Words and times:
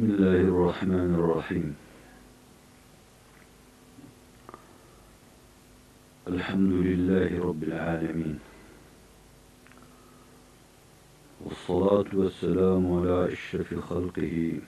بسم 0.00 0.10
الله 0.10 0.40
الرحمن 0.40 1.14
الرحيم. 1.14 1.76
الحمد 6.28 6.72
لله 6.72 7.44
رب 7.44 7.62
العالمين. 7.62 8.38
والصلاة 11.44 12.10
والسلام 12.12 12.92
على 12.92 13.32
أشرف 13.32 13.74
خلقه. 13.74 14.60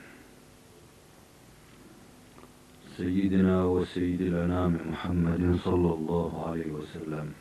سيدنا 2.96 3.64
وسيد 3.64 4.21
الأنام 4.21 4.80
محمد 4.93 5.57
صلى 5.64 5.94
الله 5.94 6.49
عليه 6.49 6.71
وسلم. 6.72 7.32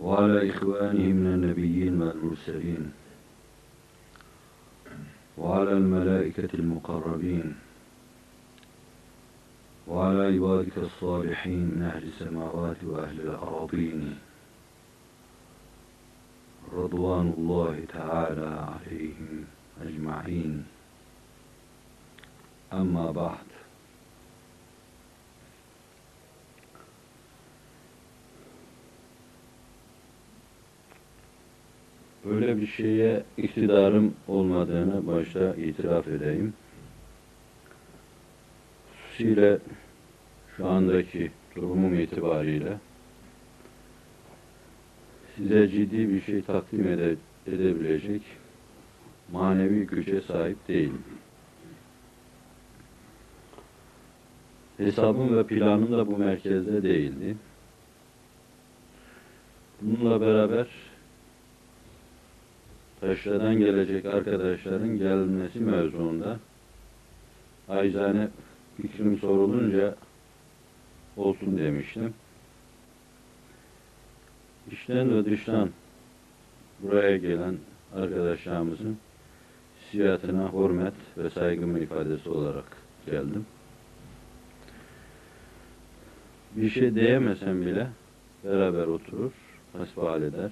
وعلى 0.00 0.50
إخوانه 0.50 1.06
من 1.14 1.26
النبيين 1.26 2.02
والمرسلين. 2.02 3.05
وعلى 5.38 5.72
الملائكة 5.72 6.48
المقربين 6.54 7.56
وعلى 9.86 10.22
عبادك 10.34 10.78
الصالحين 10.78 11.60
من 11.60 11.82
أهل 11.82 12.02
السماوات 12.08 12.84
وأهل 12.84 13.20
الأراضين. 13.20 14.18
رضوان 16.72 17.34
الله 17.38 17.84
تعالى 17.88 18.46
عليهم 18.46 19.44
أجمعين. 19.82 20.64
أما 22.72 23.10
بعد 23.10 23.45
Böyle 32.26 32.60
bir 32.60 32.66
şeye 32.66 33.22
iktidarım 33.36 34.14
olmadığını 34.28 35.06
başta 35.06 35.54
itiraf 35.54 36.08
edeyim. 36.08 36.54
Hususiyle 38.92 39.58
şu 40.56 40.66
andaki 40.66 41.30
durumum 41.56 41.94
itibariyle 41.94 42.78
size 45.36 45.68
ciddi 45.68 46.08
bir 46.08 46.20
şey 46.20 46.42
takdim 46.42 46.88
ede, 46.88 47.16
edebilecek 47.46 48.22
manevi 49.32 49.86
güce 49.86 50.20
sahip 50.20 50.68
değilim. 50.68 51.02
Hesabım 54.76 55.36
ve 55.36 55.46
planım 55.46 55.92
da 55.92 56.06
bu 56.06 56.18
merkezde 56.18 56.82
değildi. 56.82 57.36
Bununla 59.82 60.20
beraber 60.20 60.66
taşradan 63.06 63.58
gelecek 63.58 64.06
arkadaşların 64.06 64.98
gelmesi 64.98 65.60
mevzuunda 65.60 66.38
acizane 67.68 68.28
fikrim 68.76 69.18
sorulunca 69.18 69.94
olsun 71.16 71.58
demiştim. 71.58 72.14
İçten 74.70 75.10
ve 75.10 75.24
dıştan 75.24 75.70
buraya 76.82 77.16
gelen 77.16 77.56
arkadaşlarımızın 77.94 78.98
siyatına 79.90 80.52
hürmet 80.52 80.94
ve 81.18 81.30
saygımı 81.30 81.78
ifadesi 81.78 82.28
olarak 82.28 82.76
geldim. 83.06 83.46
Bir 86.56 86.70
şey 86.70 86.94
diyemesem 86.94 87.66
bile 87.66 87.86
beraber 88.44 88.86
oturur, 88.86 89.32
hasbihal 89.72 90.22
eder, 90.22 90.50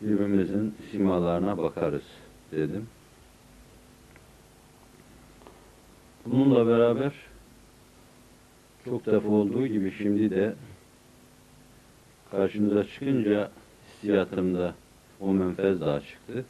birbirimizin 0.00 0.74
simalarına 0.90 1.58
bakarız 1.58 2.04
dedim. 2.52 2.86
Bununla 6.26 6.66
beraber 6.66 7.12
çok 8.84 9.06
defa 9.06 9.28
olduğu 9.28 9.66
gibi 9.66 9.92
şimdi 9.98 10.30
de 10.30 10.54
karşınıza 12.30 12.84
çıkınca 12.84 13.50
hissiyatımda 13.88 14.74
o 15.20 15.32
menfez 15.32 15.80
daha 15.80 16.00
çıktı. 16.00 16.44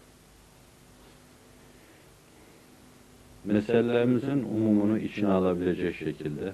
Meselelerimizin 3.45 4.45
umumunu 4.45 4.99
içine 4.99 5.29
alabilecek 5.29 5.97
şekilde 5.97 6.53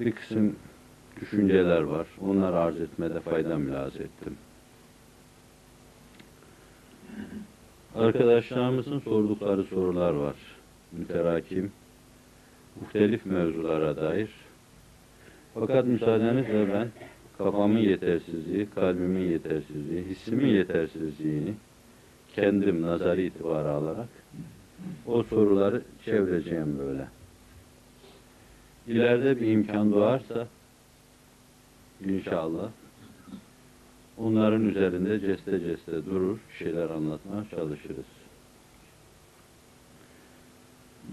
bir 0.00 0.12
kısım 0.12 0.56
düşünceler 1.20 1.82
var. 1.82 2.06
Onları 2.20 2.56
arz 2.58 2.80
etmede 2.80 3.20
fayda 3.20 3.58
mülaz 3.58 3.96
ettim. 3.96 4.36
Arkadaşlarımızın 7.94 8.98
sordukları 8.98 9.64
sorular 9.64 10.12
var. 10.12 10.36
Müterakim, 10.92 11.72
muhtelif 12.80 13.26
mevzulara 13.26 13.96
dair. 13.96 14.30
Fakat 15.54 15.86
müsaadenizle 15.86 16.72
ben 16.72 16.88
kafamın 17.38 17.78
yetersizliği, 17.78 18.68
kalbimin 18.74 19.30
yetersizliği, 19.30 20.04
hissimin 20.04 20.48
yetersizliğini 20.48 21.54
kendim 22.34 22.82
nazari 22.82 23.26
itibarı 23.26 23.70
alarak 23.70 24.08
o 25.06 25.22
soruları 25.22 25.82
çevireceğim 26.04 26.78
böyle. 26.78 27.08
İleride 28.86 29.40
bir 29.40 29.46
imkan 29.46 29.92
doğarsa 29.92 30.46
inşallah 32.04 32.70
onların 34.18 34.68
üzerinde 34.68 35.20
ceste 35.20 35.60
ceste 35.60 36.06
durur, 36.06 36.38
şeyler 36.58 36.90
anlatmaya 36.90 37.44
çalışırız. 37.50 38.06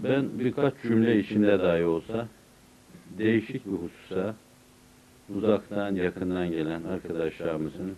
Ben 0.04 0.38
birkaç 0.38 0.74
cümle 0.82 1.18
içinde 1.18 1.58
dahi 1.58 1.84
olsa 1.84 2.28
değişik 3.18 3.66
bir 3.66 3.72
hususa 3.72 4.34
uzaktan 5.36 5.94
yakından 5.94 6.50
gelen 6.50 6.82
arkadaşlarımızın 6.82 7.94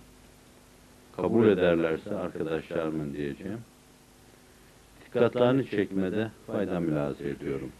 kabul 1.16 1.48
ederlerse 1.48 2.16
arkadaşlarımın 2.16 3.12
diyeceğim. 3.12 3.60
Dikkatlerini 5.06 5.71
çekmede 5.71 6.31
fayda 6.47 6.81
mülaze 6.81 7.28
ediyorum. 7.28 7.72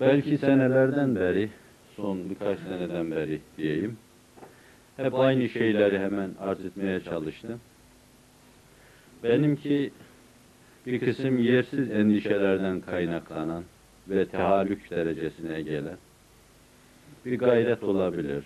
Belki 0.00 0.38
senelerden 0.38 1.16
beri, 1.16 1.50
son 1.96 2.30
birkaç 2.30 2.58
seneden 2.58 3.10
beri 3.10 3.40
diyeyim, 3.58 3.96
hep 4.96 5.14
aynı 5.14 5.48
şeyleri 5.48 5.98
hemen 5.98 6.30
arz 6.40 6.64
etmeye 6.64 7.00
çalıştım. 7.00 7.60
Benimki 9.22 9.92
bir 10.86 11.00
kısım 11.00 11.38
yersiz 11.38 11.90
endişelerden 11.90 12.80
kaynaklanan 12.80 13.64
ve 14.08 14.28
tehallük 14.28 14.90
derecesine 14.90 15.62
gelen 15.62 15.96
bir 17.24 17.38
gayret 17.38 17.82
olabilir. 17.82 18.44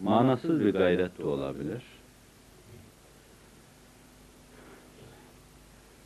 Manasız 0.00 0.64
bir 0.64 0.72
gayret 0.72 1.18
de 1.18 1.24
olabilir. 1.24 1.82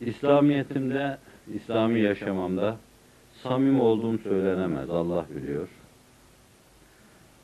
İslamiyetimde, 0.01 1.17
İslami 1.53 1.99
yaşamamda 1.99 2.77
samim 3.43 3.81
olduğum 3.81 4.17
söylenemez. 4.17 4.89
Allah 4.89 5.25
biliyor. 5.35 5.67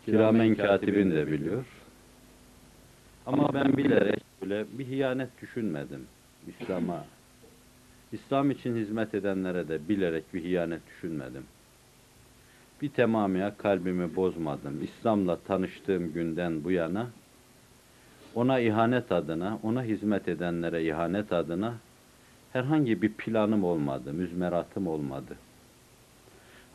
Kiramen 0.06 0.56
katibin 0.56 1.12
de 1.12 1.28
biliyor. 1.28 1.66
Ama 3.26 3.54
ben 3.54 3.78
bilerek 3.78 4.22
böyle 4.42 4.66
bir 4.80 4.88
hiyanet 4.88 5.42
düşünmedim 5.42 6.06
İslam'a. 6.48 7.06
İslam 8.12 8.52
için 8.52 8.76
hizmet 8.76 9.14
edenlere 9.14 9.68
de 9.68 9.90
bilerek 9.90 10.34
bir 10.34 10.44
hiyanet 10.44 10.82
düşünmedim. 10.88 11.44
Bir 12.82 12.90
temamıya 12.90 13.58
kalbimi 13.58 14.16
bozmadım. 14.16 14.84
İslam'la 14.84 15.40
tanıştığım 15.40 16.14
günden 16.14 16.64
bu 16.64 16.72
yana 16.72 17.08
ona 18.36 18.60
ihanet 18.60 19.12
adına, 19.12 19.60
ona 19.64 19.84
hizmet 19.84 20.28
edenlere 20.28 20.84
ihanet 20.84 21.34
adına 21.34 21.74
herhangi 22.54 23.02
bir 23.02 23.14
planım 23.14 23.64
olmadı, 23.64 24.14
müzmeratım 24.14 24.88
olmadı. 24.88 25.36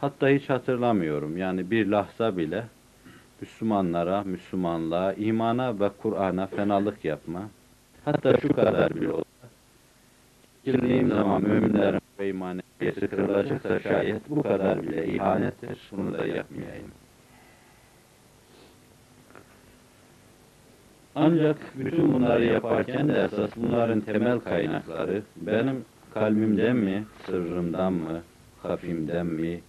Hatta 0.02 0.28
hiç 0.28 0.50
hatırlamıyorum. 0.50 1.36
Yani 1.36 1.70
bir 1.70 1.86
lahza 1.86 2.36
bile 2.36 2.64
Müslümanlara, 3.40 4.22
Müslümanlığa, 4.22 5.12
imana 5.12 5.80
ve 5.80 5.90
Kur'an'a 6.02 6.46
fenalık 6.46 7.04
yapma. 7.04 7.42
Hatta 8.04 8.36
şu 8.36 8.52
kadar 8.52 8.94
bile 8.94 9.12
olsa. 9.12 9.24
Girdiğim 10.64 11.08
zaman 11.08 11.42
müminlerin 11.42 12.00
ve 12.18 12.28
imaniyeti 12.28 13.08
kırılacaksa 13.08 13.80
şayet 13.80 14.30
bu 14.30 14.42
kadar 14.42 14.82
bile 14.82 15.06
ihanettir. 15.06 15.78
Bunu 15.92 16.18
da 16.18 16.26
yapmayayım. 16.26 16.90
Ancak 21.14 21.56
bütün 21.78 22.12
bunları 22.12 22.44
yaparken 22.44 23.08
de 23.08 23.12
esas 23.12 23.50
bunların 23.56 24.00
temel 24.00 24.38
kaynakları 24.38 25.22
benim 25.36 25.84
kalbimden 26.14 26.76
mi, 26.76 27.04
sırrımdan 27.26 27.92
mı, 27.92 28.22
hafimden 28.62 29.26
mi, 29.26 29.60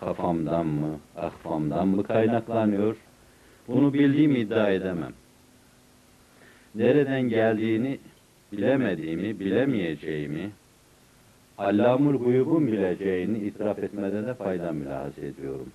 kafamdan 0.00 0.66
mı, 0.66 0.98
ahfamdan 1.16 1.88
mı 1.88 2.02
kaynaklanıyor? 2.02 2.96
Bunu 3.68 3.92
bildiğimi 3.92 4.38
iddia 4.38 4.70
edemem. 4.70 5.12
nereden 6.74 7.22
geldiğini 7.22 7.98
bilemediğimi, 8.52 9.40
bilemeyeceğimi, 9.40 10.50
Allamul 11.58 12.18
Guyub'un 12.18 12.66
bileceğini 12.66 13.38
itiraf 13.38 13.78
etmede 13.78 14.26
de 14.26 14.34
fayda 14.34 14.72
mülahaz 14.72 15.18
ediyorum. 15.18 15.72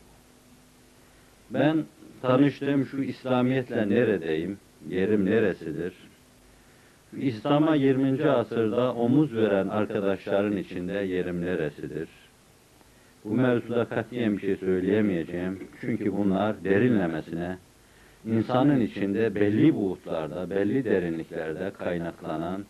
Ben 1.49 1.85
tanıştığım 2.21 2.85
şu 2.85 3.03
İslamiyetle 3.03 3.89
neredeyim, 3.89 4.57
yerim 4.89 5.25
neresidir? 5.25 5.93
İslam'a 7.17 7.75
20. 7.75 8.29
asırda 8.29 8.93
omuz 8.93 9.35
veren 9.35 9.67
arkadaşların 9.67 10.57
içinde 10.57 10.93
yerim 10.93 11.41
neresidir? 11.41 12.07
Bu 13.25 13.33
mevzuda 13.33 13.85
katiyen 13.85 14.37
bir 14.37 14.41
şey 14.41 14.55
söyleyemeyeceğim. 14.55 15.67
Çünkü 15.81 16.17
bunlar 16.17 16.63
derinlemesine 16.63 17.57
insanın 18.25 18.79
içinde 18.79 19.35
belli 19.35 19.75
buğutlarda, 19.75 20.49
belli 20.49 20.85
derinliklerde 20.85 21.71
kaynaklanan, 21.71 22.65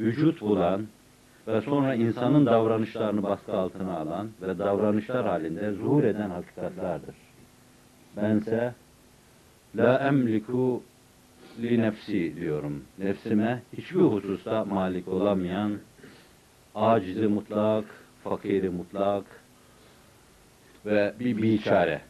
vücut 0.00 0.40
bulan 0.40 0.86
ve 1.48 1.60
sonra 1.60 1.94
insanın 1.94 2.46
davranışlarını 2.46 3.22
baskı 3.22 3.52
altına 3.52 3.98
alan 3.98 4.28
ve 4.42 4.58
davranışlar 4.58 5.26
halinde 5.26 5.72
zuhur 5.72 6.04
eden 6.04 6.30
hakikatlardır. 6.30 7.14
Bense 8.16 8.74
la 9.76 10.08
emliku 10.08 10.82
li 11.62 11.82
nefsi 11.82 12.36
diyorum. 12.36 12.84
Nefsime 12.98 13.62
hiçbir 13.72 14.00
hususta 14.00 14.64
malik 14.64 15.08
olamayan, 15.08 15.72
acizi 16.74 17.26
mutlak, 17.26 17.84
fakiri 18.24 18.70
mutlak 18.70 19.43
ve 20.86 21.14
bir 21.20 21.42
biçare. 21.42 22.00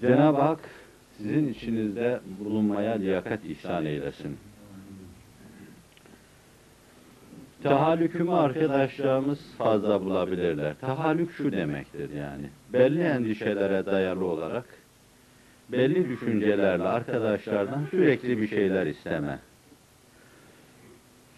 Cenab-ı 0.00 0.40
Hak 0.40 0.60
sizin 1.18 1.48
içinizde 1.48 2.20
bulunmaya 2.40 2.92
liyakat 2.92 3.44
ihsan 3.44 3.86
eylesin. 3.86 4.38
Tahallükümü 7.62 8.32
arkadaşlarımız 8.32 9.38
fazla 9.58 10.04
bulabilirler. 10.04 10.74
Tahallük 10.80 11.32
şu 11.32 11.52
demektir 11.52 12.10
yani. 12.10 12.46
Belli 12.72 13.02
endişelere 13.02 13.86
dayalı 13.86 14.24
olarak 14.24 14.64
belli 15.68 16.08
düşüncelerle 16.08 16.84
arkadaşlardan 16.84 17.86
sürekli 17.90 18.40
bir 18.40 18.48
şeyler 18.48 18.86
isteme. 18.86 19.38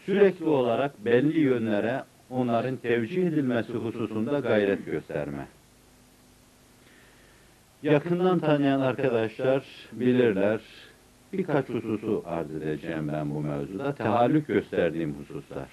Sürekli 0.06 0.44
olarak 0.44 1.04
belli 1.04 1.40
yönlere 1.40 2.02
onların 2.30 2.76
tevcih 2.76 3.26
edilmesi 3.26 3.72
hususunda 3.72 4.40
gayret 4.40 4.86
gösterme. 4.86 5.46
Yakından 7.82 8.38
tanıyan 8.38 8.80
arkadaşlar 8.80 9.64
bilirler. 9.92 10.60
Birkaç 11.32 11.68
hususu 11.68 12.22
arz 12.26 12.50
edeceğim 12.50 13.08
ben 13.12 13.34
bu 13.34 13.40
mevzuda. 13.40 13.94
Tehallük 13.94 14.46
gösterdiğim 14.46 15.14
hususlar. 15.14 15.68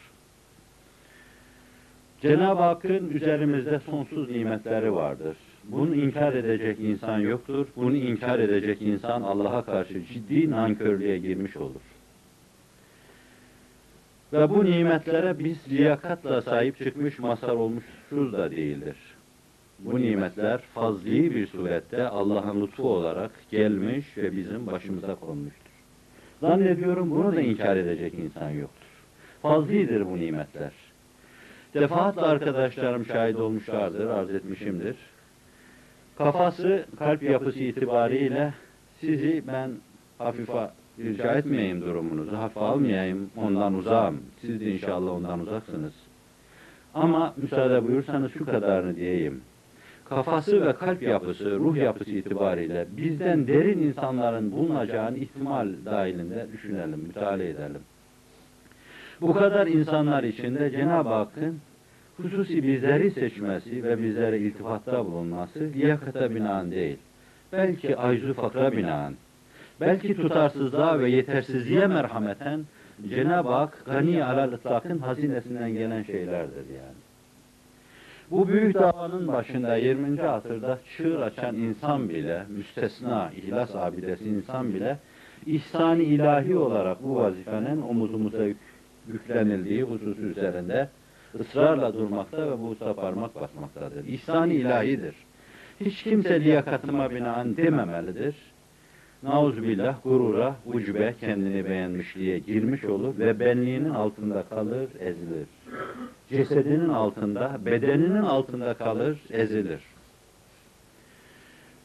Cenab-ı 2.22 2.62
Hakk'ın 2.62 3.10
üzerimizde 3.10 3.80
sonsuz 3.80 4.30
nimetleri 4.30 4.94
vardır. 4.94 5.38
Bunu 5.64 5.96
inkar 5.96 6.34
edecek 6.34 6.80
insan 6.80 7.20
yoktur. 7.20 7.68
Bunu 7.76 7.96
inkar 7.96 8.40
edecek 8.40 8.82
insan 8.82 9.22
Allah'a 9.22 9.66
karşı 9.66 10.06
ciddi 10.06 10.52
nankörlüğe 10.52 11.18
girmiş 11.18 11.58
olur. 11.58 11.82
Ve 14.34 14.50
bu 14.50 14.66
nimetlere 14.66 15.40
biz 15.40 15.58
liyakatla 15.70 16.42
sahip 16.42 16.78
çıkmış 16.78 17.20
mazhar 17.20 17.54
olmuşuz 17.54 18.34
da 18.34 18.52
değildir. 18.52 18.96
Bu 19.80 20.02
nimetler 20.02 20.58
fazli 20.58 21.36
bir 21.36 21.48
surette 21.48 22.08
Allah'ın 22.08 22.62
lütfu 22.62 22.90
olarak 22.90 23.32
gelmiş 23.52 24.18
ve 24.18 24.38
bizim 24.38 24.68
başımıza 24.68 25.16
konmuştur. 25.16 25.72
Zannediyorum 26.42 27.12
bunu 27.12 27.36
da 27.36 27.42
inkar 27.42 27.78
edecek 27.78 28.14
insan 28.14 28.50
yoktur. 28.50 28.88
Fazlidir 29.42 30.06
bu 30.06 30.18
nimetler. 30.18 30.72
Defaatle 31.74 32.22
arkadaşlarım 32.22 33.06
şahit 33.06 33.36
olmuşlardır, 33.36 34.08
arz 34.08 34.30
etmişimdir. 34.30 34.96
Kafası, 36.18 36.86
kalp 37.00 37.24
yapısı 37.24 37.60
itibariyle 37.60 38.54
sizi 39.00 39.44
ben 39.48 39.72
hafife 40.18 40.70
rica 41.00 41.34
etmeyeyim 41.34 41.82
durumunuzu, 41.82 42.38
hafife 42.38 42.60
almayayım, 42.60 43.30
ondan 43.38 43.74
uzağım. 43.74 44.22
Siz 44.42 44.60
de 44.60 44.72
inşallah 44.72 45.12
ondan 45.12 45.40
uzaksınız. 45.40 45.94
Ama 46.94 47.34
müsaade 47.38 47.88
buyursanız 47.88 48.34
şu 48.34 48.46
kadarını 48.46 48.96
diyeyim. 48.96 49.42
Kafası 50.06 50.66
ve 50.66 50.74
kalp 50.74 51.02
yapısı, 51.02 51.60
ruh 51.60 51.78
yapısı 51.78 52.12
itibariyle 52.12 52.88
bizden 52.98 53.48
derin 53.48 53.80
insanların 53.80 54.52
bulunacağını 54.52 55.18
ihtimal 55.18 55.68
dahilinde 55.86 56.48
düşünelim, 56.54 57.00
müteala 57.00 57.44
edelim. 57.44 57.82
Bu 59.22 59.34
kadar 59.34 59.68
insanlar 59.68 60.24
içinde 60.24 60.72
Cenab-ı 60.72 61.10
Hakk'ın 61.10 61.60
hususi 62.18 62.64
bizleri 62.64 63.12
seçmesi 63.12 63.84
ve 63.84 64.04
bizlere 64.04 64.40
iltifatta 64.40 65.06
bulunması 65.06 65.60
liyakata 65.60 66.36
binaen 66.36 66.72
değil. 66.72 66.98
Belki 67.54 67.98
aczu 67.98 68.34
fakra 68.34 68.72
binaen, 68.72 69.14
belki 69.88 70.16
tutarsızlığa 70.16 71.00
ve 71.00 71.10
yetersizliğe 71.10 71.88
merhameten 71.88 72.62
Cenab-ı 73.10 73.50
Hak 73.50 73.86
gani 73.86 74.26
alal 74.26 74.52
ıtlakın 74.52 75.00
hazinesinden 75.00 75.74
gelen 75.74 76.04
şeylerdir 76.04 76.70
yani. 76.70 76.98
Bu 78.32 78.48
büyük 78.48 78.74
davanın 78.74 79.28
başında 79.28 79.76
20. 79.76 80.22
asırda 80.22 80.80
çığır 80.98 81.22
açan 81.22 81.56
insan 81.56 82.10
bile, 82.10 82.44
müstesna, 82.50 83.32
ihlas 83.38 83.76
abidesi 83.76 84.26
insan 84.26 84.74
bile 84.74 84.98
ihsani 85.46 86.04
ilahi 86.04 86.58
olarak 86.58 87.04
bu 87.04 87.16
vazifenin 87.16 87.82
omuzumuza 87.82 88.44
yüklenildiği 89.08 89.84
hususu 89.84 90.22
üzerinde 90.22 90.90
ısrarla 91.40 91.94
durmakta 91.94 92.52
ve 92.52 92.60
bu 92.60 92.68
usta 92.68 92.94
parmak 92.94 93.36
basmaktadır. 93.36 94.06
İhsan-ı 94.08 94.54
ilahidir. 94.54 95.16
Hiç 95.80 96.04
kimse 96.04 96.44
liyakatıma 96.44 97.12
binaen 97.12 97.58
dememelidir. 97.58 98.36
Nauzubillah 99.24 100.04
gurura, 100.04 100.56
ucube, 100.66 101.16
kendini 101.20 101.66
beğenmişliğe 101.66 102.40
girmiş 102.40 102.84
olur 102.84 103.20
ve 103.20 103.40
benliğinin 103.40 103.90
altında 103.90 104.44
kalır, 104.50 104.90
ezilir. 105.00 105.48
Cesedinin 106.30 106.90
altında, 106.90 107.60
bedeninin 107.66 108.22
altında 108.22 108.74
kalır, 108.74 109.18
ezilir. 109.30 109.80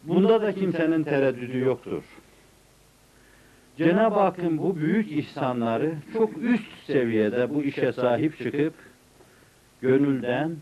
Bunda 0.04 0.42
da 0.42 0.52
kimsenin 0.52 1.02
tereddüdü 1.02 1.58
yoktur. 1.58 2.02
Cenab-ı 3.76 4.20
Hakk'ın 4.20 4.58
bu 4.58 4.76
büyük 4.76 5.12
ihsanları 5.12 5.94
çok 6.12 6.38
üst 6.38 6.84
seviyede 6.86 7.54
bu 7.54 7.62
işe 7.62 7.92
sahip 7.92 8.38
çıkıp 8.38 8.74
gönülden, 9.80 10.56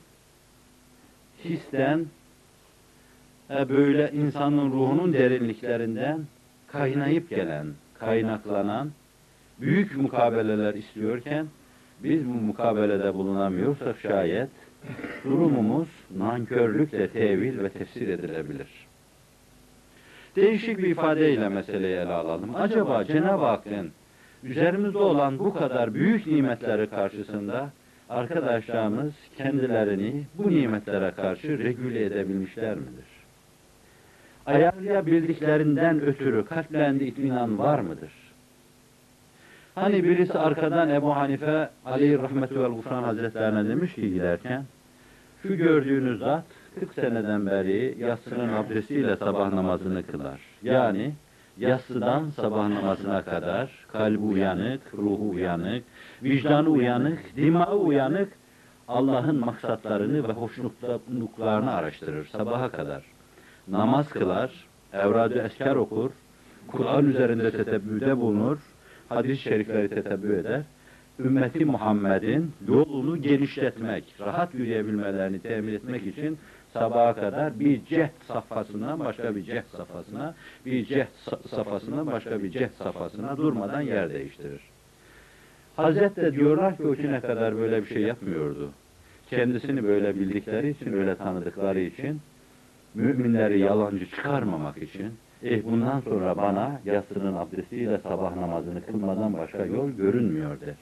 histen, 1.44 2.06
e, 3.50 3.68
böyle 3.68 4.10
insanın 4.12 4.70
ruhunun 4.72 5.12
derinliklerinden 5.12 6.20
kaynayıp 6.66 7.30
gelen, 7.30 7.66
kaynaklanan 7.98 8.90
büyük 9.60 9.96
mukabeleler 9.96 10.74
istiyorken 10.74 11.46
biz 12.02 12.26
bu 12.26 12.32
mukabelede 12.32 13.14
bulunamıyorsak 13.14 14.00
şayet 14.00 14.50
durumumuz 15.24 15.88
nankörlükle 16.16 17.08
tevil 17.08 17.58
ve 17.58 17.68
tefsir 17.68 18.08
edilebilir. 18.08 18.86
Değişik 20.36 20.78
bir 20.78 20.88
ifadeyle 20.88 21.48
meseleyi 21.48 21.96
ele 21.96 22.12
alalım. 22.12 22.54
Acaba 22.54 23.04
Cenab-ı 23.04 23.44
Hakk'ın 23.44 23.90
üzerimizde 24.42 24.98
olan 24.98 25.38
bu 25.38 25.54
kadar 25.54 25.94
büyük 25.94 26.26
nimetleri 26.26 26.90
karşısında 26.90 27.70
arkadaşlarımız 28.10 29.12
kendilerini 29.36 30.24
bu 30.34 30.50
nimetlere 30.50 31.10
karşı 31.10 31.58
regüle 31.58 32.04
edebilmişler 32.04 32.74
midir? 32.74 33.05
Ayarlayabildiklerinden 34.46 36.00
ötürü 36.00 36.44
kalplerinde 36.44 37.06
itminan 37.06 37.58
var 37.58 37.78
mıdır? 37.78 38.12
Hani 39.74 40.04
birisi 40.04 40.38
arkadan 40.38 40.88
Ebu 40.88 41.16
Hanife 41.16 41.70
aleyhi 41.84 42.18
rahmetü 42.18 42.60
vel 42.60 42.70
gufran 42.70 43.02
hazretlerine 43.02 43.68
demiş 43.68 43.94
ki 43.94 44.10
giderken 44.10 44.64
şu 45.42 45.56
gördüğünüz 45.56 46.18
zat 46.18 46.44
40 46.80 46.94
seneden 46.94 47.46
beri 47.46 47.94
yatsının 47.98 48.48
abdestiyle 48.48 49.16
sabah 49.16 49.52
namazını 49.52 50.06
kılar. 50.06 50.40
Yani 50.62 51.12
yatsıdan 51.58 52.30
sabah 52.30 52.68
namazına 52.68 53.22
kadar 53.22 53.70
kalbi 53.92 54.18
uyanık, 54.18 54.80
ruhu 54.94 55.30
uyanık, 55.30 55.84
vicdanı 56.22 56.68
uyanık, 56.68 57.36
dimağı 57.36 57.76
uyanık 57.76 58.32
Allah'ın 58.88 59.40
maksatlarını 59.40 60.28
ve 60.28 60.32
hoşnutluklarını 60.32 61.72
araştırır 61.72 62.26
sabaha 62.26 62.70
kadar. 62.70 63.15
Namaz 63.68 64.08
kılar, 64.08 64.50
evrad-ı 64.92 65.38
esker 65.38 65.76
okur, 65.76 66.10
Kur'an 66.68 67.06
üzerinde 67.06 67.50
tetebbüde 67.50 68.16
bulunur, 68.16 68.58
hadis-i 69.08 69.42
şerifleri 69.42 69.88
tetebbü 69.88 70.36
eder. 70.36 70.62
ümmeti 71.20 71.64
Muhammed'in 71.64 72.52
yolunu 72.68 73.22
genişletmek, 73.22 74.04
rahat 74.20 74.54
yürüyebilmelerini 74.54 75.40
temin 75.40 75.74
etmek 75.74 76.06
için 76.06 76.38
sabaha 76.72 77.14
kadar 77.14 77.60
bir 77.60 77.84
cehd 77.84 78.10
safhasından 78.28 79.00
başka 79.00 79.36
bir 79.36 79.44
cehd 79.44 79.64
safhasına, 79.76 80.34
bir 80.66 80.84
cehd 80.84 81.06
safhasından 81.50 82.06
başka 82.06 82.42
bir 82.42 82.50
cehd 82.50 82.72
safhasına 82.78 83.36
durmadan 83.36 83.80
yer 83.80 84.10
değiştirir. 84.10 84.60
Hazret 85.76 86.16
de 86.16 86.32
diyorlar 86.32 86.76
ki 86.76 86.86
o 86.86 86.96
güne 86.96 87.20
kadar 87.20 87.56
böyle 87.56 87.82
bir 87.82 87.88
şey 87.88 88.02
yapmıyordu. 88.02 88.70
Kendisini 89.30 89.84
böyle 89.84 90.14
bildikleri 90.14 90.70
için, 90.70 90.92
öyle 90.92 91.16
tanıdıkları 91.16 91.80
için, 91.80 92.20
müminleri 92.96 93.60
yalancı 93.60 94.10
çıkarmamak 94.10 94.78
için, 94.82 95.14
eh 95.42 95.64
bundan 95.64 96.00
sonra 96.00 96.36
bana 96.36 96.80
yatsının 96.84 97.34
abdestiyle 97.34 97.98
sabah 97.98 98.36
namazını 98.36 98.86
kılmadan 98.86 99.34
başka 99.34 99.64
yol 99.64 99.90
görünmüyor 99.90 100.60
der. 100.60 100.74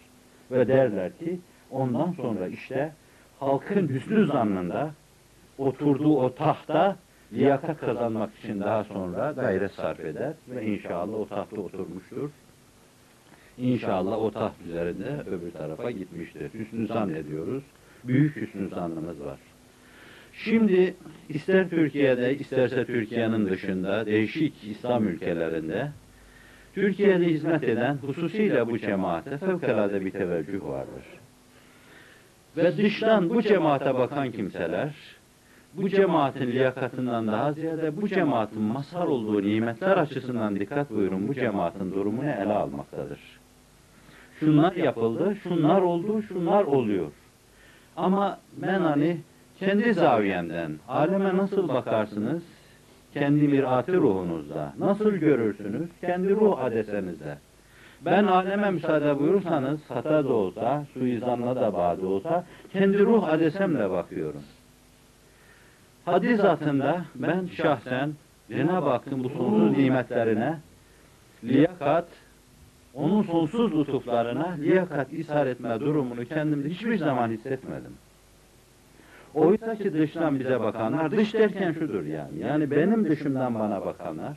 Ve 0.50 0.68
derler 0.68 1.18
ki 1.18 1.40
ondan 1.70 2.12
sonra 2.12 2.46
işte 2.46 2.92
halkın 3.40 3.88
hüsnü 3.88 4.26
zannında 4.26 4.90
oturduğu 5.58 6.16
o 6.16 6.34
tahta 6.34 6.96
liyakat 7.32 7.80
kazanmak 7.80 8.30
için 8.38 8.60
daha 8.60 8.84
sonra 8.84 9.32
gayret 9.32 9.72
sarf 9.72 10.00
eder 10.00 10.32
ve 10.48 10.66
inşallah 10.66 11.14
o 11.14 11.28
tahta 11.28 11.60
oturmuştur. 11.60 12.30
İnşallah 13.58 14.18
o 14.18 14.30
taht 14.30 14.52
üzerinde 14.66 15.22
öbür 15.30 15.50
tarafa 15.50 15.90
gitmiştir. 15.90 16.54
Hüsnü 16.54 16.86
zannediyoruz. 16.86 17.62
Büyük 18.04 18.36
hüsnü 18.36 18.68
zannımız 18.68 19.20
var. 19.24 19.38
Şimdi 20.36 20.94
ister 21.28 21.70
Türkiye'de 21.70 22.38
isterse 22.38 22.84
Türkiye'nin 22.84 23.46
dışında 23.46 24.06
değişik 24.06 24.64
İslam 24.64 25.08
ülkelerinde 25.08 25.92
Türkiye'de 26.74 27.26
hizmet 27.26 27.64
eden 27.64 27.94
hususiyle 27.94 28.66
bu 28.66 28.78
cemaate 28.78 29.38
fevkalade 29.38 30.04
bir 30.04 30.10
teveccüh 30.10 30.62
vardır. 30.62 31.04
Ve 32.56 32.76
dıştan 32.76 33.30
bu 33.30 33.42
cemaate 33.42 33.94
bakan 33.94 34.30
kimseler 34.30 34.94
bu 35.74 35.88
cemaatin 35.88 36.52
liyakatından 36.52 37.26
daha 37.26 37.52
ziyade 37.52 38.02
bu 38.02 38.08
cemaatin 38.08 38.62
mazhar 38.62 39.06
olduğu 39.06 39.42
nimetler 39.42 39.96
açısından 39.96 40.60
dikkat 40.60 40.90
buyurun 40.90 41.28
bu 41.28 41.34
cemaatin 41.34 41.92
durumunu 41.92 42.30
ele 42.30 42.52
almaktadır. 42.52 43.20
Şunlar 44.40 44.72
yapıldı, 44.72 45.36
şunlar 45.42 45.82
oldu, 45.82 46.22
şunlar 46.22 46.64
oluyor. 46.64 47.12
Ama 47.96 48.38
ben 48.56 48.80
hani 48.80 49.20
kendi 49.64 49.94
zaviyemden 49.94 50.72
aleme 50.88 51.36
nasıl 51.36 51.68
bakarsınız? 51.68 52.42
Kendi 53.14 53.48
mirati 53.48 53.92
ruhunuzda. 53.96 54.72
Nasıl 54.78 55.10
görürsünüz? 55.10 55.88
Kendi 56.00 56.30
ruh 56.30 56.58
adesenizde. 56.58 57.38
Ben 58.04 58.24
aleme 58.24 58.70
müsaade 58.70 59.18
buyurursanız 59.18 59.80
hata 59.88 60.24
da 60.24 60.32
olsa, 60.32 60.84
suizanla 60.94 61.56
da 61.56 61.72
bağlı 61.72 62.08
olsa 62.08 62.44
kendi 62.72 62.98
ruh 62.98 63.28
adesemle 63.28 63.90
bakıyorum. 63.90 64.42
Hadis 66.04 66.40
zatında 66.40 67.04
ben 67.14 67.46
şahsen 67.46 68.12
Cenab-ı 68.48 68.88
Hakk'ın 68.88 69.24
bu 69.24 69.28
sonsuz 69.28 69.78
nimetlerine 69.78 70.58
liyakat, 71.44 72.08
onun 72.94 73.22
sonsuz 73.22 73.78
lütuflarına 73.78 74.48
liyakat 74.60 75.12
ishar 75.12 75.46
etme 75.46 75.80
durumunu 75.80 76.24
kendimde 76.24 76.68
hiçbir 76.68 76.98
zaman 76.98 77.30
hissetmedim. 77.30 77.92
Oysa 79.34 79.74
ki 79.74 79.92
dıştan 79.92 80.40
bize 80.40 80.60
bakanlar, 80.60 81.10
dış 81.10 81.34
derken 81.34 81.72
şudur 81.72 82.04
yani, 82.04 82.38
yani 82.38 82.70
benim 82.70 83.08
dışımdan 83.08 83.54
bana 83.54 83.86
bakanlar, 83.86 84.36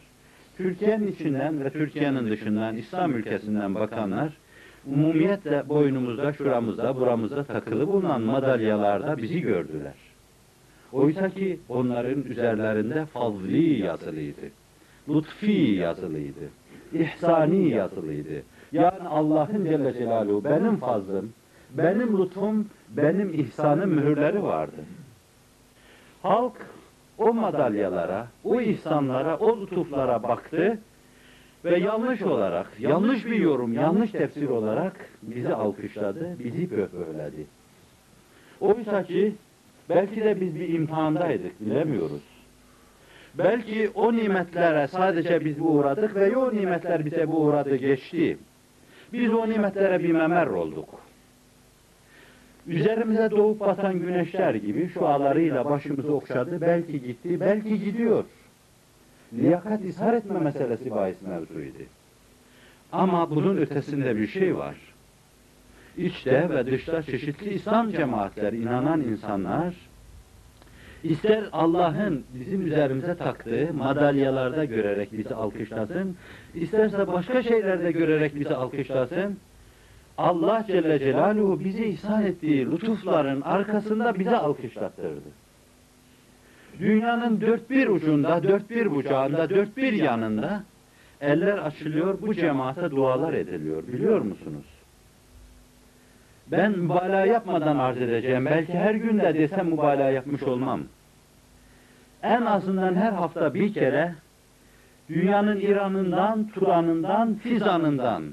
Türkiye'nin 0.58 1.08
içinden 1.08 1.64
ve 1.64 1.70
Türkiye'nin 1.70 2.30
dışından, 2.30 2.78
İslam 2.78 3.16
ülkesinden 3.16 3.76
bakanlar, 3.76 4.34
umumiyetle 4.92 5.70
boynumuzda, 5.70 6.34
şuramızda, 6.34 6.96
buramızda 6.96 7.44
takılı 7.44 7.88
bulunan 7.88 8.22
madalyalarda 8.22 9.18
bizi 9.18 9.42
gördüler. 9.42 9.94
Oysa 10.92 11.30
ki 11.30 11.60
onların 11.70 12.24
üzerlerinde 12.24 13.06
fazli 13.06 13.82
yazılıydı. 13.82 14.42
Lütfi 15.10 15.52
yazılıydı. 15.52 16.50
İhsani 16.94 17.70
yazılıydı. 17.70 18.44
Yani 18.72 19.08
Allah'ın 19.10 19.66
Celle 19.66 19.94
Celaluhu 19.94 20.44
benim 20.44 20.78
fazlım, 20.78 21.34
benim 21.78 22.18
lütfum, 22.18 22.66
benim 22.90 23.34
ihsanım 23.34 23.90
mühürleri 23.90 24.44
vardı. 24.44 24.82
Halk 26.24 26.54
o 27.18 27.34
madalyalara, 27.34 28.28
o 28.44 28.62
ihsanlara, 28.62 29.38
o 29.38 29.62
lütuflara 29.62 30.24
baktı 30.24 30.80
ve 31.66 31.80
yanlış 31.80 32.22
olarak, 32.22 32.80
yanlış 32.80 33.26
bir 33.26 33.36
yorum, 33.36 33.74
yanlış 33.74 34.12
tefsir 34.12 34.50
olarak 34.50 35.10
bizi 35.22 35.54
alkışladı, 35.54 36.40
bizi 36.40 36.72
böbürledi. 36.72 37.46
Oysa 38.60 39.04
ki 39.04 39.36
belki 39.90 40.24
de 40.24 40.42
biz 40.42 40.56
bir 40.56 40.70
imtihandaydık, 40.70 41.62
bilemiyoruz. 41.62 42.24
Belki 43.38 43.92
o 43.96 44.14
nimetlere 44.14 44.88
sadece 44.88 45.46
biz 45.46 45.56
uğradık 45.60 46.16
ve 46.16 46.38
o 46.38 46.56
nimetler 46.56 47.06
bize 47.06 47.28
bu 47.32 47.38
uğradı 47.38 47.76
geçti. 47.76 48.38
Biz 49.14 49.34
o 49.34 49.50
nimetlere 49.50 50.04
bir 50.04 50.12
memer 50.12 50.48
olduk. 50.48 51.07
Üzerimize 52.68 53.32
doğup 53.32 53.60
batan 53.60 54.00
güneşler 54.00 54.56
gibi 54.56 54.90
şu 54.90 55.08
alarıyla 55.08 55.66
başımızı 55.66 56.14
okşadı. 56.14 56.62
Belki 56.62 57.02
gitti, 57.02 57.40
belki 57.40 57.80
gidiyor. 57.84 58.24
Liyakat 59.34 59.86
ishar 59.86 60.14
etme 60.14 60.40
meselesi 60.40 60.92
bahis 60.92 61.22
mevzuydu. 61.22 61.84
Ama 62.92 63.30
bunun 63.30 63.58
ötesinde 63.58 64.18
bir 64.18 64.28
şey 64.28 64.58
var. 64.58 64.76
İçte 65.98 66.50
ve 66.50 66.66
dışta 66.66 67.02
çeşitli 67.02 67.54
İslam 67.54 67.92
cemaatleri, 67.92 68.58
inanan 68.58 69.02
insanlar, 69.02 69.74
ister 71.04 71.44
Allah'ın 71.52 72.24
bizim 72.34 72.68
üzerimize 72.68 73.16
taktığı 73.16 73.70
madalyalarda 73.74 74.66
görerek 74.66 75.14
bizi 75.14 75.36
alkışlasın, 75.36 76.16
isterse 76.56 77.08
başka 77.08 77.44
şeylerde 77.44 77.92
görerek 77.92 78.36
bizi 78.36 78.56
alkışlasın, 78.56 79.38
Allah 80.18 80.64
Celle 80.68 81.00
Celaluhu 81.00 81.60
bize 81.60 81.86
ihsan 81.86 82.26
ettiği 82.26 82.72
lütufların 82.72 83.42
arkasında 83.42 84.20
bize 84.20 84.38
alkışlattırdı. 84.38 85.30
Dünyanın 86.80 87.42
dört 87.42 87.70
bir 87.70 87.88
ucunda, 87.88 88.44
dört 88.44 88.70
bir 88.70 88.92
bucağında, 88.92 89.50
dört 89.50 89.78
bir 89.78 89.94
yanında 89.94 90.64
eller 91.22 91.58
açılıyor, 91.58 92.22
bu 92.22 92.34
cemaate 92.34 92.92
dualar 92.92 93.34
ediliyor. 93.34 93.88
Biliyor 93.88 94.22
musunuz? 94.22 94.66
Ben 96.52 96.72
mübalağa 96.72 97.26
yapmadan 97.26 97.78
arz 97.78 98.02
edeceğim. 98.02 98.46
Belki 98.46 98.74
her 98.74 98.96
günde 98.96 99.34
desem 99.34 99.66
mübalağa 99.66 100.10
yapmış 100.12 100.44
olmam. 100.44 100.82
En 102.24 102.42
azından 102.42 102.96
her 102.96 103.12
hafta 103.12 103.54
bir 103.54 103.74
kere 103.74 104.16
dünyanın 105.10 105.60
İran'ından, 105.60 106.48
Turan'ından, 106.48 107.36
Fizan'ından 107.36 108.24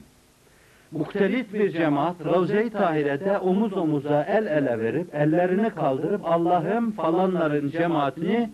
muhtelif 0.95 1.55
bir 1.55 1.71
cemaat 1.71 2.17
Ravze-i 2.25 2.71
Tahire'de 2.71 3.39
omuz 3.39 3.73
omuza 3.73 4.23
el 4.23 4.47
ele 4.47 4.79
verip 4.79 5.15
ellerini 5.15 5.71
kaldırıp 5.71 6.21
Allah'ım 6.25 6.91
falanların 6.91 7.71
cemaatini 7.71 8.51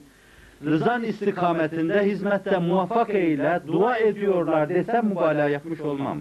rızan 0.65 1.03
istikametinde 1.03 2.03
hizmette 2.03 2.59
muvaffak 2.59 3.11
eyle 3.11 3.61
dua 3.67 3.99
ediyorlar 3.99 4.69
desem 4.69 5.07
mübalağa 5.07 5.49
yapmış 5.49 5.81
olmam. 5.81 6.19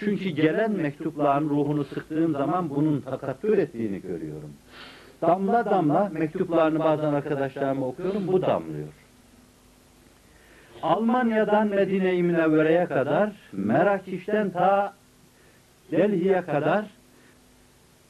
Çünkü 0.00 0.28
gelen 0.28 0.70
mektupların 0.70 1.48
ruhunu 1.48 1.84
sıktığım 1.84 2.32
zaman 2.32 2.70
bunun 2.70 3.00
takattür 3.00 3.58
ettiğini 3.58 4.00
görüyorum. 4.00 4.50
Damla 5.22 5.64
damla 5.64 6.10
mektuplarını 6.12 6.78
bazen 6.78 7.12
arkadaşlarıma 7.12 7.86
okuyorum, 7.86 8.26
bu 8.26 8.42
damlıyor. 8.42 8.88
Almanya'dan 10.82 11.68
Medine-i 11.68 12.22
Münevvere'ye 12.22 12.86
kadar, 12.86 13.32
Merakiş'ten 13.52 14.50
ta 14.50 14.94
Delhi'ye 15.90 16.42
kadar 16.42 16.84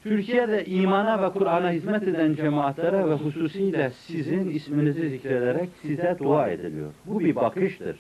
Türkiye'de 0.02 0.64
imana 0.64 1.23
ve 1.23 1.33
Kur'an'a 1.33 1.71
hizmet 1.71 2.02
eden 2.02 2.35
cemaatlere 2.35 3.09
ve 3.09 3.14
hususiyle 3.14 3.90
sizin 3.90 4.50
isminizi 4.50 5.11
zikrederek 5.11 5.68
size 5.83 6.16
dua 6.18 6.49
ediliyor. 6.49 6.92
Bu 7.06 7.21
bir 7.21 7.37
bakıştır. 7.37 7.97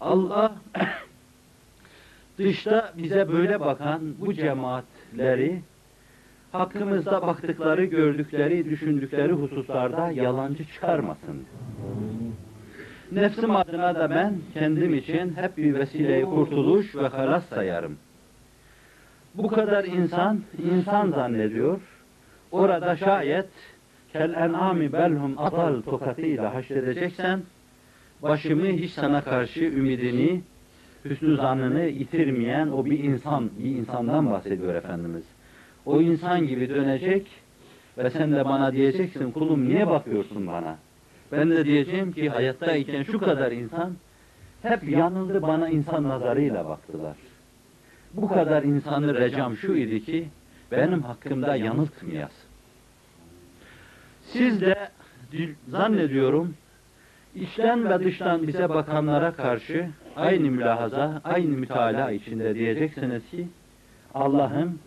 Allah 0.00 0.54
dışta 2.38 2.92
bize 2.96 3.32
böyle 3.32 3.60
bakan 3.60 4.00
bu 4.20 4.34
cemaatleri 4.34 5.60
hakkımızda 6.52 7.22
baktıkları, 7.22 7.84
gördükleri, 7.84 8.70
düşündükleri 8.70 9.32
hususlarda 9.32 10.10
yalancı 10.10 10.64
çıkarmasın. 10.64 11.44
Nefsim 13.12 13.56
adına 13.56 13.94
da 13.94 14.10
ben 14.10 14.34
kendim 14.54 14.94
için 14.94 15.34
hep 15.36 15.56
bir 15.56 15.74
vesileyi 15.74 16.24
kurtuluş 16.24 16.96
ve 16.96 17.08
halas 17.08 17.46
sayarım. 17.46 17.96
Bu 19.34 19.48
kadar 19.48 19.84
insan, 19.84 20.40
insan 20.72 21.10
zannediyor. 21.10 21.80
Orada 22.52 22.96
şayet 22.96 23.48
kel 24.12 24.34
en'ami 24.34 24.92
belhum 24.92 25.38
atal 25.38 25.82
tokatıyla 25.82 26.54
haşredeceksen 26.54 27.42
başımı 28.22 28.66
hiç 28.66 28.90
sana 28.92 29.20
karşı 29.20 29.60
ümidini, 29.60 30.42
hüsnü 31.04 31.36
zannını 31.36 31.84
yitirmeyen 31.84 32.68
o 32.68 32.84
bir 32.84 32.98
insan, 32.98 33.50
bir 33.58 33.70
insandan 33.70 34.30
bahsediyor 34.30 34.74
Efendimiz. 34.74 35.24
O 35.86 36.00
insan 36.00 36.46
gibi 36.46 36.68
dönecek 36.68 37.26
ve 37.98 38.10
sen 38.10 38.32
de 38.32 38.44
bana 38.44 38.72
diyeceksin 38.72 39.30
kulum 39.30 39.68
niye 39.68 39.86
bakıyorsun 39.86 40.46
bana? 40.46 40.76
Ben 41.32 41.50
de 41.50 41.64
diyeceğim 41.64 42.12
ki 42.12 42.28
hayattayken 42.28 43.02
şu 43.02 43.18
kadar 43.18 43.52
insan 43.52 43.92
hep 44.62 44.88
yanıldı 44.88 45.42
bana 45.42 45.68
insan 45.68 46.04
nazarıyla 46.04 46.68
baktılar. 46.68 47.16
Bu 48.14 48.28
kadar 48.28 48.62
insanı 48.62 49.14
recam 49.14 49.56
şu 49.56 49.74
idi 49.74 50.04
ki 50.04 50.28
benim 50.72 51.02
hakkımda 51.02 51.56
yanıltmayasın. 51.56 52.48
Siz 54.22 54.60
de 54.60 54.88
zannediyorum 55.68 56.54
içten 57.34 57.90
ve 57.90 58.04
dıştan 58.04 58.46
bize 58.46 58.68
bakanlara 58.68 59.32
karşı 59.32 59.88
aynı 60.16 60.50
mülahaza, 60.50 61.20
aynı 61.24 61.48
mütalaa 61.48 62.10
içinde 62.10 62.54
diyeceksiniz 62.54 63.30
ki 63.30 63.46
Allah'ım 64.14 64.78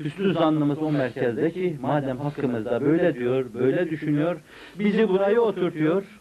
hüsnü 0.00 0.32
zannımız 0.32 0.78
o 0.78 0.92
merkezde 0.92 1.50
ki 1.50 1.76
madem 1.80 2.18
hakkımızda 2.18 2.80
böyle 2.80 3.14
diyor, 3.14 3.46
böyle 3.54 3.90
düşünüyor, 3.90 4.40
bizi 4.78 5.08
buraya 5.08 5.40
oturtuyor 5.40 6.20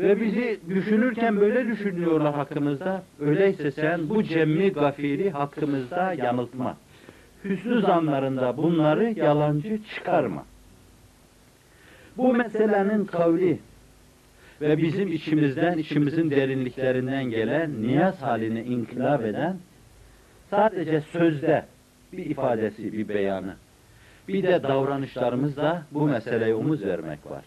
ve 0.00 0.20
bizi 0.20 0.60
düşünürken 0.68 1.40
böyle 1.40 1.68
düşünüyorlar 1.68 2.34
hakkımızda. 2.34 3.02
Öyleyse 3.20 3.70
sen 3.70 4.08
bu 4.08 4.22
cemmi 4.22 4.72
gafiri 4.72 5.30
hakkımızda 5.30 6.12
yanıltma. 6.12 6.76
Hüsnü 7.44 7.80
zanlarında 7.80 8.56
bunları 8.56 9.12
yalancı 9.18 9.78
çıkarma. 9.94 10.44
Bu 12.16 12.34
meselenin 12.34 13.04
kavli 13.04 13.58
ve 14.60 14.78
bizim 14.78 15.12
içimizden, 15.12 15.78
içimizin 15.78 16.30
derinliklerinden 16.30 17.24
gelen, 17.24 17.82
niyaz 17.82 18.22
haline 18.22 18.64
inkılap 18.64 19.24
eden, 19.24 19.56
sadece 20.50 21.00
sözde 21.00 21.64
bir 22.12 22.26
ifadesi, 22.26 22.92
bir 22.92 23.08
beyanı, 23.08 23.54
bir 24.28 24.42
de 24.42 24.62
davranışlarımızda 24.62 25.82
bu 25.90 26.06
meseleye 26.06 26.54
omuz 26.54 26.84
vermek 26.84 27.30
var. 27.30 27.44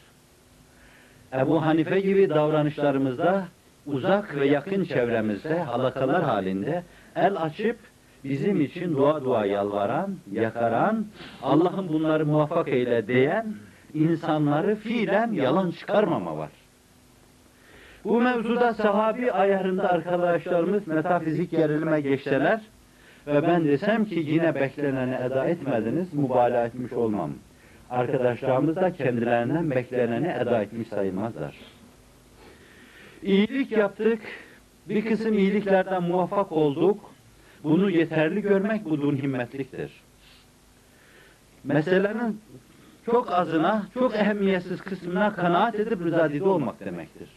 Ebu 1.39 1.65
Hanife 1.65 1.99
gibi 1.99 2.29
davranışlarımızda 2.29 3.43
uzak 3.85 4.35
ve 4.35 4.47
yakın 4.47 4.83
çevremizde 4.83 5.59
halakalar 5.59 6.23
halinde 6.23 6.83
el 7.15 7.41
açıp 7.41 7.77
bizim 8.23 8.61
için 8.61 8.95
dua 8.95 9.23
dua 9.23 9.45
yalvaran, 9.45 10.15
yakaran, 10.31 11.05
Allah'ın 11.43 11.87
bunları 11.87 12.25
muvaffak 12.25 12.67
eyle 12.67 13.07
diyen 13.07 13.53
insanları 13.93 14.75
fiilen 14.75 15.31
yalan 15.31 15.71
çıkarmama 15.71 16.37
var. 16.37 16.49
Bu 18.03 18.21
mevzuda 18.21 18.73
sahabi 18.73 19.31
ayarında 19.31 19.89
arkadaşlarımız 19.89 20.87
metafizik 20.87 21.51
gerilime 21.51 22.01
geçseler 22.01 22.61
ve 23.27 23.43
ben 23.43 23.65
desem 23.65 24.05
ki 24.05 24.15
yine 24.27 24.55
bekleneni 24.55 25.15
eda 25.15 25.45
etmediniz, 25.45 26.13
mübalağa 26.13 26.65
etmiş 26.65 26.93
olmam. 26.93 27.31
Arkadaşlarımız 27.89 28.75
da 28.75 28.93
kendilerinden 28.93 29.71
bekleneni 29.71 30.27
eda 30.27 30.61
etmiş 30.61 30.87
sayılmazlar. 30.87 31.55
İyilik 33.23 33.71
yaptık, 33.71 34.19
bir 34.89 35.05
kısım 35.05 35.37
iyiliklerden 35.37 36.03
muvaffak 36.03 36.51
olduk. 36.51 37.13
Bunu 37.63 37.89
yeterli 37.89 38.41
görmek 38.41 38.85
budun 38.85 39.17
himmetliktir. 39.17 39.91
Meselenin 41.63 42.41
çok 43.05 43.31
azına, 43.31 43.87
çok 43.93 44.15
ehemmiyetsiz 44.15 44.81
kısmına 44.81 45.35
kanaat 45.35 45.75
edip 45.75 46.01
rızadide 46.01 46.43
olmak 46.43 46.79
demektir. 46.79 47.29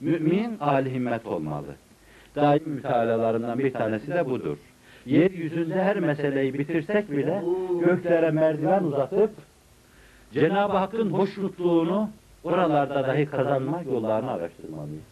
Mümin 0.00 0.58
âli 0.60 0.94
himmet 0.94 1.26
olmalı. 1.26 1.74
Daim 2.36 2.62
mütealalarından 2.66 3.58
bir 3.58 3.72
tanesi 3.72 4.08
de 4.08 4.26
budur. 4.26 4.56
Yeryüzünde 5.06 5.82
her 5.82 6.00
meseleyi 6.00 6.54
bitirsek 6.54 7.10
bile 7.10 7.42
göklere 7.80 8.30
merdiven 8.30 8.84
uzatıp 8.84 9.30
Cenab-ı 10.32 10.76
Hakk'ın 10.76 11.10
hoşnutluğunu 11.10 12.10
oralarda 12.44 13.06
dahi 13.06 13.26
kazanma 13.26 13.82
yollarını 13.82 14.30
araştırmalıyız. 14.30 15.02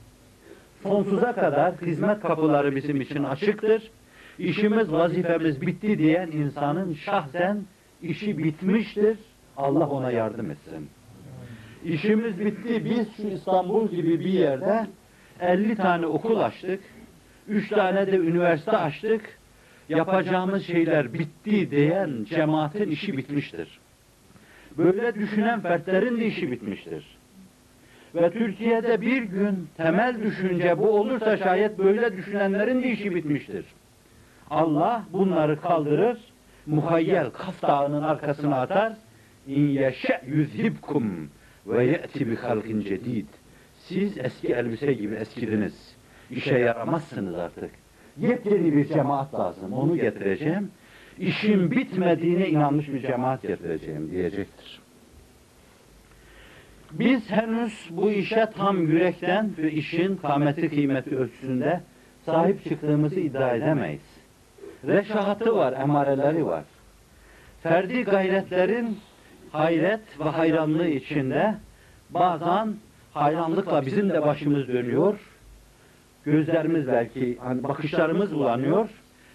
Sonsuza 0.83 1.35
kadar 1.35 1.75
hizmet 1.75 2.21
kapıları 2.21 2.77
bizim 2.77 3.01
için 3.01 3.25
açıktır. 3.25 3.91
İşimiz, 4.39 4.93
vazifemiz 4.93 5.61
bitti 5.61 5.99
diyen 5.99 6.27
insanın 6.27 6.95
şahsen 6.95 7.63
işi 8.03 8.39
bitmiştir. 8.39 9.19
Allah 9.57 9.89
ona 9.89 10.11
yardım 10.11 10.51
etsin. 10.51 10.89
İşimiz 11.85 12.41
bitti. 12.41 12.85
Biz 12.85 13.17
şu 13.17 13.29
İstanbul 13.29 13.89
gibi 13.89 14.21
bir 14.21 14.33
yerde 14.33 14.87
50 15.41 15.77
tane 15.77 16.07
okul 16.07 16.41
açtık. 16.41 16.81
3 17.49 17.69
tane 17.69 18.07
de 18.07 18.17
üniversite 18.17 18.77
açtık. 18.77 19.39
Yapacağımız 19.89 20.67
şeyler 20.67 21.13
bitti 21.13 21.71
diyen 21.71 22.25
cemaatin 22.25 22.91
işi 22.91 23.17
bitmiştir. 23.17 23.81
Böyle 24.79 25.15
düşünen 25.15 25.61
fertlerin 25.61 26.21
de 26.21 26.27
işi 26.27 26.51
bitmiştir. 26.51 27.17
Ve 28.15 28.31
Türkiye'de 28.31 29.01
bir 29.01 29.23
gün 29.23 29.69
temel 29.77 30.23
düşünce 30.23 30.79
bu 30.79 30.89
olursa 30.89 31.37
şayet 31.37 31.79
böyle 31.79 32.17
düşünenlerin 32.17 32.83
de 32.83 32.91
işi 32.91 33.15
bitmiştir. 33.15 33.65
Allah 34.51 35.05
bunları 35.13 35.61
kaldırır, 35.61 36.19
muhayyel 36.67 37.31
Kaf 37.31 37.63
Dağı'nın 37.63 38.03
arkasına 38.03 38.61
atar. 38.61 38.93
İn 39.47 39.69
yeşe 39.69 40.21
yüzhibkum 40.27 41.31
ve 41.67 41.85
ye'ti 41.85 42.31
bi 42.31 42.37
halkin 42.37 42.81
cedid. 42.81 43.27
Siz 43.79 44.19
eski 44.19 44.49
elbise 44.49 44.93
gibi 44.93 45.15
eskidiniz. 45.15 45.97
İşe 46.31 46.59
yaramazsınız 46.59 47.35
artık. 47.35 47.71
Yepyeni 48.19 48.77
bir 48.77 48.85
cemaat 48.85 49.35
lazım. 49.35 49.73
Onu 49.73 49.97
getireceğim. 49.97 50.71
İşin 51.19 51.71
bitmediğine 51.71 52.49
inanmış 52.49 52.89
bir 52.89 53.03
cemaat 53.03 53.43
getireceğim 53.43 54.11
diyecektir. 54.11 54.81
Biz 56.93 57.31
henüz 57.31 57.89
bu 57.91 58.11
işe 58.11 58.47
tam 58.57 58.83
yürekten 58.83 59.51
ve 59.59 59.73
işin 59.73 60.17
kâmeti 60.17 60.69
kıymeti 60.69 61.17
ölçüsünde 61.17 61.81
sahip 62.27 62.65
çıktığımızı 62.65 63.21
iddia 63.21 63.55
edemeyiz. 63.55 64.01
Reşahatı 64.87 65.57
var, 65.57 65.73
emareleri 65.73 66.47
var. 66.47 66.65
Ferdi 67.63 68.03
gayretlerin 68.05 68.99
hayret 69.53 70.21
ve 70.21 70.25
hayranlığı 70.25 70.89
içinde 70.89 71.55
bazen 72.11 72.75
hayranlıkla 73.15 73.87
bizim 73.87 74.11
de 74.11 74.23
başımız 74.23 74.69
dönüyor. 74.69 75.21
Gözlerimiz 76.25 76.87
belki, 76.87 77.39
hani 77.41 77.63
bakışlarımız 77.63 78.35
bulanıyor. 78.35 78.89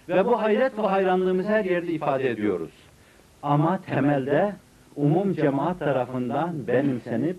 Ve 0.08 0.26
bu 0.26 0.42
hayret 0.42 0.78
ve 0.78 0.82
hayranlığımızı 0.82 1.48
her 1.48 1.64
yerde 1.64 1.92
ifade 1.92 2.30
ediyoruz. 2.30 2.70
Ama 3.42 3.80
temelde 3.80 4.54
umum 4.96 5.32
cemaat 5.32 5.78
tarafından 5.78 6.66
benimsenip 6.66 7.36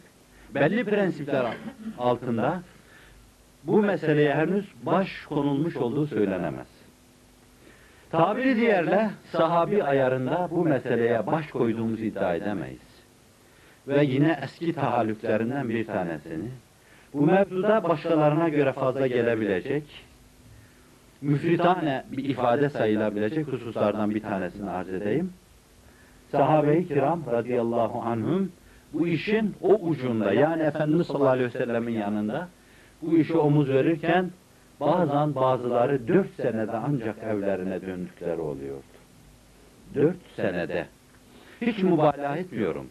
belli 0.56 0.84
prensipler 0.84 1.46
altında 2.00 2.62
bu 3.64 3.82
meseleye 3.82 4.36
henüz 4.36 4.66
baş 4.84 5.26
konulmuş 5.26 5.78
olduğu 5.78 6.08
söylenemez. 6.08 6.68
Tabiri 8.12 8.56
diğerle 8.56 9.10
sahabi 9.32 9.84
ayarında 9.84 10.48
bu 10.52 10.66
meseleye 10.66 11.28
baş 11.28 11.48
koyduğumuzu 11.48 12.04
iddia 12.04 12.36
edemeyiz. 12.36 13.04
Ve 13.88 14.04
yine 14.04 14.40
eski 14.44 14.74
tahallüklerinden 14.74 15.70
bir 15.70 15.88
tanesini 15.88 16.50
bu 17.14 17.26
mevzuda 17.26 17.84
başkalarına 17.84 18.50
göre 18.50 18.74
fazla 18.74 19.08
gelebilecek 19.08 19.84
müfritane 21.24 22.04
bir 22.12 22.26
ifade 22.26 22.70
sayılabilecek 22.70 23.48
hususlardan 23.48 24.10
bir 24.16 24.22
tanesini 24.22 24.70
arz 24.70 24.90
edeyim. 24.90 25.34
Sahabe-i 26.32 26.88
kiram 26.88 27.22
radıyallahu 27.32 28.02
anhum 28.02 28.52
bu 28.94 29.08
işin 29.08 29.56
o 29.62 29.74
ucunda 29.74 30.34
yani 30.34 30.64
Efendimiz 30.64 31.08
sallallahu 31.08 31.30
aleyhi 31.30 31.54
ve 31.54 31.58
sellemin 31.58 31.94
yanında 31.94 32.48
bu 33.02 33.18
işi 33.18 33.38
omuz 33.38 33.70
verirken 33.70 34.32
bazen 34.80 35.36
bazıları 35.36 36.08
dört 36.08 36.34
senede 36.36 36.72
ancak 36.72 37.24
evlerine 37.24 37.82
döndükleri 37.82 38.42
oluyordu. 38.42 38.84
Dört 39.96 40.18
senede. 40.36 40.86
Hiç 41.62 41.84
mübalağa 41.84 42.38
etmiyorum. 42.38 42.88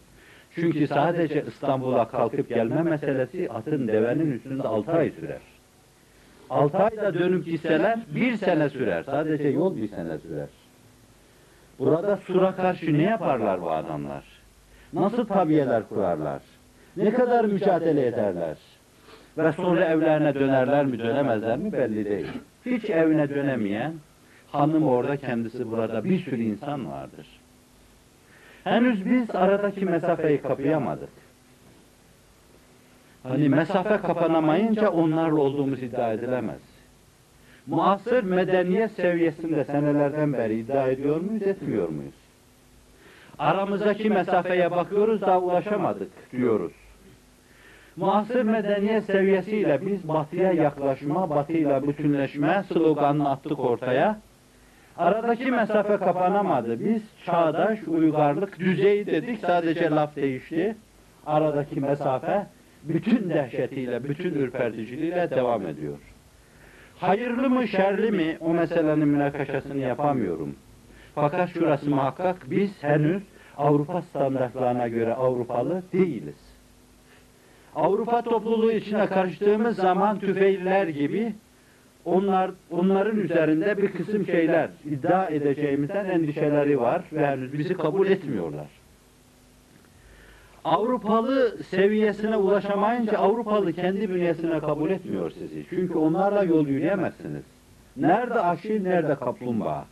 Çünkü 0.55 0.87
sadece 0.87 1.43
İstanbul'a 1.47 2.07
kalkıp 2.07 2.49
gelme 2.49 2.81
meselesi 2.81 3.49
atın 3.49 3.87
devenin 3.87 4.31
üstünde 4.31 4.63
altı 4.63 4.91
ay 4.91 5.09
sürer. 5.09 5.52
Altı 6.49 6.77
ayda 6.77 7.13
dönüp 7.13 7.45
gitseler 7.45 7.99
bir 8.15 8.37
sene 8.37 8.69
sürer. 8.69 9.03
Sadece 9.03 9.47
yol 9.47 9.77
bir 9.77 9.87
sene 9.87 10.17
sürer. 10.17 10.47
Burada 11.79 12.17
sura 12.17 12.55
karşı 12.55 12.93
ne 12.97 13.03
yaparlar 13.03 13.61
bu 13.61 13.71
adamlar? 13.71 14.23
Nasıl 14.93 15.25
tabiyeler 15.25 15.83
kurarlar? 15.89 16.41
Ne 16.97 17.13
kadar 17.13 17.45
mücadele 17.45 18.07
ederler? 18.07 18.57
Ve 19.37 19.51
sonra 19.51 19.85
evlerine 19.85 20.33
dönerler 20.33 20.85
mi 20.85 20.99
dönemezler 20.99 21.57
mi 21.57 21.73
belli 21.73 22.05
değil. 22.05 22.31
Hiç 22.65 22.89
evine 22.89 23.29
dönemeyen 23.29 23.93
hanım 24.51 24.87
orada 24.87 25.17
kendisi 25.17 25.71
burada 25.71 26.03
bir 26.03 26.23
sürü 26.23 26.43
insan 26.43 26.91
vardır. 26.91 27.27
Henüz 28.63 29.05
biz 29.05 29.35
aradaki 29.35 29.85
mesafeyi 29.85 30.41
kapayamadık. 30.41 31.22
Hani 33.23 33.49
mesafe 33.49 33.97
kapanamayınca 33.97 34.89
onlarla 34.89 35.39
olduğumuz 35.39 35.83
iddia 35.83 36.13
edilemez. 36.13 36.61
muasır 37.67 38.23
medeniyet 38.23 38.91
seviyesinde 38.91 39.63
senelerden 39.63 40.33
beri 40.33 40.59
iddia 40.59 40.87
ediyor 40.87 41.21
muyuz, 41.21 41.41
etmiyor 41.41 41.89
muyuz? 41.89 42.13
Aramızdaki 43.39 44.09
mesafeye 44.09 44.71
bakıyoruz 44.71 45.21
da 45.21 45.39
ulaşamadık 45.39 46.31
diyoruz. 46.31 46.71
Muasır 47.95 48.41
medeniyet 48.41 49.03
seviyesiyle 49.03 49.85
biz 49.85 50.07
batıya 50.07 50.51
yaklaşma, 50.51 51.29
batıyla 51.29 51.87
bütünleşme 51.87 52.63
sloganını 52.73 53.29
attık 53.29 53.59
ortaya. 53.59 54.19
Aradaki 54.97 55.51
mesafe 55.51 55.97
kapanamadı. 55.97 56.79
Biz 56.79 57.01
çağdaş 57.25 57.79
uygarlık 57.87 58.59
düzeyi 58.59 59.05
dedik 59.05 59.39
sadece 59.39 59.89
laf 59.89 60.15
değişti. 60.15 60.75
Aradaki 61.25 61.81
mesafe 61.81 62.47
bütün 62.83 63.29
dehşetiyle, 63.29 64.03
bütün 64.03 64.33
ürperticiliğiyle 64.33 65.29
devam 65.29 65.67
ediyor. 65.67 65.97
Hayırlı 66.97 67.49
mı, 67.49 67.67
şerli 67.67 68.11
mi 68.11 68.37
o 68.39 68.53
meselenin 68.53 69.07
münakaşasını 69.07 69.81
yapamıyorum. 69.81 70.55
Fakat 71.15 71.49
şurası 71.49 71.89
muhakkak 71.89 72.51
biz 72.51 72.83
henüz 72.83 73.23
Avrupa 73.57 74.01
standartlarına 74.01 74.87
göre 74.87 75.13
Avrupalı 75.13 75.83
değiliz. 75.93 76.53
Avrupa 77.75 78.21
topluluğu 78.21 78.71
içine 78.71 79.05
karıştığımız 79.05 79.75
zaman 79.75 80.19
tüfeiller 80.19 80.87
gibi 80.87 81.33
onlar 82.05 82.51
onların 82.71 83.19
üzerinde 83.19 83.77
bir 83.77 83.91
kısım 83.91 84.25
şeyler 84.25 84.69
iddia 84.85 85.27
edeceğimizden 85.27 86.05
endişeleri 86.05 86.79
var 86.79 87.03
ve 87.13 87.27
henüz 87.27 87.53
bizi 87.53 87.77
kabul 87.77 88.07
etmiyorlar. 88.07 88.67
Avrupalı 90.65 91.63
seviyesine 91.63 92.37
ulaşamayınca 92.37 93.17
Avrupalı 93.17 93.73
kendi 93.73 94.09
bünyesine 94.09 94.59
kabul 94.59 94.89
etmiyor 94.89 95.31
sizi. 95.31 95.65
Çünkü 95.69 95.97
onlarla 95.97 96.43
yol 96.43 96.67
yürüyemezsiniz. 96.67 97.43
Nerede 97.97 98.39
aşil, 98.39 98.81
nerede 98.81 99.15
kaplumbağa? 99.15 99.85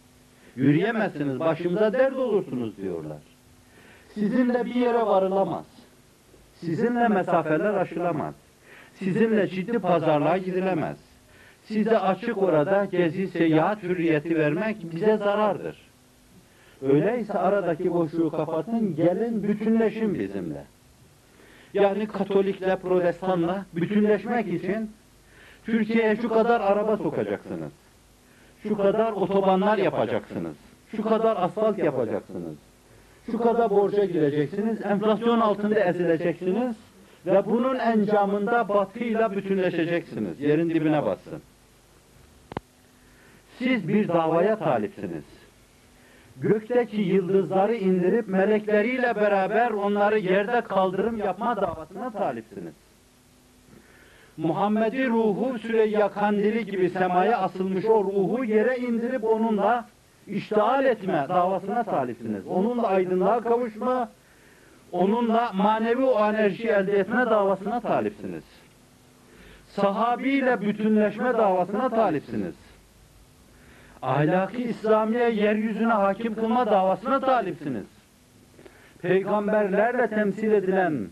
Yürüyemezsiniz, 0.56 1.40
başımıza 1.40 1.94
dert 1.94 2.16
olursunuz 2.16 2.78
diyorlar. 2.78 3.18
Sizinle 4.14 4.66
bir 4.66 4.76
yere 4.76 5.06
varılamaz. 5.06 5.66
Sizinle 6.56 7.08
mesafeler 7.08 7.74
aşılamaz. 7.74 8.34
Sizinle 8.94 9.48
ciddi 9.48 9.80
pazarlığa 9.80 10.38
gidilemez. 10.38 10.98
Size 11.64 12.00
açık 12.00 12.38
orada 12.38 12.86
gezi, 12.86 13.28
seyahat 13.28 13.84
hürriyeti 13.84 14.36
vermek 14.36 14.92
bize 14.92 15.18
zarardır. 15.18 15.91
Öyleyse 16.82 17.34
aradaki 17.34 17.94
boşluğu 17.94 18.32
kapatın, 18.32 18.96
gelin 18.96 19.44
bütünleşin 19.44 20.14
bizimle. 20.14 20.64
Yani 21.74 22.08
Katolikle, 22.08 22.76
Protestanla 22.76 23.66
bütünleşmek 23.76 24.48
için 24.48 24.92
Türkiye'ye 25.66 26.16
şu 26.16 26.30
kadar 26.30 26.62
araba 26.62 26.98
sokacaksınız. 26.98 27.72
Şu 28.64 28.78
kadar 28.78 29.12
otobanlar 29.12 29.78
yapacaksınız. 29.78 30.56
Şu 30.96 31.04
kadar 31.04 31.38
asfalt 31.38 31.78
yapacaksınız. 31.78 32.56
Şu 33.26 33.38
kadar 33.38 33.70
borca 33.70 34.06
gireceksiniz. 34.06 34.86
Enflasyon 34.86 35.40
altında 35.40 35.80
ezileceksiniz. 35.80 36.76
Ve 37.26 37.46
bunun 37.46 37.80
encamında 37.80 38.70
batıyla 38.70 39.36
bütünleşeceksiniz. 39.36 40.40
Yerin 40.40 40.70
dibine 40.70 41.06
bassın. 41.06 41.42
Siz 43.60 43.88
bir 43.88 44.08
davaya 44.08 44.60
talipsiniz. 44.60 45.41
Gökteki 46.42 47.02
yıldızları 47.02 47.76
indirip 47.76 48.28
melekleriyle 48.28 49.16
beraber 49.16 49.72
onları 49.72 50.20
yerde 50.20 50.62
kaldırım 50.62 51.18
yapma 51.18 51.56
davasına 51.56 52.10
talipsiniz. 52.10 52.74
Muhammed'i 54.38 55.08
ruhu 55.08 55.60
Süreyya 55.60 56.12
kandili 56.12 56.66
gibi 56.66 56.90
semaya 56.90 57.38
asılmış 57.38 57.86
o 57.86 58.04
ruhu 58.04 58.44
yere 58.44 58.78
indirip 58.78 59.24
onunla 59.24 59.86
iştihal 60.28 60.86
etme 60.86 61.26
davasına 61.30 61.84
talipsiniz. 61.84 62.48
Onunla 62.48 62.88
aydınlığa 62.88 63.42
kavuşma, 63.42 64.10
onunla 64.92 65.52
manevi 65.54 66.04
o 66.04 66.30
enerji 66.30 66.68
elde 66.68 67.00
etme 67.00 67.26
davasına 67.26 67.80
talipsiniz. 67.80 68.44
Sahabiyle 69.68 70.62
bütünleşme 70.62 71.34
davasına 71.34 71.90
talipsiniz. 71.90 72.71
Ahlaki 74.02 74.64
İslamiye 74.64 75.30
yeryüzüne 75.30 75.94
hakim 75.94 76.36
kılma 76.36 76.66
davasına 76.66 77.20
talipsiniz. 77.20 77.86
Peygamberlerle 79.02 80.08
temsil 80.08 80.52
edilen 80.52 81.08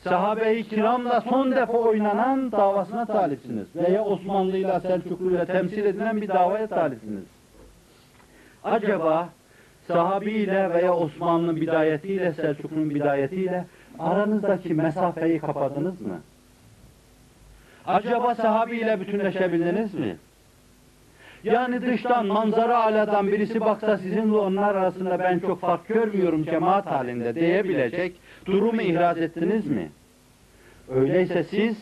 sahabe-i 0.00 0.64
kiramla 0.68 1.20
son 1.20 1.52
defa 1.52 1.72
oynanan 1.72 2.52
davasına 2.52 3.06
talipsiniz. 3.06 3.66
Veya 3.76 4.04
Osmanlı'yla 4.04 4.80
Selçuklu'yla 4.80 5.44
temsil 5.44 5.84
edilen 5.84 6.20
bir 6.20 6.28
davaya 6.28 6.66
talipsiniz. 6.66 7.24
Acaba 8.64 9.28
sahabiyle 9.88 10.70
veya 10.74 10.94
Osmanlı 10.94 11.56
bidayetiyle, 11.56 12.32
Selçuklu'nun 12.32 12.90
bidayetiyle 12.90 13.64
aranızdaki 13.98 14.74
mesafeyi 14.74 15.38
kapadınız 15.38 16.00
mı? 16.00 16.20
Acaba 17.86 18.34
sahabiyle 18.34 19.00
bütünleşebildiniz 19.00 19.94
mi? 19.94 20.16
Yani 21.44 21.82
dıştan 21.82 22.26
manzara 22.26 22.84
aladan 22.84 23.28
birisi 23.28 23.60
baksa 23.60 23.98
sizinle 23.98 24.36
onlar 24.36 24.74
arasında 24.74 25.18
ben 25.18 25.38
çok 25.38 25.60
fark 25.60 25.88
görmüyorum 25.88 26.44
cemaat 26.44 26.86
halinde 26.86 27.34
diyebilecek 27.34 28.16
durumu 28.46 28.82
ihraz 28.82 29.18
ettiniz 29.18 29.66
mi? 29.66 29.88
Öyleyse 30.88 31.44
siz 31.44 31.76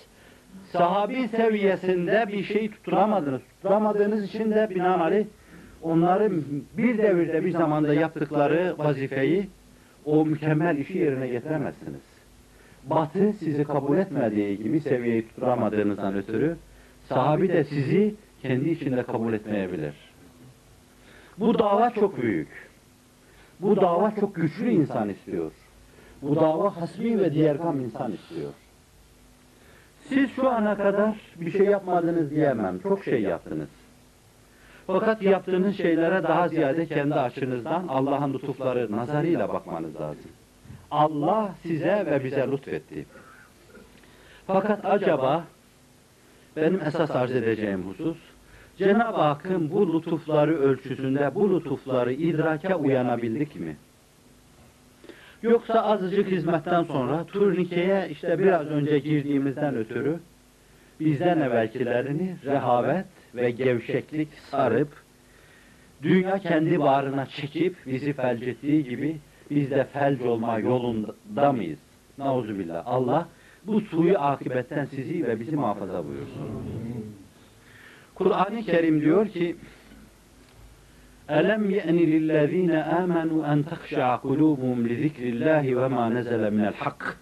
sahabi 0.73 1.29
seviyesinde 1.29 2.25
bir 2.29 2.45
şey 2.45 2.71
tutturamadınız. 2.71 3.41
Tutturamadığınız 3.43 4.25
için 4.25 4.51
de 4.51 4.71
binaenaleyh 4.71 5.27
onların 5.83 6.43
bir 6.77 6.99
devirde 6.99 7.45
bir 7.45 7.51
zamanda 7.51 7.95
yaptıkları 7.95 8.75
vazifeyi 8.79 9.49
o 10.05 10.27
mükemmel 10.27 10.77
işi 10.79 10.99
yerine 10.99 11.29
getiremezsiniz. 11.29 12.03
Batı 12.85 13.33
sizi 13.33 13.65
kabul 13.65 13.99
etmediği 13.99 14.59
gibi 14.59 14.81
seviyeyi 14.81 15.29
tutturamadığınızdan 15.29 16.15
ötürü 16.15 16.57
sahabi 17.09 17.49
de 17.49 17.65
sizi 17.65 18.15
kendi 18.43 18.71
içinde 18.71 19.03
kabul 19.03 19.33
etmeyebilir. 19.33 19.95
Bu 21.39 21.59
dava 21.59 21.91
çok 21.91 22.23
büyük. 22.23 22.49
Bu 23.61 23.77
dava 23.77 24.11
çok 24.21 24.35
güçlü 24.35 24.71
insan 24.71 25.09
istiyor. 25.09 25.53
Bu 26.23 26.37
dava 26.37 26.77
hasbi 26.77 27.19
ve 27.19 27.33
diğer 27.33 27.59
kam 27.59 27.81
insan 27.81 28.13
istiyor. 28.13 28.53
Siz 30.09 30.31
şu 30.31 30.49
ana 30.49 30.77
kadar 30.77 31.17
bir 31.37 31.51
şey 31.51 31.67
yapmadınız 31.67 32.31
diyemem. 32.31 32.79
Çok 32.79 33.05
şey 33.05 33.23
yaptınız. 33.23 33.69
Fakat 34.87 35.23
yaptığınız 35.23 35.77
şeylere 35.77 36.23
daha 36.23 36.49
ziyade 36.49 36.87
kendi 36.87 37.15
açınızdan 37.15 37.89
Allah'ın 37.89 38.35
lütufları 38.35 38.93
nazarıyla 38.93 39.49
bakmanız 39.49 40.01
lazım. 40.01 40.31
Allah 40.91 41.55
size 41.63 42.07
ve 42.07 42.25
bize 42.25 42.49
lütfetti. 42.51 43.07
Fakat 44.47 44.85
acaba 44.85 45.45
benim 46.57 46.81
esas 46.81 47.11
arz 47.11 47.31
edeceğim 47.31 47.83
husus 47.89 48.32
Cenab-ı 48.83 49.21
Hakk'ın 49.21 49.71
bu 49.71 49.95
lütufları 49.95 50.59
ölçüsünde 50.59 51.35
bu 51.35 51.55
lütufları 51.55 52.13
idrake 52.13 52.75
uyanabildik 52.75 53.61
mi? 53.61 53.77
Yoksa 55.43 55.83
azıcık 55.83 56.27
hizmetten 56.31 56.83
sonra 56.83 57.25
turnikeye 57.25 58.09
işte 58.11 58.39
biraz 58.39 58.67
önce 58.67 58.99
girdiğimizden 58.99 59.77
ötürü 59.77 60.21
bizden 61.01 61.41
evvelkilerini 61.41 62.37
rehavet 62.45 63.07
ve 63.35 63.51
gevşeklik 63.51 64.29
sarıp 64.51 64.89
dünya 66.03 66.39
kendi 66.39 66.81
bağrına 66.81 67.27
çekip 67.27 67.77
bizi 67.87 68.13
felç 68.13 68.43
ettiği 68.43 68.85
gibi 68.85 69.17
biz 69.51 69.71
de 69.71 69.85
felç 69.93 70.21
olma 70.21 70.59
yolunda 70.59 71.53
mıyız? 71.53 71.79
Nauzubillah. 72.19 72.83
Allah 72.87 73.29
bu 73.67 73.81
suyu 73.81 74.19
akibetten 74.19 74.85
sizi 74.85 75.27
ve 75.27 75.41
bizi 75.41 75.57
muhafaza 75.57 76.05
buyursun. 76.07 76.83
Kur'an-ı 78.15 78.63
Kerim 78.63 79.01
diyor 79.01 79.29
ki 79.29 79.57
ye'ni 81.31 82.07
lillezine 82.13 82.85
amenu 82.85 83.47
en 83.47 83.63
tehşa'a 83.63 84.21
kulubuhum 84.21 84.89
li 84.89 84.97
zikrillahi 85.03 85.77
ve 85.77 85.89
ma 85.89 86.11
nezele 86.11 86.51
minel 86.51 86.75
hak. 86.75 87.19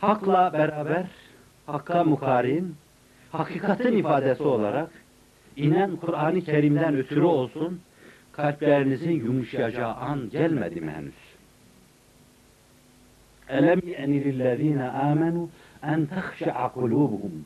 Hakla 0.00 0.52
beraber, 0.52 1.06
hakka 1.66 2.04
mukarin, 2.04 2.76
hakikatin 3.32 3.92
ifadesi 3.92 4.42
olarak 4.42 4.90
inen 5.56 5.96
Kur'an-ı 5.96 6.40
Kerim'den 6.40 6.96
ötürü 6.96 7.22
olsun, 7.22 7.80
kalplerinizin 8.32 9.10
yumuşayacağı 9.10 9.94
an 9.94 10.30
gelmedi 10.30 10.80
mi 10.80 10.92
henüz? 10.92 11.14
Elem 13.48 13.80
ye'ni 13.86 14.24
lillezine 14.24 14.90
amenu 14.90 15.48
en 15.82 16.06
tehşe'a 16.06 16.72
kulubuhum. 16.72 17.44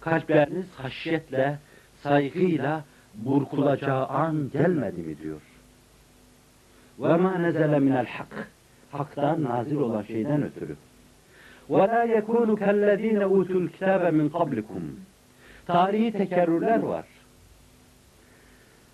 Kalpleriniz 0.00 0.66
haşyetle, 0.76 1.58
saygıyla 2.02 2.84
burkulacağı 3.14 4.06
an 4.06 4.50
gelmedi 4.52 5.00
mi 5.00 5.18
diyor. 5.18 5.40
Ve 6.98 7.16
ma 7.16 7.38
nezele 7.38 7.78
minel 7.78 8.06
hak. 8.06 8.48
Haktan 8.92 9.44
nazil 9.44 9.76
olan 9.76 10.02
şeyden 10.02 10.42
ötürü. 10.42 10.76
Ve 11.70 11.78
la 11.78 12.02
yekunu 12.02 12.56
kellezine 12.56 13.26
utul 13.26 13.68
kitabe 13.68 14.10
min 14.10 14.28
qablikum. 14.28 14.82
Tarihi 15.66 16.12
tekerrürler 16.12 16.78
var. 16.78 17.04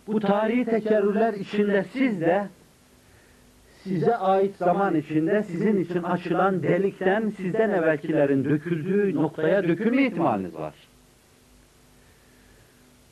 Bu 0.06 0.20
tarihi 0.20 0.64
tekerrürler 0.64 1.34
içinde 1.34 1.84
siz 1.92 2.20
de 2.20 2.48
size 3.83 4.15
ait 4.15 4.55
zaman 4.55 4.95
içinde 4.95 5.43
sizin 5.43 5.83
için 5.83 6.03
açılan 6.03 6.63
delikten 6.63 7.29
sizden 7.37 7.69
evvelkilerin 7.69 8.45
döküldüğü 8.45 9.15
noktaya 9.15 9.63
dökülme 9.63 10.05
ihtimaliniz 10.05 10.55
var. 10.55 10.73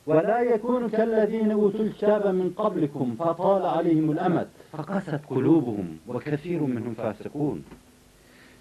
وَلَا 0.08 0.40
يَكُونُ 0.54 0.84
كَالَّذ۪ينَ 0.96 1.50
اُوتُوا 1.60 1.84
الْكِتَابَ 1.88 2.24
مِنْ 2.40 2.48
قَبْلِكُمْ 2.62 3.08
فَطَالَ 3.22 3.64
عَلَيْهِمُ 3.76 4.08
الْأَمَدْ 4.16 4.48
فَقَسَتْ 4.74 5.22
قُلُوبُهُمْ 5.32 5.88
وَكَثِيرٌ 6.10 6.60
مِنْهُمْ 6.76 6.94
فَاسِقُونَ 7.02 7.58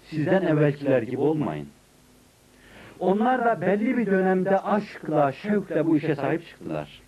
Sizden 0.09 0.41
evvelkiler 0.41 1.01
gibi 1.01 1.21
olmayın. 1.21 1.67
Onlar 2.99 3.45
da 3.45 3.61
belli 3.61 3.97
bir 3.97 4.05
dönemde 4.05 4.59
aşkla, 4.59 5.31
şevkle 5.31 5.85
bu 5.85 5.97
işe 5.97 6.15
sahip 6.15 6.47
çıktılar. 6.47 7.01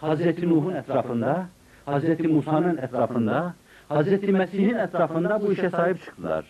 Hazreti 0.00 0.48
Nuh'un 0.48 0.74
etrafında, 0.74 1.46
Hazreti 1.86 2.28
Musa'nın 2.28 2.76
etrafında, 2.76 3.54
Hazreti 3.89 4.31
Mesih'in 4.31 4.75
etrafında 4.75 5.41
bu 5.41 5.53
işe 5.53 5.69
sahip 5.69 6.05
çıktılar. 6.05 6.45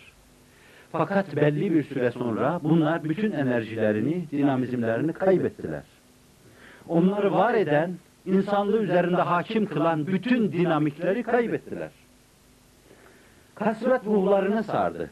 Fakat 0.91 1.35
belli 1.35 1.73
bir 1.73 1.83
süre 1.83 2.11
sonra 2.11 2.59
bunlar 2.63 3.03
bütün 3.03 3.31
enerjilerini, 3.31 4.25
dinamizmlerini 4.31 5.13
kaybettiler. 5.13 5.83
Onları 6.87 7.33
var 7.33 7.53
eden, 7.53 7.93
insanlığı 8.25 8.83
üzerinde 8.83 9.21
hakim 9.21 9.65
kılan 9.65 10.07
bütün 10.07 10.51
dinamikleri 10.51 11.23
kaybettiler. 11.23 11.89
Kasvet 13.55 14.05
ruhlarını 14.05 14.63
sardı. 14.63 15.09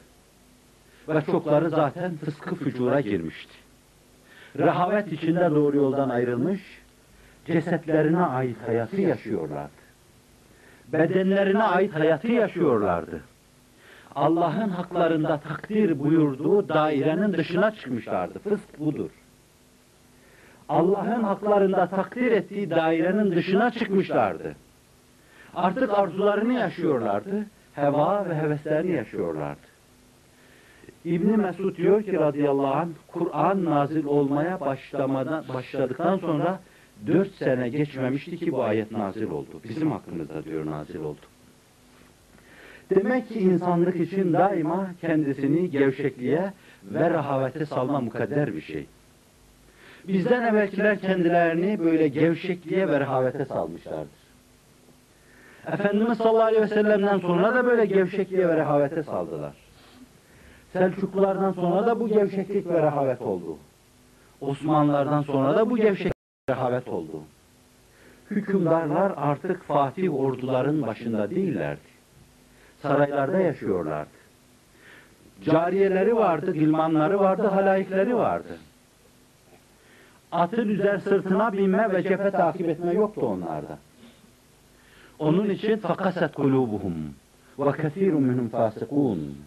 Ve 1.08 1.22
çokları 1.22 1.70
zaten 1.70 2.18
fıskı 2.18 2.56
fücura 2.56 3.02
girmişti. 3.02 3.54
Rehavet 4.58 5.12
içinde 5.12 5.52
doğru 5.52 5.78
yoldan 5.78 6.10
ayrılmış, 6.10 6.62
cesetlerine 7.46 8.22
ait 8.22 8.58
hayatı 8.68 9.02
yaşıyorlardı. 9.02 9.81
Bedenlerine 10.94 11.64
ait 11.64 11.96
hayatı 11.96 12.28
yaşıyorlardı. 12.28 13.22
Allah'ın 14.16 14.70
haklarında 14.70 15.38
takdir 15.38 16.00
buyurduğu 16.00 16.70
dairenin 16.70 17.34
dışına 17.34 17.72
çıkmışlardı. 17.72 18.40
Fısk 18.40 18.80
budur. 18.80 19.10
Allah'ın 20.70 21.24
haklarında 21.24 21.88
takdir 21.88 22.32
ettiği 22.32 22.70
dairenin 22.70 23.32
dışına 23.32 23.72
çıkmışlardı. 23.72 24.56
Artık 25.56 25.94
arzularını 25.94 26.54
yaşıyorlardı. 26.54 27.46
Heva 27.74 28.26
ve 28.30 28.36
heveslerini 28.36 28.92
yaşıyorlardı. 28.92 29.72
İbni 31.06 31.38
Mesud 31.38 31.78
diyor 31.78 32.04
ki 32.04 32.14
radıyallahu 32.14 32.76
anh, 32.76 32.90
Kur'an 33.08 33.66
nazil 33.66 34.06
olmaya 34.06 34.60
başlamadan, 34.60 35.44
başladıktan 35.54 36.18
sonra 36.18 36.60
dört 37.08 37.36
sene 37.36 37.70
geçmemişti 37.70 38.38
ki 38.38 38.52
bu 38.52 38.64
ayet 38.64 38.92
nazil 38.92 39.30
oldu. 39.30 39.62
Bizim 39.70 39.92
hakkımızda 39.92 40.46
diyor 40.46 40.66
nazil 40.66 41.00
oldu. 41.00 41.20
Demek 42.96 43.30
ki 43.30 43.40
insanlık 43.40 43.96
için 43.96 44.34
daima 44.34 44.88
kendisini 45.02 45.70
gevşekliğe 45.70 46.54
ve 46.84 47.10
rahavete 47.10 47.66
salma 47.66 48.02
mukadder 48.02 48.56
bir 48.56 48.62
şey. 48.62 48.86
Bizden 50.08 50.42
evvelkiler 50.42 51.00
kendilerini 51.00 51.80
böyle 51.80 52.08
gevşekliğe 52.08 52.88
ve 52.88 53.00
rehavete 53.00 53.46
salmışlardır. 53.46 54.22
Efendimiz 55.68 56.18
sallallahu 56.18 56.44
aleyhi 56.44 56.64
ve 56.64 56.68
sellem'den 56.68 57.20
sonra 57.20 57.56
da 57.56 57.66
böyle 57.66 57.86
gevşekliğe 57.86 58.48
ve 58.48 58.58
rehavete 58.58 59.04
saldılar. 59.04 59.54
Selçuklulardan 60.74 61.52
sonra 61.54 61.88
da 61.88 62.00
bu 62.00 62.08
gevşeklik 62.08 62.68
ve 62.68 62.82
rehavet 62.82 63.22
oldu. 63.22 63.58
Osmanlılardan 64.42 65.22
sonra 65.22 65.56
da 65.56 65.70
bu 65.70 65.78
gevşeklik 65.78 66.14
ve 66.16 66.21
rehavet 66.52 66.88
oldu. 66.88 67.24
Hükümdarlar 68.32 69.14
artık 69.18 69.64
Fatih 69.64 70.14
orduların 70.14 70.82
başında 70.82 71.30
değillerdi. 71.30 71.92
Saraylarda 72.82 73.40
yaşıyorlardı. 73.40 74.22
Cariyeleri 75.46 76.16
vardı, 76.16 76.54
gilmanları 76.54 77.20
vardı, 77.20 77.48
halayikleri 77.48 78.16
vardı. 78.16 78.58
Atın 80.32 80.70
üzer 80.70 80.98
sırtına 80.98 81.54
binme 81.54 81.94
ve 81.94 82.04
cephe 82.04 82.32
takip 82.32 82.70
etme 82.70 82.94
yoktu 82.94 83.22
onlarda. 83.22 83.78
Onun 85.20 85.50
için 85.50 85.78
fakaset 85.78 86.34
kulubuhum 86.34 86.94
ve 87.60 87.72
kesirun 87.82 88.24
minhum 88.24 88.50
fasikun. 88.50 89.38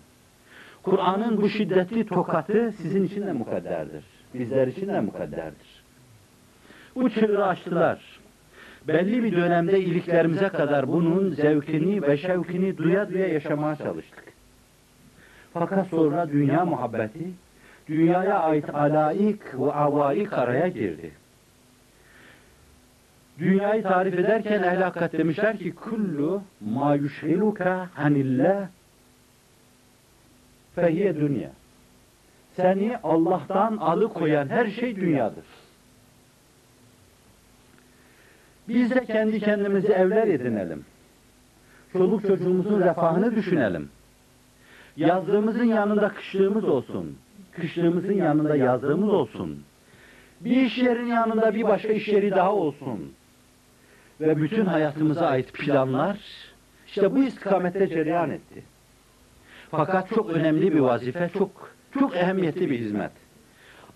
Kur'an'ın 0.83 1.43
bu 1.43 1.49
şiddetli 1.49 2.07
tokatı 2.07 2.73
sizin 2.77 3.05
için 3.05 3.27
de 3.27 3.33
mukadderdir. 3.33 4.05
Bizler 4.35 4.67
için 4.67 4.89
de 4.89 5.01
mukadderdir. 5.01 5.74
Bu 6.97 7.11
çığırı 7.11 7.47
açtılar. 7.47 8.21
Belli 8.89 9.25
bir 9.25 9.37
dönemde 9.37 9.81
iliklerimize 9.81 10.49
kadar 10.49 10.89
bunun 10.89 11.31
zevkini 11.31 12.03
ve 12.03 12.17
şevkini 12.17 12.79
duya 12.79 13.11
duya 13.11 13.29
yaşamaya 13.29 13.77
çalıştık. 13.77 14.25
Fakat 15.53 15.89
sonra 15.89 16.29
dünya 16.29 16.65
muhabbeti, 16.65 17.31
dünyaya 17.89 18.39
ait 18.39 18.75
alaik 18.75 19.61
ve 19.61 19.73
avaik 19.73 20.33
araya 20.33 20.69
girdi. 20.69 21.11
Dünyayı 23.39 23.83
tarif 23.83 24.15
ederken 24.15 24.63
ehl 24.63 25.13
demişler 25.19 25.59
ki 25.59 25.75
kullu 25.75 26.43
ma 26.61 26.95
yuşhiluka 26.95 27.89
hanillah 27.95 28.69
fehiye 30.75 31.17
dünya. 31.17 31.51
Seni 32.57 32.99
Allah'tan 33.03 33.77
alıkoyan 33.77 34.49
her 34.49 34.67
şey 34.67 34.97
dünyadır. 34.97 35.45
Biz 38.69 38.91
de 38.91 39.05
kendi 39.05 39.41
kendimizi 39.41 39.93
evler 39.93 40.27
edinelim. 40.27 40.85
Çoluk 41.93 42.27
çocuğumuzun 42.27 42.81
refahını 42.81 43.37
düşünelim. 43.37 43.89
Yazdığımızın 44.97 45.65
yanında 45.65 46.09
kışlığımız 46.09 46.65
olsun. 46.65 47.19
Kışlığımızın 47.53 48.13
yanında 48.13 48.57
yazdığımız 48.57 49.09
olsun. 49.09 49.63
Bir 50.41 50.57
iş 50.57 50.79
yerinin 50.79 51.13
yanında 51.13 51.55
bir 51.55 51.63
başka 51.63 51.89
iş 51.93 52.09
yeri 52.09 52.31
daha 52.31 52.53
olsun. 52.53 53.13
Ve 54.21 54.37
bütün 54.37 54.67
hayatımıza 54.67 55.27
ait 55.27 55.53
planlar 55.53 56.19
işte 56.87 57.15
bu 57.15 57.23
istikamette 57.23 57.89
cereyan 57.89 58.31
etti. 58.31 58.63
Fakat 59.71 60.09
çok 60.09 60.31
önemli 60.31 60.75
bir 60.75 60.81
vazife, 60.81 61.31
çok 61.39 61.71
çok 61.99 62.17
ehemmiyetli 62.17 62.71
bir 62.71 62.79
hizmet. 62.79 63.11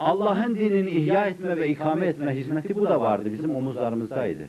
Allah'ın 0.00 0.54
dinini 0.54 0.90
ihya 0.90 1.26
etme 1.26 1.56
ve 1.56 1.68
ikame 1.68 2.06
etme 2.06 2.34
hizmeti 2.34 2.76
bu 2.76 2.84
da 2.84 3.00
vardı, 3.00 3.32
bizim 3.32 3.56
omuzlarımızdaydı. 3.56 4.48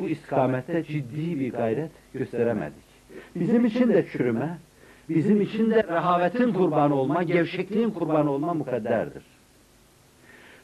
Bu 0.00 0.08
istikamette 0.08 0.84
ciddi 0.84 1.40
bir 1.40 1.52
gayret 1.52 1.90
gösteremedik. 2.14 2.86
Bizim 3.34 3.66
için 3.66 3.88
de 3.88 4.06
çürüme, 4.12 4.58
bizim 5.08 5.40
için 5.40 5.70
de 5.70 5.82
rehavetin 5.82 6.52
kurbanı 6.52 6.94
olma, 6.94 7.22
gevşekliğin 7.22 7.90
kurbanı 7.90 8.30
olma 8.30 8.54
mukadderdir. 8.54 9.22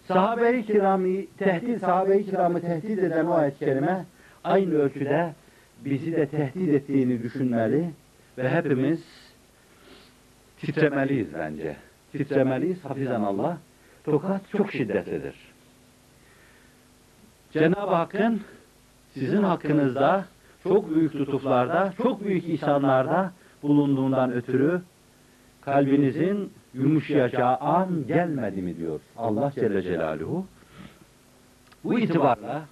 Sahabe-i 0.08 0.66
kiramı 0.66 1.08
tehdit, 1.38 1.80
sahabe-i 1.80 2.24
kiramı 2.24 2.60
tehdit 2.60 2.98
eden 2.98 3.26
o 3.26 3.34
ayet 3.34 3.58
kerime 3.58 4.04
aynı 4.44 4.74
ölçüde 4.74 5.32
bizi 5.84 6.12
de 6.12 6.26
tehdit 6.26 6.68
ettiğini 6.68 7.22
düşünmeli 7.22 7.90
ve 8.38 8.50
hepimiz 8.50 9.04
titremeliyiz 10.58 11.34
bence. 11.34 11.76
Titremeliyiz 12.12 12.84
hafizan 12.84 13.22
Allah. 13.22 13.58
Tokat 14.04 14.40
çok 14.56 14.72
şiddetlidir. 14.72 15.34
Cenab-ı 17.52 17.94
Hakk'ın 17.94 18.40
sizin 19.14 19.42
hakkınızda 19.42 20.24
çok 20.62 20.94
büyük 20.94 21.14
lütuflarda, 21.14 21.92
çok 22.02 22.24
büyük 22.24 22.48
ihsanlarda 22.48 23.32
bulunduğundan 23.62 24.32
ötürü 24.32 24.82
kalbinizin 25.60 26.52
yumuşayacağı 26.74 27.56
an 27.56 28.06
gelmedi 28.06 28.62
mi 28.62 28.76
diyor 28.76 29.00
Allah 29.16 29.52
Celle 29.54 29.82
Celaluhu. 29.82 30.46
Bu 31.84 31.98
itibarla 31.98 32.62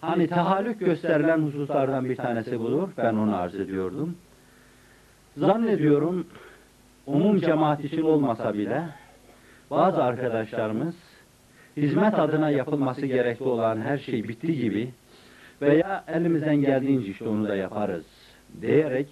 hani 0.00 0.28
tahallük 0.28 0.80
gösterilen 0.80 1.38
hususlardan 1.38 2.04
bir 2.04 2.16
tanesi 2.16 2.60
budur. 2.60 2.88
Ben 2.96 3.14
onu 3.14 3.36
arz 3.36 3.54
ediyordum. 3.54 4.16
Zannediyorum 5.36 6.26
umum 7.06 7.40
cemaat 7.40 7.84
için 7.84 8.02
olmasa 8.02 8.54
bile 8.54 8.82
bazı 9.70 10.04
arkadaşlarımız 10.04 10.94
hizmet 11.76 12.18
adına 12.18 12.50
yapılması 12.50 13.06
gerekli 13.06 13.44
olan 13.44 13.80
her 13.80 13.98
şey 13.98 14.28
bitti 14.28 14.56
gibi 14.56 14.90
veya 15.62 16.04
elimizden 16.08 16.56
geldiğince 16.56 17.10
işte 17.10 17.28
onu 17.28 17.48
da 17.48 17.56
yaparız 17.56 18.04
diyerek 18.60 19.08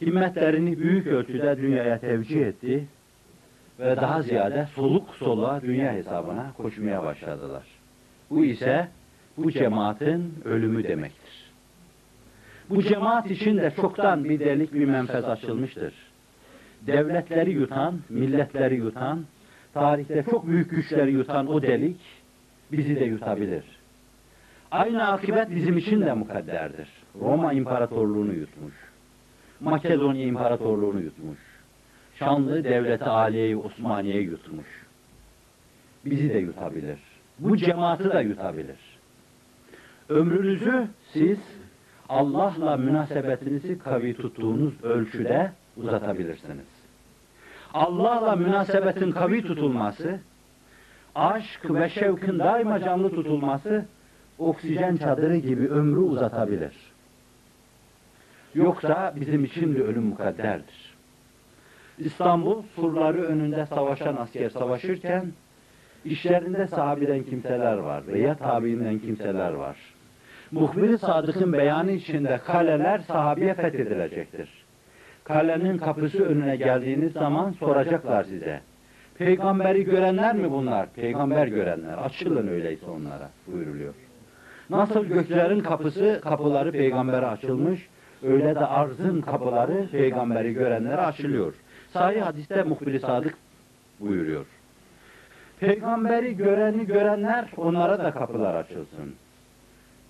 himmetlerini 0.00 0.78
büyük 0.78 1.06
ölçüde 1.06 1.56
dünyaya 1.56 1.98
tevcih 1.98 2.40
etti 2.40 2.86
ve 3.80 3.96
daha 3.96 4.22
ziyade 4.22 4.66
soluk 4.74 5.14
soluğa 5.14 5.62
dünya 5.62 5.92
hesabına 5.92 6.52
koşmaya 6.56 7.02
başladılar. 7.02 7.64
Bu 8.30 8.44
ise 8.44 8.88
bu 9.36 9.52
cemaatin 9.52 10.34
ölümü 10.44 10.84
demektir. 10.84 11.50
Bu 12.70 12.82
cemaat 12.82 13.30
için 13.30 13.56
de 13.56 13.72
çoktan 13.76 14.24
bir 14.24 14.40
delik 14.40 14.74
bir 14.74 14.84
menfez 14.84 15.24
açılmıştır. 15.24 15.94
Devletleri 16.86 17.50
yutan, 17.50 17.98
milletleri 18.08 18.76
yutan, 18.76 19.24
tarihte 19.74 20.24
çok 20.30 20.46
büyük 20.46 20.70
güçleri 20.70 21.12
yutan 21.12 21.46
o 21.46 21.62
delik 21.62 22.00
bizi 22.72 22.96
de 22.96 23.04
yutabilir. 23.04 23.79
Aynı 24.70 25.08
akıbet 25.08 25.50
bizim 25.50 25.78
için 25.78 26.00
de 26.00 26.12
mukadderdir. 26.12 26.88
Roma 27.20 27.52
İmparatorluğunu 27.52 28.32
yutmuş. 28.32 28.74
Makedonya 29.60 30.26
İmparatorluğunu 30.26 31.00
yutmuş. 31.00 31.38
Şanlı 32.18 32.64
Devleti 32.64 33.04
Aliye-i 33.04 33.56
Osmaniye'yi 33.56 34.24
yutmuş. 34.24 34.66
Bizi 36.04 36.34
de 36.34 36.38
yutabilir. 36.38 36.98
Bu 37.38 37.56
cemaati 37.56 38.12
de 38.12 38.18
yutabilir. 38.18 38.76
Ömrünüzü 40.08 40.86
siz 41.12 41.38
Allah'la 42.08 42.76
münasebetinizi 42.76 43.78
kavi 43.78 44.14
tuttuğunuz 44.14 44.84
ölçüde 44.84 45.52
uzatabilirsiniz. 45.76 46.66
Allah'la 47.74 48.36
münasebetin 48.36 49.12
kavi 49.12 49.42
tutulması, 49.42 50.20
aşk 51.14 51.74
ve 51.74 51.88
şevkin 51.88 52.38
daima 52.38 52.80
canlı 52.80 53.10
tutulması, 53.10 53.86
oksijen 54.40 54.96
çadırı 54.96 55.36
gibi 55.36 55.68
ömrü 55.68 55.98
uzatabilir. 56.00 56.72
Yoksa 58.54 59.12
bizim 59.16 59.44
için 59.44 59.74
de 59.74 59.82
ölüm 59.82 60.02
mukadderdir. 60.02 60.94
İstanbul 61.98 62.62
surları 62.76 63.22
önünde 63.22 63.66
savaşan 63.66 64.16
asker 64.16 64.50
savaşırken, 64.50 65.32
işlerinde 66.04 66.66
sahabeden 66.66 67.22
kimseler 67.22 67.76
var 67.76 68.06
veya 68.06 68.34
tabiinden 68.34 68.98
kimseler 68.98 69.52
var. 69.52 69.76
Muhbir-i 70.50 70.98
Sadık'ın 70.98 71.52
beyanı 71.52 71.92
içinde 71.92 72.38
kaleler 72.46 72.98
sahabeye 72.98 73.54
fethedilecektir. 73.54 74.48
Kalenin 75.24 75.78
kapısı 75.78 76.24
önüne 76.24 76.56
geldiğiniz 76.56 77.12
zaman 77.12 77.52
soracaklar 77.52 78.24
size. 78.24 78.60
Peygamberi 79.18 79.84
görenler 79.84 80.34
mi 80.34 80.50
bunlar? 80.50 80.92
Peygamber 80.92 81.46
görenler. 81.46 81.98
Açılın 81.98 82.48
öyleyse 82.48 82.86
onlara 82.86 83.30
buyuruluyor. 83.46 83.94
Nasıl 84.70 85.04
göklerin 85.04 85.60
kapısı, 85.60 86.20
kapıları 86.22 86.72
peygambere 86.72 87.26
açılmış, 87.26 87.88
öyle 88.22 88.54
de 88.54 88.66
arzın 88.66 89.20
kapıları 89.20 89.88
peygamberi 89.92 90.52
görenlere 90.52 91.00
açılıyor. 91.00 91.54
Sahih 91.92 92.22
hadiste 92.22 92.62
muhbir 92.62 93.00
sadık 93.00 93.34
buyuruyor. 94.00 94.46
Peygamberi 95.60 96.36
göreni 96.36 96.86
görenler 96.86 97.46
onlara 97.56 97.98
da 97.98 98.10
kapılar 98.10 98.54
açılsın. 98.54 99.14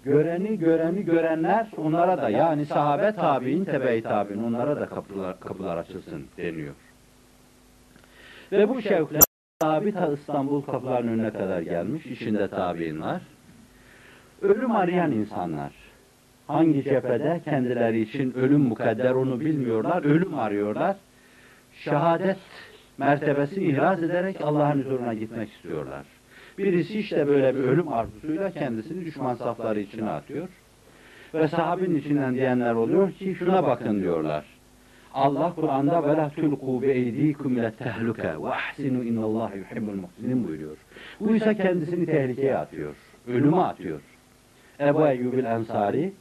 Göreni 0.05 0.59
göreni 0.59 1.05
görenler 1.05 1.67
onlara 1.77 2.23
da 2.23 2.29
yani 2.29 2.67
sahabe 2.67 3.13
tabi'in 3.13 3.65
tebe-i 3.65 4.03
tabi'in 4.03 4.43
onlara 4.43 4.81
da 4.81 4.87
kapılar, 4.87 5.41
kapılar 5.41 5.77
açılsın 5.77 6.27
deniyor. 6.37 6.75
Ve 8.53 8.69
bu 8.69 8.83
şevkle 8.83 9.19
tabi 9.61 9.93
ta 9.93 10.13
İstanbul 10.13 10.63
kapılarının 10.63 11.13
önüne 11.13 11.31
kadar 11.31 11.61
gelmiş. 11.61 12.07
içinde 12.07 12.49
tabi'in 12.49 13.01
var. 13.01 13.23
Ölüm 14.43 14.73
arayan 14.73 15.13
insanlar. 15.13 15.73
Hangi 16.47 16.85
cephede 16.85 17.41
kendileri 17.45 18.01
için 18.01 18.33
ölüm 18.33 18.61
mukadder 18.61 19.11
onu 19.11 19.41
bilmiyorlar. 19.41 20.05
Ölüm 20.05 20.39
arıyorlar. 20.39 20.97
Şehadet 21.73 22.39
mertebesini 22.99 23.65
ihraz 23.65 24.03
ederek 24.03 24.41
Allah'ın 24.41 24.81
huzuruna 24.81 25.15
gitmek 25.15 25.53
istiyorlar. 25.53 26.05
Birisi 26.59 26.99
işte 26.99 27.27
böyle 27.27 27.55
bir 27.55 27.61
ölüm 27.61 27.93
arzusuyla 27.93 28.51
kendisini 28.51 29.05
düşman 29.05 29.35
safları 29.35 29.81
içine 29.81 30.11
atıyor. 30.11 30.49
Ve 31.35 31.49
sahabin 31.49 31.95
içinden 31.95 32.35
diyenler 32.35 32.75
oluyor 32.75 33.13
ki 33.13 33.35
şuna 33.39 33.63
bakın 33.67 34.03
diyorlar. 34.03 34.45
Allah 35.15 35.53
Kur'an'da 35.55 36.03
ve 36.03 36.17
la 36.17 36.31
tulqu 36.31 36.83
bi 36.83 36.87
eydikum 36.87 37.57
ila 37.57 37.71
tehluke 37.71 38.43
ve 38.43 38.49
ahsinu 38.49 39.05
innallaha 39.05 39.55
buyuruyor. 40.47 40.77
Bu 41.21 41.37
ise 41.37 41.55
kendisini 41.55 42.07
tehlikeye 42.07 42.57
atıyor. 42.57 42.95
Ölüme 43.29 43.57
atıyor. 43.57 44.01
Ebu 44.81 45.07
Eyyubil 45.07 45.45
Ensari 45.45 46.13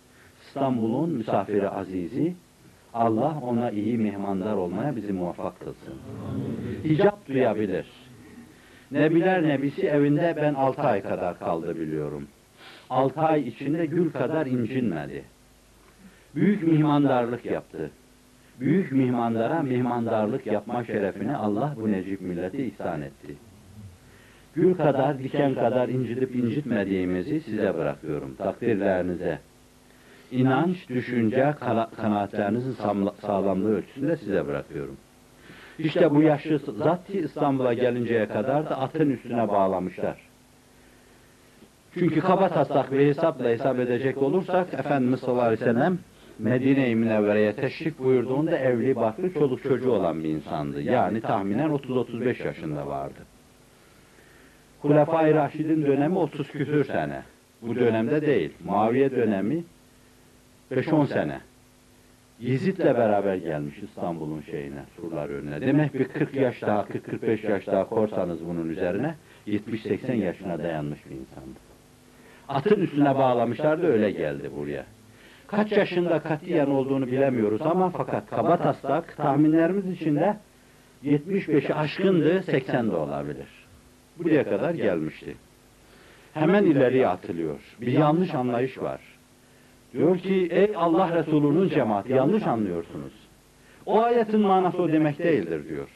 İstanbul'un 0.41 1.09
misafiri 1.09 1.69
azizi 1.69 2.33
Allah 2.93 3.37
ona 3.41 3.71
iyi 3.71 3.97
mihmandar 3.97 4.53
olmaya 4.53 4.95
bizi 4.95 5.13
muvaffak 5.13 5.59
kılsın. 5.59 5.93
Hicap 6.83 7.27
duyabilir. 7.27 7.85
Nebiler 8.91 9.43
Nebisi 9.43 9.87
evinde 9.87 10.33
ben 10.37 10.53
altı 10.53 10.81
ay 10.81 11.01
kadar 11.01 11.39
kaldı 11.39 11.79
biliyorum. 11.79 12.27
Altı 12.89 13.19
ay 13.21 13.47
içinde 13.47 13.85
gül 13.85 14.11
kadar 14.11 14.45
incinmedi. 14.45 15.23
Büyük 16.35 16.63
mihmandarlık 16.63 17.45
yaptı. 17.45 17.91
Büyük 18.59 18.91
mihmandara 18.91 19.61
mihmandarlık 19.61 20.45
yapma 20.45 20.83
şerefini 20.83 21.35
Allah 21.35 21.75
bu 21.81 21.91
necip 21.91 22.21
milleti 22.21 22.65
ihsan 22.65 23.01
etti. 23.01 23.35
Gül 24.61 24.73
kadar, 24.75 25.19
diken 25.19 25.55
kadar 25.55 25.89
incitip 25.89 26.35
incitmediğimizi 26.35 27.41
size 27.41 27.77
bırakıyorum. 27.77 28.35
Takdirlerinize. 28.35 29.39
İnanç, 30.31 30.89
düşünce, 30.89 31.53
kanaatlerinizin 31.95 32.75
sağlamlığı 33.21 33.75
ölçüsünde 33.75 34.17
size 34.17 34.47
bırakıyorum. 34.47 34.97
İşte 35.79 36.15
bu 36.15 36.21
yaşlı 36.21 36.59
zat 36.59 37.09
İstanbul'a 37.09 37.73
gelinceye 37.73 38.27
kadar 38.27 38.69
da 38.69 38.79
atın 38.79 39.09
üstüne 39.09 39.47
bağlamışlar. 39.47 40.17
Çünkü 41.93 42.19
kaba 42.19 42.49
taslak 42.49 42.91
bir 42.91 43.07
hesapla 43.07 43.49
hesap 43.49 43.79
edecek 43.79 44.17
olursak 44.17 44.73
Efendimiz 44.73 45.19
sallallahu 45.19 45.45
aleyhi 45.45 45.61
ve 45.61 45.65
sellem 45.65 45.99
Medine-i 46.39 46.95
Münevvere'ye 46.95 47.55
teşrif 47.55 47.99
buyurduğunda 47.99 48.57
evli 48.57 48.95
barklı 48.95 49.33
çoluk 49.33 49.63
çocuğu 49.63 49.91
olan 49.91 50.23
bir 50.23 50.29
insandı. 50.29 50.81
Yani 50.81 51.21
tahminen 51.21 51.69
30-35 51.69 52.47
yaşında 52.47 52.87
vardı. 52.87 53.19
Hulefai 54.81 55.33
Raşid'in 55.33 55.85
dönemi 55.85 56.17
30 56.17 56.51
küsür 56.51 56.85
sene. 56.85 57.21
Bu 57.61 57.75
dönemde 57.75 58.21
değil. 58.21 58.53
Muaviye 58.65 59.11
dönemi 59.11 59.63
5-10 60.71 61.07
sene. 61.07 61.39
Yezid'le 62.39 62.85
beraber 62.85 63.35
gelmiş 63.35 63.77
İstanbul'un 63.77 64.41
şeyine, 64.41 64.83
surlar 64.95 65.29
önüne. 65.29 65.61
Demek 65.61 65.93
bir 65.93 66.07
40 66.07 66.35
yaş 66.35 66.61
daha, 66.61 66.81
40-45 66.81 67.51
yaş 67.51 67.67
daha 67.67 67.89
korsanız 67.89 68.45
bunun 68.47 68.69
üzerine 68.69 69.15
70-80 69.47 70.15
yaşına 70.15 70.59
dayanmış 70.59 70.99
bir 71.05 71.15
insandı. 71.15 71.59
Atın 72.49 72.81
üstüne 72.81 73.15
bağlamışlardı 73.15 73.87
öyle 73.87 74.11
geldi 74.11 74.49
buraya. 74.57 74.85
Kaç 75.47 75.71
yaşında 75.71 76.19
katiyen 76.19 76.65
olduğunu 76.65 77.07
bilemiyoruz 77.07 77.61
ama 77.61 77.89
fakat 77.89 78.29
kaba 78.29 78.57
taslak 78.57 79.17
tahminlerimiz 79.17 79.85
içinde 79.85 80.37
75'i 81.03 81.73
aşkındı, 81.73 82.43
80 82.43 82.91
de 82.91 82.95
olabilir. 82.95 83.58
Buraya 84.19 84.43
kadar 84.43 84.73
gelmişti. 84.73 85.35
Hemen 86.33 86.63
ileriye 86.63 87.07
atılıyor. 87.07 87.59
Bir 87.81 87.91
yanlış 87.91 88.33
anlayış 88.33 88.77
var. 88.81 89.01
Diyor 89.93 90.17
ki 90.17 90.47
ey 90.51 90.73
Allah 90.75 91.15
Resulü'nün 91.15 91.69
cemaati 91.69 92.13
yanlış 92.13 92.43
anlıyorsunuz. 92.47 93.13
O 93.85 94.01
ayetin 94.01 94.39
manası 94.39 94.81
o 94.81 94.91
demek 94.91 95.19
değildir 95.19 95.69
diyor. 95.69 95.89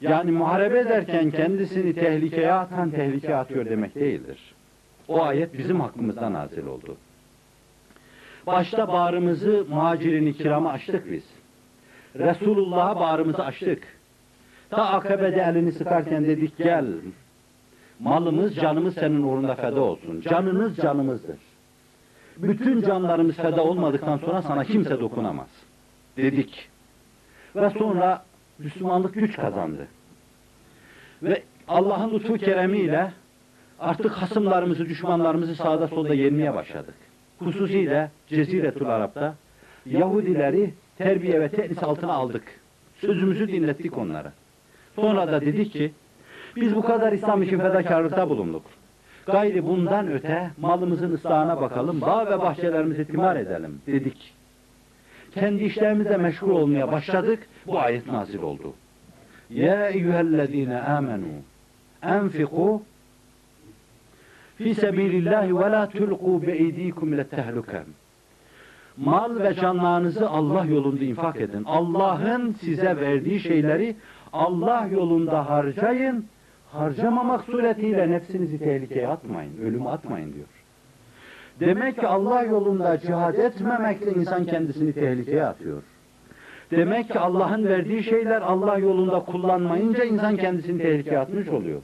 Yani 0.00 0.30
muharebe 0.30 0.78
ederken 0.78 1.30
kendisini 1.30 1.94
tehlikeye 1.94 2.52
atan 2.52 2.90
tehlikeye 2.90 3.36
atıyor 3.36 3.66
demek 3.66 3.94
değildir. 3.94 4.54
O 5.08 5.22
ayet 5.22 5.58
bizim 5.58 5.80
hakkımızdan 5.80 6.32
nazil 6.32 6.66
oldu. 6.66 6.96
Başta 8.46 8.88
bağrımızı 8.88 9.66
muhacirini 9.68 10.32
kirama 10.32 10.70
açtık 10.70 11.12
biz. 11.12 11.24
Resulullah'a 12.18 13.00
bağrımızı 13.00 13.44
açtık. 13.44 13.95
Ta 14.70 14.84
akabede 14.84 15.40
elini 15.40 15.72
sıkarken 15.72 16.24
dedik 16.24 16.58
gel. 16.58 16.86
Malımız 18.00 18.54
canımız 18.54 18.94
senin 18.94 19.22
uğrunda 19.22 19.54
feda 19.54 19.80
olsun. 19.80 20.20
Canınız 20.20 20.76
canımızdır. 20.76 21.36
Bütün 22.36 22.82
canlarımız 22.82 23.36
feda 23.36 23.64
olmadıktan 23.64 24.18
sonra 24.18 24.42
sana 24.42 24.64
kimse 24.64 25.00
dokunamaz. 25.00 25.48
Dedik. 26.16 26.68
Ve 27.56 27.70
sonra 27.70 28.24
Müslümanlık 28.58 29.14
güç 29.14 29.36
kazandı. 29.36 29.86
Ve 31.22 31.42
Allah'ın 31.68 32.14
lütfu 32.14 32.34
keremiyle 32.34 33.12
artık 33.80 34.12
hasımlarımızı, 34.12 34.84
düşmanlarımızı 34.84 35.54
sağda 35.54 35.88
solda 35.88 36.14
yenmeye 36.14 36.54
başladık. 36.54 36.94
Hususiyle 37.38 38.10
Ceziretul 38.28 38.86
Arap'ta 38.86 39.34
Yahudileri 39.86 40.74
terbiye 40.98 41.40
ve 41.40 41.48
tenis 41.48 41.82
altına 41.82 42.12
aldık. 42.12 42.42
Sözümüzü 43.00 43.48
dinlettik 43.48 43.98
onlara. 43.98 44.32
Sonra 44.96 45.32
da 45.32 45.40
dedik 45.40 45.72
ki 45.72 45.92
biz 46.56 46.76
bu 46.76 46.82
kadar 46.82 47.12
İslam 47.12 47.42
için 47.42 47.58
fedakarlıkta 47.58 48.28
bulunduk. 48.28 48.62
Gayri 49.26 49.66
bundan 49.66 50.12
öte 50.12 50.50
malımızın 50.60 51.12
ıslahına 51.12 51.60
bakalım, 51.60 52.00
bağ 52.00 52.26
ve 52.26 52.38
bahçelerimizi 52.38 53.04
timar 53.04 53.36
edelim 53.36 53.80
dedik. 53.86 54.34
Kendi 55.34 55.64
işlerimizle 55.64 56.16
meşgul 56.16 56.50
olmaya 56.50 56.92
başladık, 56.92 57.48
bu 57.66 57.78
ayet 57.78 58.06
nazil 58.06 58.42
oldu. 58.42 58.74
Ya 59.50 59.88
eyyühellezine 59.88 60.80
amenu 60.80 61.26
enfiku 62.02 62.82
fi 64.56 64.74
sebilillahi 64.74 65.58
ve 65.58 65.70
la 65.70 65.88
tulqu 65.88 66.42
bi 66.42 66.50
eydikum. 66.50 67.14
Mal 68.96 69.40
ve 69.40 69.54
canlarınızı 69.54 70.30
Allah 70.30 70.64
yolunda 70.64 71.04
infak 71.04 71.40
edin. 71.40 71.64
Allah'ın 71.64 72.52
size 72.52 72.96
verdiği 73.00 73.40
şeyleri 73.40 73.96
Allah 74.36 74.88
yolunda 74.92 75.50
harcayın 75.50 76.26
harcamamak 76.72 77.44
suretiyle 77.44 78.10
nefsinizi 78.10 78.58
tehlikeye 78.58 79.08
atmayın, 79.08 79.52
ölüme 79.62 79.88
atmayın 79.88 80.32
diyor. 80.32 80.46
Demek 81.60 82.00
ki 82.00 82.06
Allah 82.06 82.42
yolunda 82.42 82.98
cihad 82.98 83.34
etmemekle 83.34 84.12
insan 84.12 84.44
kendisini 84.44 84.92
tehlikeye 84.92 85.44
atıyor. 85.44 85.82
Demek 86.70 87.08
ki 87.12 87.18
Allah'ın 87.18 87.64
verdiği 87.64 88.02
şeyler 88.02 88.42
Allah 88.42 88.78
yolunda 88.78 89.20
kullanmayınca 89.20 90.04
insan 90.04 90.36
kendisini 90.36 90.82
tehlikeye 90.82 91.18
atmış 91.18 91.48
oluyor. 91.48 91.82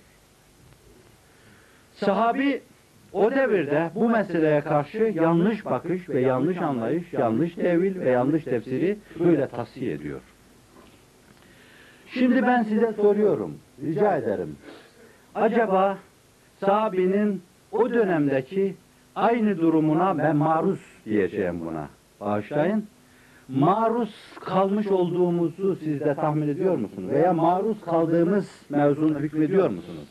Sahabi 1.92 2.62
o 3.12 3.30
devirde 3.30 3.90
bu 3.94 4.08
meseleye 4.08 4.60
karşı 4.60 5.12
yanlış 5.14 5.64
bakış 5.64 6.08
ve 6.08 6.20
yanlış 6.20 6.58
anlayış, 6.58 7.12
yanlış 7.12 7.54
tevil 7.54 8.00
ve 8.00 8.10
yanlış 8.10 8.44
tefsiri 8.44 8.98
böyle 9.20 9.48
tavsiye 9.48 9.92
ediyor. 9.92 10.20
Şimdi 12.14 12.42
ben 12.42 12.62
size 12.62 12.92
soruyorum, 12.92 13.54
rica 13.84 14.16
ederim. 14.16 14.56
Acaba 15.34 15.98
sahabinin 16.60 17.42
o 17.72 17.90
dönemdeki 17.90 18.74
aynı 19.16 19.58
durumuna 19.58 20.18
ben 20.18 20.36
maruz 20.36 20.80
diyeceğim 21.06 21.60
buna. 21.66 21.88
Bağışlayın. 22.20 22.86
Maruz 23.48 24.14
kalmış 24.40 24.86
olduğumuzu 24.86 25.76
siz 25.76 26.00
de 26.00 26.14
tahmin 26.14 26.48
ediyor 26.48 26.76
musunuz? 26.76 27.10
Veya 27.10 27.32
maruz 27.32 27.80
kaldığımız 27.80 28.50
mevzunu 28.70 29.18
hükmediyor 29.18 29.70
musunuz? 29.70 30.08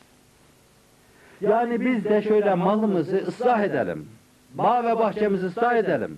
Yani 1.41 1.85
biz 1.85 2.05
de 2.05 2.21
şöyle 2.21 2.53
malımızı 2.53 3.17
ıslah 3.17 3.63
edelim. 3.63 4.07
Bağ 4.53 4.83
ve 4.83 4.99
bahçemizi 4.99 5.45
ıslah 5.45 5.75
edelim. 5.75 6.17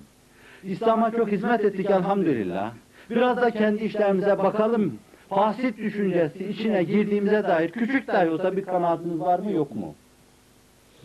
İslam'a 0.63 1.11
çok 1.11 1.31
hizmet 1.31 1.65
ettik 1.65 1.89
elhamdülillah. 1.89 2.71
Biraz 3.09 3.37
da 3.37 3.51
kendi 3.51 3.83
işlerimize 3.83 4.37
bakalım 4.37 4.99
Fasit 5.28 5.78
düşüncesi 5.78 6.48
içine 6.48 6.82
girdiğimize 6.82 7.42
dair 7.42 7.70
küçük 7.70 8.08
dahi 8.08 8.30
olsa 8.30 8.56
bir 8.56 8.64
kanaatiniz 8.64 9.20
var 9.20 9.38
mı 9.38 9.50
yok 9.50 9.74
mu? 9.74 9.94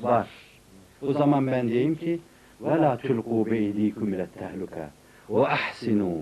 Var. 0.02 0.28
O 1.02 1.14
zaman 1.14 1.48
ben 1.48 1.70
diyeyim 1.70 1.96
ki 1.96 2.20
وَلَا 2.64 2.92
تُلْقُوا 2.98 3.44
بَيْد۪يكُمْ 3.52 4.08
اِلَى 4.14 4.26
التَّهْلُكَ 4.30 4.76
وَاَحْسِنُوا 5.30 6.20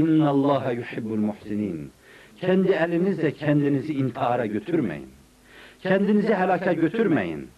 اِنَّ 0.00 0.20
اللّٰهَ 0.34 0.64
يُحِبُّ 0.80 1.08
الْمُحْسِنِينَ 1.18 1.78
Kendi 2.40 2.72
elinizle 2.72 3.30
kendinizi 3.30 3.94
intihara 3.94 4.46
götürmeyin. 4.46 5.08
Kendinizi 5.82 6.34
helaka 6.34 6.72
götürmeyin. 6.72 7.48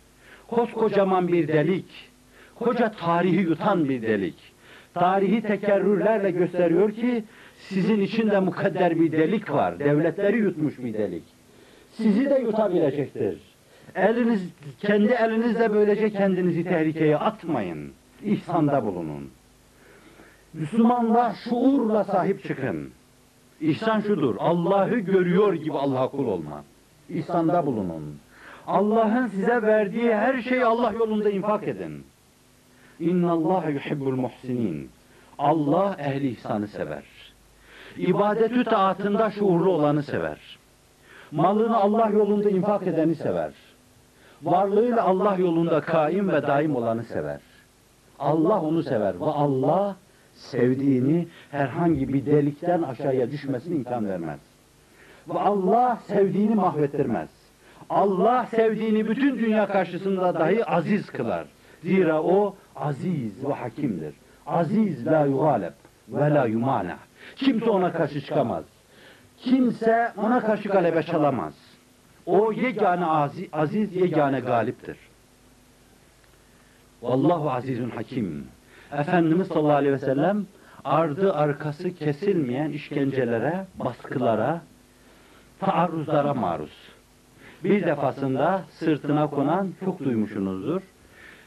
Koskocaman 0.48 1.28
bir 1.28 1.48
delik, 1.48 2.11
koca 2.54 2.92
tarihi 2.92 3.40
yutan 3.40 3.88
bir 3.88 4.02
delik. 4.02 4.34
Tarihi 4.94 5.42
tekerrürlerle 5.42 6.30
gösteriyor 6.30 6.92
ki 6.92 7.24
sizin 7.70 8.01
içinde 8.01 8.39
mukadder 8.39 8.99
bir 8.99 9.12
delik 9.12 9.51
var. 9.51 9.80
Devletleri 9.80 10.38
yutmuş 10.38 10.80
bir 10.80 10.93
delik. 10.93 11.24
Sizi 11.91 12.30
de 12.30 12.39
yutabilecektir. 12.39 13.38
Eliniz, 13.95 14.49
kendi 14.80 15.12
elinizle 15.12 15.74
böylece 15.74 16.09
kendinizi 16.09 16.64
tehlikeye 16.64 17.18
atmayın. 17.18 17.91
İhsanda 18.26 18.86
bulunun. 18.86 19.30
Müslümanlar 20.53 21.34
şuurla 21.34 22.03
sahip 22.03 22.43
çıkın. 22.43 22.89
İhsan 23.62 23.99
şudur. 24.01 24.36
Allah'ı 24.39 24.99
görüyor 24.99 25.53
gibi 25.53 25.78
Allah'a 25.78 26.07
kul 26.07 26.28
olma. 26.28 26.64
İhsanda 27.09 27.66
bulunun. 27.66 28.20
Allah'ın 28.68 29.28
size 29.28 29.62
verdiği 29.62 30.16
her 30.16 30.41
şeyi 30.41 30.66
Allah 30.66 30.91
yolunda 30.91 31.30
infak 31.30 31.68
edin. 31.68 32.03
İnna 32.99 33.32
Allah 33.32 33.70
yuhibbul 33.70 34.16
muhsinin. 34.16 34.89
Allah 35.39 35.95
ehli 35.99 36.28
ihsanı 36.30 36.68
sever. 36.68 37.03
İbadetü 37.97 38.63
taatında 38.63 39.31
şuurlu 39.31 39.69
olanı 39.69 40.03
sever. 40.03 40.37
Malını 41.31 41.77
Allah 41.77 42.09
yolunda 42.09 42.49
infak 42.49 42.87
edeni 42.87 43.15
sever. 43.15 43.51
Varlığıyla 44.43 45.03
Allah 45.03 45.35
yolunda 45.35 45.81
kaim 45.81 46.29
ve 46.29 46.47
daim 46.47 46.75
olanı 46.75 47.03
sever. 47.03 47.39
Allah 48.19 48.61
onu 48.61 48.83
sever 48.83 49.19
ve 49.19 49.25
Allah 49.25 49.95
sevdiğini 50.33 51.27
herhangi 51.51 52.13
bir 52.13 52.25
delikten 52.25 52.81
aşağıya 52.81 53.31
düşmesine 53.31 53.75
imkan 53.75 54.09
vermez. 54.09 54.39
Ve 55.29 55.39
Allah 55.39 55.99
sevdiğini 56.07 56.55
mahvettirmez. 56.55 57.29
Allah 57.89 58.45
sevdiğini 58.45 59.07
bütün 59.07 59.39
dünya 59.39 59.67
karşısında 59.67 60.33
dahi 60.33 60.65
aziz 60.65 61.05
kılar. 61.05 61.45
Zira 61.83 62.23
o 62.23 62.55
aziz 62.75 63.45
ve 63.45 63.53
hakimdir. 63.53 64.13
Aziz 64.47 65.05
la 65.07 65.25
yugaleb 65.25 65.73
ve 66.09 66.33
la 66.33 66.45
yumana. 66.45 66.97
Kimse 67.36 67.69
ona 67.69 67.93
karşı 67.93 68.22
çıkamaz. 68.22 68.63
Kimse 69.38 70.11
ona 70.17 70.39
karşı 70.39 70.69
galebe 70.69 71.03
çalamaz. 71.03 71.53
O 72.26 72.51
yegane 72.51 73.05
aziz, 73.05 73.49
aziz 73.53 73.95
yegane 73.95 74.39
galiptir. 74.39 74.97
Vallahu 77.01 77.51
azizun 77.51 77.89
hakim. 77.89 78.47
Efendimiz 78.91 79.47
sallallahu 79.47 79.76
aleyhi 79.76 79.93
ve 79.93 79.99
sellem 79.99 80.45
ardı 80.86 81.34
arkası 81.34 81.95
kesilmeyen 81.95 82.72
işkencelere, 82.72 83.65
baskılara, 83.80 84.61
taarruzlara 85.59 86.34
maruz. 86.34 86.72
Bir 87.63 87.86
defasında 87.86 88.61
sırtına 88.69 89.28
konan 89.28 89.74
çok 89.86 89.99
duymuşsunuzdur. 89.99 90.82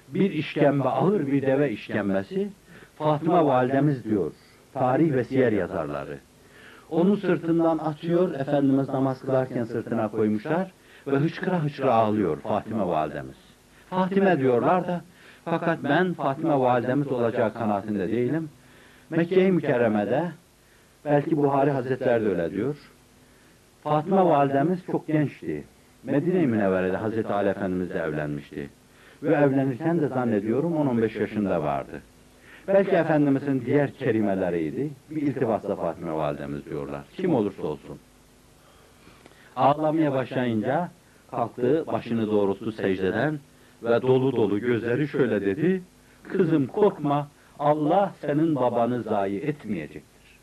Bir 0.09 0.31
işkembe, 0.31 0.89
ağır 0.89 1.27
bir 1.27 1.43
deve 1.43 1.71
işkembesi 1.71 2.51
Fatıma 2.99 3.47
validemiz 3.47 4.05
diyor. 4.05 4.33
Tarih 4.75 5.15
ve 5.15 5.25
siyer 5.25 5.53
yazarları. 5.53 6.19
Onu 6.91 7.17
sırtından 7.17 7.79
atıyor, 7.79 8.35
Efendimiz 8.35 8.89
namaz 8.89 9.21
kılarken 9.21 9.65
sırtına 9.65 10.09
koymuşlar 10.09 10.71
ve 11.07 11.17
hıçkıra 11.17 11.65
hıçkıra 11.65 11.95
ağlıyor 11.95 12.41
Fatime 12.41 12.87
validemiz. 12.87 13.37
Fatime 13.91 14.39
diyorlar 14.39 14.87
da 14.89 15.01
fakat 15.45 15.85
ben 15.85 16.13
Fatime 16.13 16.59
validemiz 16.59 17.09
olacağı 17.09 17.55
kanaatinde 17.55 18.09
değilim. 18.09 18.49
Mekke-i 19.11 19.53
Mükerreme'de 19.53 20.25
belki 21.05 21.37
Buhari 21.37 21.71
Hazretleri 21.71 22.25
de 22.25 22.29
öyle 22.29 22.51
diyor. 22.51 22.77
Fatime 23.83 24.25
validemiz 24.25 24.87
çok 24.87 25.07
gençti. 25.07 25.65
Medine-i 26.05 26.47
Münevvere'de 26.47 26.97
Hazreti 26.97 27.33
Ali 27.33 27.49
Efendimizle 27.49 27.99
evlenmişti. 27.99 28.71
Ve 29.23 29.35
evlenirken 29.35 30.01
de 30.01 30.09
zannediyorum 30.09 30.73
10-15 30.73 31.19
yaşında 31.21 31.63
vardı. 31.63 32.01
Belki 32.69 32.91
Efendimizin 32.91 33.63
diğer 33.67 33.95
kelimeleriydi. 33.95 34.91
Bir 35.11 35.23
iltifatla 35.23 35.77
Fatime 35.77 36.13
validemiz 36.13 36.67
diyorlar. 36.67 37.03
Kim 37.17 37.35
olursa 37.35 37.63
olsun. 37.63 37.99
Ağlamaya 39.57 40.13
başlayınca 40.13 40.91
kalktı, 41.31 41.85
başını 41.87 42.31
doğrulttu 42.31 42.73
secdeden 42.73 43.41
ve 43.83 44.03
dolu 44.03 44.37
dolu 44.37 44.61
gözleri 44.61 45.09
şöyle 45.09 45.41
dedi. 45.41 45.83
Kızım 46.23 46.67
korkma, 46.67 47.29
Allah 47.59 48.13
senin 48.21 48.57
babanı 48.57 49.03
zayi 49.03 49.41
etmeyecektir. 49.41 50.39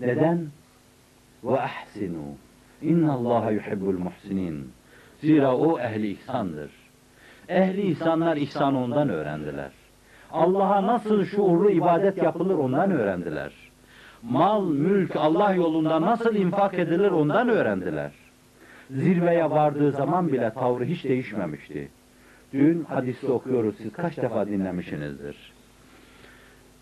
Neden? 0.00 0.48
Ve 1.44 1.60
ahsinu. 1.60 2.24
İnna 2.82 3.12
Allah 3.12 3.50
yuhibbul 3.50 3.98
muhsinin. 3.98 4.70
Zira 5.20 5.56
o 5.56 5.78
ehli 5.78 6.10
ihsandır. 6.10 6.70
Ehli 7.48 7.82
ihsanlar 7.82 8.36
ihsan 8.36 8.74
ondan 8.74 9.08
öğrendiler. 9.08 9.70
Allah'a 10.32 10.86
nasıl 10.86 11.24
şuurlu 11.24 11.70
ibadet 11.70 12.22
yapılır 12.22 12.54
ondan 12.54 12.90
öğrendiler. 12.90 13.52
Mal, 14.22 14.64
mülk 14.64 15.16
Allah 15.16 15.52
yolunda 15.52 16.00
nasıl 16.00 16.34
infak 16.34 16.74
edilir 16.74 17.10
ondan 17.10 17.48
öğrendiler. 17.48 18.10
Zirveye 18.90 19.50
vardığı 19.50 19.92
zaman 19.92 20.32
bile 20.32 20.50
tavrı 20.50 20.84
hiç 20.84 21.04
değişmemişti. 21.04 21.88
Dün 22.52 22.84
hadisi 22.84 23.26
okuyoruz 23.26 23.74
siz 23.76 23.92
kaç 23.92 24.16
defa 24.16 24.46
dinlemişsinizdir. 24.46 25.52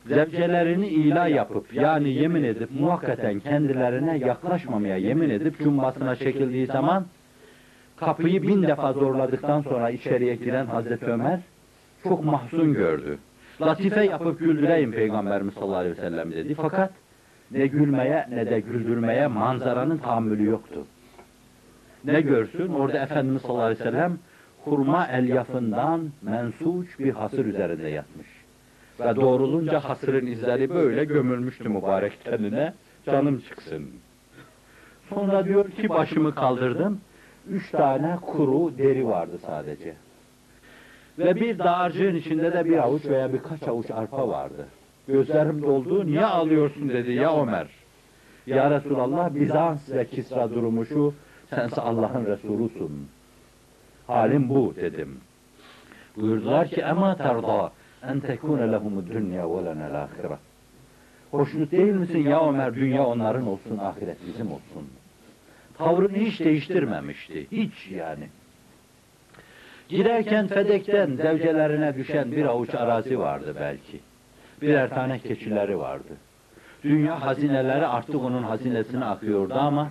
Zevcelerini 0.06 0.88
ila 0.88 1.28
yapıp 1.28 1.74
yani 1.74 2.08
yemin 2.08 2.44
edip 2.44 2.70
muhakkaten 2.80 3.40
kendilerine 3.40 4.18
yaklaşmamaya 4.18 4.96
yemin 4.96 5.30
edip 5.30 5.58
cumbasına 5.58 6.16
çekildiği 6.16 6.66
zaman 6.66 7.04
kapıyı 7.96 8.42
bin 8.42 8.62
defa 8.62 8.92
zorladıktan 8.92 9.62
sonra 9.62 9.90
içeriye 9.90 10.34
giren 10.34 10.66
Hazreti 10.66 11.06
Ömer 11.06 11.40
çok 12.02 12.24
mahzun 12.24 12.74
gördü. 12.74 13.18
Latife 13.60 14.04
yapıp 14.04 14.38
güldüreyim 14.38 14.92
Peygamberimiz 14.92 15.54
sallallahu 15.54 15.76
aleyhi 15.76 15.96
ve 15.96 16.00
sellem 16.00 16.32
dedi. 16.32 16.54
Fakat 16.54 16.90
ne 17.50 17.66
gülmeye 17.66 18.26
ne 18.30 18.50
de 18.50 18.60
güldürmeye 18.60 19.26
manzaranın 19.26 19.98
tahammülü 19.98 20.44
yoktu. 20.44 20.86
Ne 22.04 22.20
görsün? 22.20 22.68
Orada 22.68 22.98
Efendimiz 22.98 23.42
sallallahu 23.42 23.62
aleyhi 23.62 23.80
ve 23.80 23.84
sellem 23.84 24.18
hurma 24.64 25.06
elyafından 25.06 26.00
mensuç 26.22 26.98
bir 26.98 27.12
hasır 27.12 27.46
üzerinde 27.46 27.88
yatmış. 27.88 28.26
Ve 29.00 29.16
doğrulunca 29.16 29.80
hasırın 29.80 30.26
izleri 30.26 30.70
böyle 30.70 31.04
gömülmüştü 31.04 31.68
mübarek 31.68 32.24
tenine. 32.24 32.74
Canım 33.06 33.40
çıksın. 33.48 33.90
Sonra 35.08 35.44
diyor 35.44 35.70
ki 35.70 35.88
başımı 35.88 36.34
kaldırdım. 36.34 37.00
Üç 37.50 37.70
tane 37.70 38.16
kuru 38.22 38.78
deri 38.78 39.06
vardı 39.06 39.38
sadece. 39.46 39.94
Ve 41.18 41.34
bir 41.34 41.58
dağarcığın 41.58 42.14
içinde 42.14 42.52
de 42.52 42.64
bir 42.64 42.78
avuç 42.78 43.06
veya 43.06 43.32
birkaç 43.32 43.62
avuç 43.62 43.90
arpa 43.90 44.28
vardı. 44.28 44.66
Gözlerim 45.08 45.62
doldu, 45.62 46.06
niye 46.06 46.24
alıyorsun 46.24 46.88
dedi 46.88 47.12
ya 47.12 47.42
Ömer. 47.42 47.66
Ya 48.46 48.70
Resulallah 48.70 49.34
Bizans 49.34 49.90
ve 49.90 50.06
Kisra 50.06 50.50
durumu 50.50 50.86
şu, 50.86 51.14
sense 51.50 51.80
Allah'ın 51.80 52.26
Resulusun. 52.26 53.08
Halim 54.06 54.48
bu 54.48 54.74
dedim. 54.76 55.20
Buyurdular 56.16 56.68
ki 56.68 56.80
ema 56.80 57.16
terda 57.16 57.72
en 58.02 58.20
tekune 58.20 58.72
lehumud 58.72 59.10
dünya 59.10 59.50
ve 59.50 59.64
lenel 59.64 60.02
ahire. 60.02 60.38
Hoşnut 61.30 61.72
değil 61.72 61.92
misin 61.92 62.28
ya 62.28 62.48
Ömer 62.48 62.74
dünya 62.74 63.06
onların 63.06 63.46
olsun 63.46 63.78
ahiret 63.78 64.18
bizim 64.26 64.46
olsun. 64.46 64.88
Tavrını 65.78 66.16
hiç 66.16 66.40
değiştirmemişti. 66.40 67.46
Hiç 67.52 67.90
yani. 67.90 68.28
Giderken 69.88 70.46
Fedek'ten 70.46 71.16
zevcelerine 71.16 71.94
düşen 71.94 72.32
bir 72.32 72.44
avuç 72.44 72.74
arazi 72.74 73.18
vardı 73.18 73.54
belki. 73.60 74.00
Birer 74.62 74.90
tane 74.90 75.18
keçileri 75.18 75.78
vardı. 75.78 76.12
Dünya 76.84 77.22
hazineleri 77.22 77.86
artık 77.86 78.14
onun 78.14 78.42
hazinesine 78.42 79.04
akıyordu 79.04 79.54
ama 79.54 79.90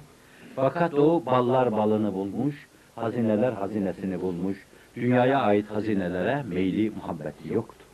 fakat 0.55 0.93
o 0.93 1.25
ballar 1.25 1.71
balını 1.71 2.13
bulmuş, 2.13 2.67
hazineler 2.95 3.51
hazinesini 3.51 4.21
bulmuş. 4.21 4.57
Dünyaya 4.95 5.41
ait 5.41 5.71
hazinelere 5.71 6.43
meyli 6.43 6.89
muhabbeti 6.89 7.53
yoktu. 7.53 7.85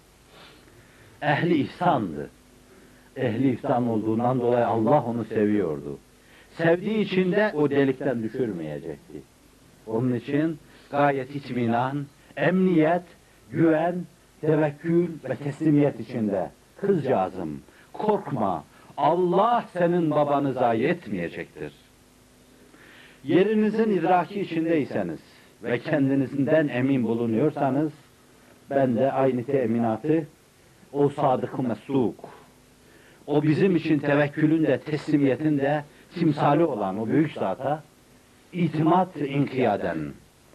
Ehli 1.21 1.55
ihsandı. 1.55 2.29
Ehli 3.15 3.53
ihsan 3.53 3.87
olduğundan 3.87 4.41
dolayı 4.41 4.67
Allah 4.67 5.03
onu 5.03 5.25
seviyordu. 5.25 5.97
Sevdiği 6.57 6.99
için 6.99 7.31
de 7.31 7.51
o 7.55 7.69
delikten 7.69 8.23
düşürmeyecekti. 8.23 9.21
Onun 9.87 10.13
için 10.13 10.59
gayet 10.93 11.35
itminan, 11.35 12.05
emniyet, 12.37 13.03
güven, 13.51 13.95
tevekkül 14.41 15.09
ve 15.29 15.35
teslimiyet 15.35 15.99
içinde. 15.99 16.49
Kızcağızım, 16.81 17.61
korkma. 17.93 18.63
Allah 18.97 19.65
senin 19.73 20.11
babanı 20.11 20.53
zayi 20.53 20.87
etmeyecektir. 20.87 21.73
Yerinizin 23.23 23.91
idraki 23.91 24.41
içindeyseniz 24.41 25.19
ve 25.63 25.79
kendinizden 25.79 26.67
emin 26.67 27.03
bulunuyorsanız, 27.03 27.91
ben 28.69 28.95
de 28.95 29.11
aynı 29.11 29.43
teminatı 29.43 30.27
o 30.93 31.09
sadık 31.09 31.59
mesluk, 31.59 32.15
o 33.27 33.43
bizim 33.43 33.75
için 33.75 33.99
tevekkülün 33.99 34.63
de 34.63 34.77
teslimiyetin 34.77 35.57
de 35.57 35.83
timsali 36.15 36.65
olan 36.65 36.99
o 36.99 37.07
büyük 37.07 37.31
zata 37.31 37.83
itimat 38.53 39.17
inkiyaden 39.17 39.97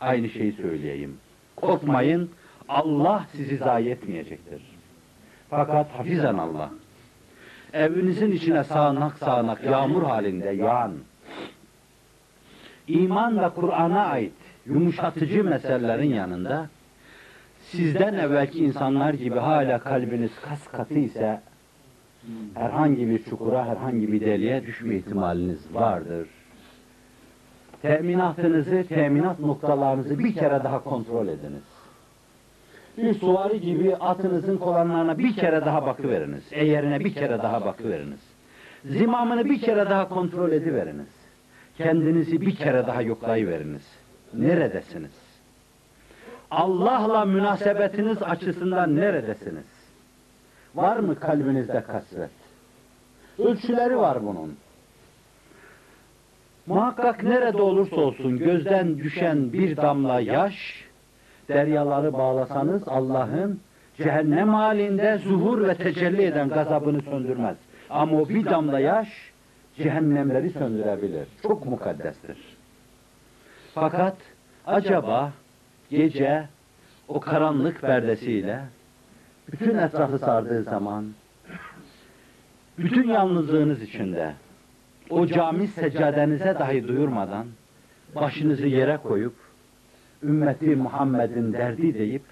aynı 0.01 0.28
şeyi 0.28 0.53
söyleyeyim. 0.53 1.16
Korkmayın, 1.57 2.30
Allah 2.68 3.26
sizi 3.32 3.57
zayi 3.57 3.88
etmeyecektir. 3.88 4.62
Fakat 5.51 5.90
hafizan 5.90 6.38
Allah. 6.38 6.70
Evinizin 7.72 8.32
içine 8.32 8.64
sağanak 8.64 9.18
sağanak 9.18 9.64
yağmur 9.64 10.03
halinde 10.03 10.51
yağan, 10.51 10.92
iman 12.88 13.40
ve 13.40 13.49
Kur'an'a 13.49 14.07
ait 14.07 14.32
yumuşatıcı 14.66 15.44
meselelerin 15.44 16.14
yanında 16.14 16.68
sizden 17.61 18.14
evvelki 18.14 18.64
insanlar 18.64 19.14
gibi 19.14 19.38
hala 19.38 19.78
kalbiniz 19.78 20.30
kas 20.42 20.68
katı 20.68 20.99
ise 20.99 21.40
herhangi 22.55 23.09
bir 23.09 23.24
çukura, 23.24 23.66
herhangi 23.66 24.12
bir 24.12 24.20
deliğe 24.20 24.66
düşme 24.66 24.94
ihtimaliniz 24.94 25.74
vardır. 25.74 26.28
Teminatınızı, 27.83 28.85
teminat 28.89 29.41
noktalarınızı 29.41 30.18
bir 30.18 30.35
kere 30.35 30.64
daha 30.64 30.85
kontrol 30.85 31.29
ediniz. 31.29 31.62
Bir 32.97 33.14
suvari 33.14 33.61
gibi 33.61 33.97
atınızın 33.97 34.57
kolanlarına 34.57 35.18
bir 35.18 35.37
kere 35.37 35.64
daha 35.64 35.87
bakıveriniz. 35.87 36.43
Eğerine 36.53 37.01
bir 37.01 37.14
kere 37.14 37.39
daha 37.39 37.64
bakıveriniz. 37.64 38.20
Zimamını 38.85 39.45
bir 39.45 39.61
kere 39.61 39.91
daha 39.91 40.09
kontrol 40.09 40.53
ediveriniz. 40.53 41.09
Kendinizi 41.76 42.41
bir 42.41 42.57
kere 42.57 42.87
daha 42.87 43.03
yoklayıveriniz. 43.03 43.83
Neredesiniz? 44.35 45.11
Allah'la 46.51 47.24
münasebetiniz 47.24 48.22
açısından 48.22 48.97
neredesiniz? 48.97 49.66
Var 50.74 50.97
mı 50.97 51.14
kalbinizde 51.20 51.83
kasvet? 51.83 52.31
Ölçüleri 53.39 53.97
var 53.97 54.26
bunun. 54.26 54.57
Muhakkak 56.68 57.22
nerede 57.22 57.62
olursa 57.62 57.96
olsun 57.96 58.38
gözden 58.38 58.98
düşen 58.98 59.52
bir 59.52 59.76
damla 59.76 60.20
yaş, 60.20 60.84
deryaları 61.48 62.12
bağlasanız 62.12 62.88
Allah'ın 62.88 63.60
cehennem 63.96 64.48
halinde 64.48 65.18
zuhur 65.18 65.68
ve 65.68 65.74
tecelli 65.74 66.22
eden 66.22 66.48
gazabını 66.48 67.02
söndürmez. 67.02 67.56
Ama 67.90 68.20
o 68.20 68.28
bir 68.28 68.44
damla 68.44 68.80
yaş 68.80 69.08
cehennemleri 69.76 70.50
söndürebilir. 70.50 71.28
Çok 71.42 71.66
mukaddestir. 71.66 72.36
Fakat 73.74 74.16
acaba 74.66 75.32
gece 75.90 76.48
o 77.08 77.20
karanlık 77.20 77.80
perdesiyle 77.80 78.60
bütün 79.52 79.78
etrafı 79.78 80.18
sardığı 80.18 80.62
zaman 80.62 81.04
bütün 82.78 83.08
yalnızlığınız 83.08 83.82
içinde 83.82 84.34
o 85.11 85.26
cami 85.26 85.68
seccadenize 85.68 86.56
dahi 86.59 86.88
duyurmadan 86.88 87.46
başınızı 88.14 88.66
yere 88.66 88.96
koyup 88.96 89.34
ümmeti 90.22 90.76
Muhammed'in 90.76 91.52
derdi 91.52 91.94
deyip 91.94 92.22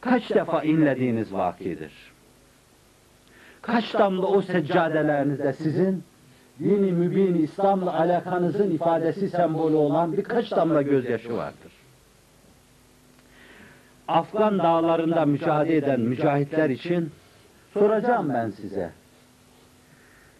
kaç 0.00 0.30
defa 0.30 0.62
inlediğiniz 0.62 1.32
vakidir. 1.32 1.92
Kaç 3.62 3.94
damla 3.94 4.26
o 4.26 4.42
seccadelerinizde 4.42 5.52
sizin 5.52 6.02
dini 6.58 6.92
mübin 6.92 7.34
İslam'la 7.34 8.00
alakanızın 8.00 8.70
ifadesi 8.70 9.30
sembolü 9.30 9.74
olan 9.74 10.12
birkaç 10.12 10.50
damla 10.50 10.82
gözyaşı 10.82 11.36
vardır. 11.36 11.72
Afgan 14.08 14.58
dağlarında 14.58 15.26
mücadele 15.26 15.76
eden 15.76 16.00
mücahitler 16.00 16.70
için 16.70 17.10
soracağım 17.74 18.30
ben 18.34 18.50
size. 18.50 18.90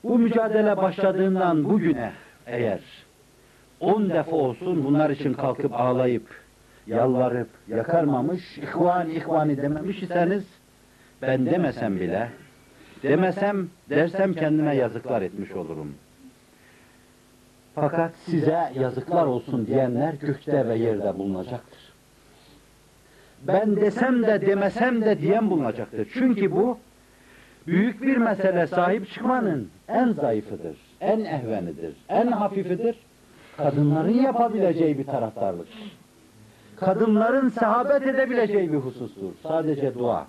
Bu 0.05 0.19
mücadele 0.19 0.77
başladığından 0.77 1.65
bugüne 1.65 2.13
eğer 2.47 2.81
on 3.81 4.11
defa 4.11 4.37
olsun 4.37 4.85
bunlar 4.85 5.11
için 5.11 5.35
kalkıp 5.35 5.75
ağlayıp, 5.75 6.27
yalvarıp, 6.87 7.49
yakarmamış, 7.69 8.59
ihvan 8.59 9.11
ihvani 9.11 9.57
dememiş 9.57 10.03
iseniz, 10.03 10.45
ben 11.23 11.47
demesem 11.47 12.01
bile, 12.01 12.29
demesem, 13.03 13.69
dersem 13.91 14.35
kendime 14.35 14.77
yazıklar 14.77 15.23
etmiş 15.23 15.53
olurum. 15.53 15.95
Fakat 17.75 18.15
size 18.17 18.73
yazıklar 18.75 19.27
olsun 19.27 19.67
diyenler 19.67 20.15
gökte 20.15 20.69
ve 20.69 20.75
yerde 20.75 21.19
bulunacaktır. 21.19 21.93
Ben 23.43 23.77
desem 23.77 24.23
de 24.23 24.47
demesem 24.47 25.05
de 25.05 25.19
diyen 25.19 25.51
bulunacaktır. 25.51 26.09
Çünkü 26.15 26.53
bu 26.53 26.79
büyük 27.67 28.03
bir 28.03 28.17
mesele 28.17 28.67
sahip 28.67 29.11
çıkmanın 29.11 29.71
en 29.89 30.13
zayıfıdır, 30.13 30.77
en 31.01 31.21
ehvenidir, 31.21 31.95
en 32.09 32.27
hafifidir. 32.27 32.97
Kadınların 33.57 34.23
yapabileceği 34.23 34.99
bir 34.99 35.07
taraftarlık. 35.07 35.69
Kadınların 36.77 37.49
sehabet 37.49 38.03
edebileceği 38.03 38.73
bir 38.73 38.79
husustur. 38.79 39.33
Sadece 39.43 39.95
dua. 39.95 40.27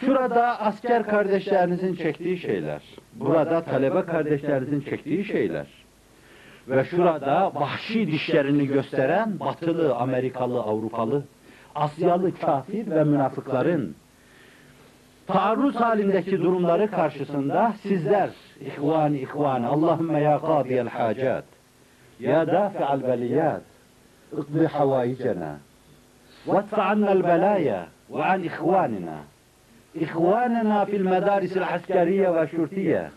Şurada 0.00 0.60
asker 0.60 1.06
kardeşlerinizin 1.06 1.94
çektiği 1.94 2.38
şeyler, 2.38 2.82
burada 3.14 3.62
talebe 3.62 4.02
kardeşlerinizin 4.02 4.80
çektiği 4.80 5.24
şeyler 5.24 5.66
ve 6.68 6.84
şurada 6.84 7.54
vahşi 7.54 8.06
dişlerini 8.06 8.66
gösteren 8.66 9.40
batılı, 9.40 9.94
Amerikalı, 9.94 10.60
Avrupalı, 10.60 11.22
Asyalı 11.74 12.38
kafir 12.38 12.90
ve 12.90 13.04
münafıkların 13.04 13.94
taarruz 15.27 15.75
halindeki 15.75 16.31
durumları 16.41 16.91
karşısında 16.91 17.73
sizler 17.81 18.29
ihvan 18.61 19.13
ihvan 19.13 19.63
Allahümme 19.63 20.21
ya 20.21 20.39
kadiyel 20.39 20.87
hacat 20.87 21.45
ya 22.19 22.47
dafi'al 22.47 23.03
beliyat 23.03 23.61
اقضي 24.39 24.67
حوائجنا 24.67 25.51
وادفع 26.45 26.83
عنا 26.83 27.11
البلايا 27.11 27.87
وعن 28.09 28.45
إخواننا 28.45 29.23
إخواننا 30.01 30.85
في 30.85 30.95
المدارس 30.95 31.57
العسكرية 31.57 32.29
والشرطية 32.29 33.11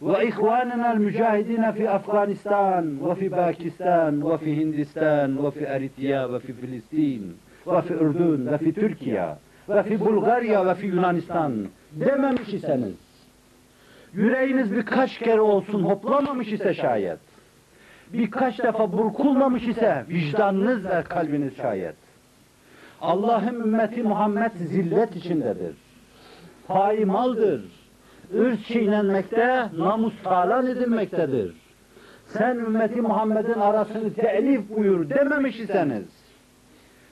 وإخواننا 0.00 0.92
المجاهدين 0.92 1.72
في 1.72 1.96
أفغانستان 1.96 2.98
وفي 3.00 3.28
باكستان 3.28 4.22
وفي 4.22 4.62
هندستان 4.62 5.38
وفي 5.38 5.74
أريتريا 5.74 6.24
وفي 6.24 6.52
فلسطين 6.52 7.36
وفي 7.66 7.94
أردن 7.94 8.54
وفي 8.54 8.72
تركيا 8.72 9.36
ve 9.69 9.83
fi 9.83 9.99
Bulgarya 9.99 10.65
ve 10.65 10.75
fi 10.75 10.87
Yunanistan 10.87 11.53
dememiş 11.91 12.53
iseniz, 12.53 12.95
yüreğiniz 14.13 14.71
birkaç 14.75 15.19
kere 15.19 15.41
olsun 15.41 15.83
hoplamamış 15.83 16.47
ise 16.47 16.73
şayet, 16.73 17.19
birkaç 18.13 18.59
defa 18.59 18.91
burkulmamış 18.91 19.67
ise 19.67 20.05
vicdanınız 20.09 20.85
ve 20.85 21.03
kalbiniz 21.03 21.57
şayet. 21.57 21.95
Allah'ın 23.01 23.59
ümmeti 23.59 24.03
Muhammed 24.03 24.51
zillet 24.55 25.15
içindedir. 25.15 25.75
Paymaldır. 26.67 27.61
Irz 28.33 28.63
çiğnenmekte, 28.63 29.69
namus 29.77 30.13
talan 30.23 30.67
edilmektedir. 30.67 31.55
Sen 32.25 32.55
ümmeti 32.55 33.01
Muhammed'in 33.01 33.59
arasını 33.59 34.13
telif 34.13 34.69
buyur 34.69 35.09
dememiş 35.09 35.59
iseniz, 35.59 36.05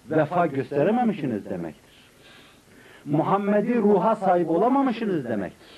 vefa 0.10 0.48
gösterememişsiniz 0.48 1.46
demektir. 1.46 1.89
Muhammed'i 3.06 3.76
ruha 3.76 4.16
sahip 4.16 4.50
olamamışsınız 4.50 5.26
demektir. 5.26 5.70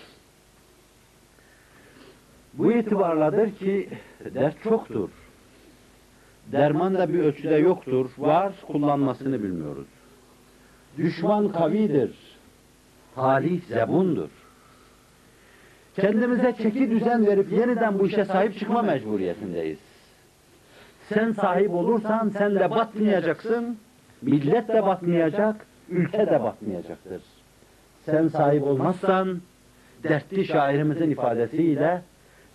Bu 2.53 2.71
itibarladır 2.71 3.55
ki 3.55 3.89
dert 4.33 4.63
çoktur. 4.63 5.09
Derman 6.51 6.95
da 6.95 7.13
bir 7.13 7.19
ölçüde 7.19 7.55
yoktur. 7.55 8.09
Var, 8.17 8.53
kullanmasını 8.67 9.43
bilmiyoruz. 9.43 9.87
Düşman 10.97 11.51
kavidir. 11.51 12.11
Talih 13.15 13.61
zebundur. 13.67 14.29
Kendimize 15.95 16.55
çeki 16.61 16.91
düzen 16.91 17.25
verip 17.25 17.51
yeniden 17.51 17.99
bu 17.99 18.07
işe 18.07 18.25
sahip 18.25 18.59
çıkma 18.59 18.81
mecburiyetindeyiz. 18.81 19.79
Sen 21.09 21.31
sahip 21.31 21.71
olursan 21.71 22.29
sen 22.29 22.55
de 22.55 22.71
batmayacaksın, 22.71 23.77
millet 24.21 24.67
de 24.67 24.83
batmayacak, 24.85 25.65
ülke 25.91 26.27
de 26.27 26.43
batmayacaktır. 26.43 27.21
Sen 28.05 28.27
sahip 28.27 28.63
olmazsan, 28.63 29.41
dertli 30.03 30.45
şairimizin 30.45 31.11
ifadesiyle, 31.11 32.01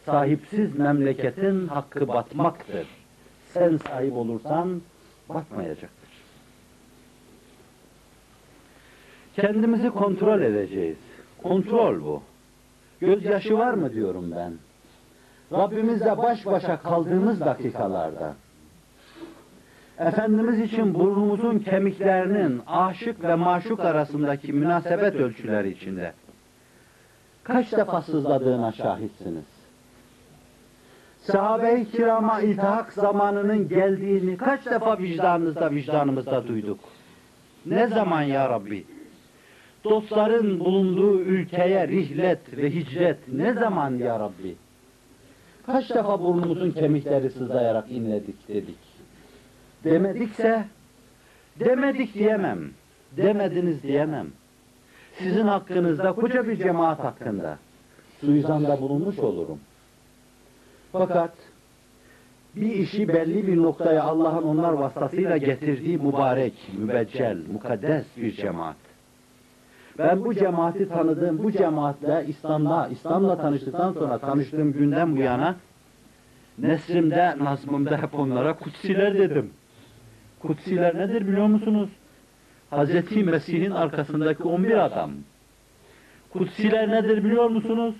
sahipsiz 0.07 0.79
memleketin 0.79 1.69
hakkı 1.69 2.09
batmaktır. 2.09 2.87
Sen 3.53 3.77
sahip 3.77 4.17
olursan, 4.17 4.83
batmayacaktır. 5.29 6.11
Kendimizi 9.37 9.91
kontrol 9.91 10.41
edeceğiz. 10.41 10.97
Kontrol 11.43 12.01
bu. 12.01 12.23
Gözyaşı 13.01 13.59
var 13.59 13.75
mı 13.75 13.93
diyorum 13.93 14.33
ben. 14.37 14.53
Rabbimizle 15.53 16.19
baş 16.19 16.47
başa 16.47 16.83
kaldığımız 16.83 17.41
dakikalarda, 17.41 18.35
Efendimiz 19.99 20.61
için 20.61 20.95
burnumuzun 20.95 21.59
kemiklerinin 21.59 22.63
aşık 22.67 23.23
ve 23.23 23.35
maşuk 23.35 23.81
arasındaki 23.81 24.53
münasebet 24.53 25.15
ölçüleri 25.15 25.71
içinde 25.71 26.13
kaç 27.45 27.73
defa 27.73 28.03
sızladığına 28.03 28.73
şahitsiniz. 28.73 29.45
Sahabe-i 31.21 31.91
kirama 31.91 32.41
iltihak 32.41 32.93
zamanının 32.93 33.69
geldiğini 33.69 34.37
kaç 34.37 34.67
defa 34.67 34.99
vicdanınızda 34.99 35.71
vicdanımızda 35.71 36.49
duyduk. 36.49 36.79
Ne 37.67 37.87
zaman 37.87 38.23
ya 38.23 38.51
Rabbi? 38.51 38.85
Dostların 39.85 40.61
bulunduğu 40.61 41.21
ülkeye 41.21 41.89
rihlet 41.89 42.57
ve 42.57 42.71
hicret 42.71 43.19
ne 43.33 43.53
zaman 43.53 43.95
ya 43.95 44.21
Rabbi? 44.21 44.57
Kaç 45.67 45.91
defa 45.91 46.21
burnumuzun 46.21 46.71
kemikleri 46.71 47.31
sızlayarak 47.31 47.91
inledik 47.91 48.49
dedik. 48.49 48.96
Demedikse, 49.87 50.65
demedik 51.61 52.15
diyemem. 52.15 52.59
Demediniz 53.17 53.83
diyemem. 53.83 54.27
Sizin 55.19 55.47
hakkınızda, 55.47 56.13
koca 56.13 56.49
bir 56.49 56.57
cemaat 56.57 56.99
hakkında 56.99 57.59
suizanda 58.21 58.81
bulunmuş 58.81 59.19
olurum. 59.19 59.59
Fakat 60.93 61.31
bir 62.57 62.73
işi 62.73 63.09
belli 63.09 63.47
bir 63.47 63.57
noktaya 63.57 64.03
Allah'ın 64.03 64.43
onlar 64.43 64.73
vasıtasıyla 64.73 65.37
getirdiği 65.37 65.99
mübarek, 65.99 66.55
mübeccel, 66.79 67.39
mukaddes 67.53 68.05
bir 68.17 68.33
cemaat. 68.33 68.77
Ben 69.99 70.25
bu 70.25 70.35
cemaati 70.35 70.89
tanıdığım, 70.89 71.45
bu 71.45 71.53
cemaatle 71.53 72.25
İslam'la, 72.29 72.89
İslam'la 72.89 73.37
tanıştıktan 73.37 73.93
sonra 73.93 74.19
tanıştığım 74.19 74.73
günden 74.73 75.17
bu 75.17 75.21
yana 75.21 75.57
nesrimde, 76.59 77.35
nazmımda 77.39 78.03
hep 78.03 78.15
onlara 78.15 78.53
kutsiler 78.53 79.19
dedim. 79.19 79.51
Kutsiler 80.43 80.99
nedir 80.99 81.29
biliyor 81.29 81.47
musunuz? 81.47 81.89
Hazreti 82.71 83.25
Mesih'in 83.25 83.71
arkasındaki 83.71 84.43
11 84.43 84.85
adam. 84.85 85.11
Kutsiler 86.33 86.91
nedir 86.91 87.25
biliyor 87.25 87.51
musunuz? 87.51 87.95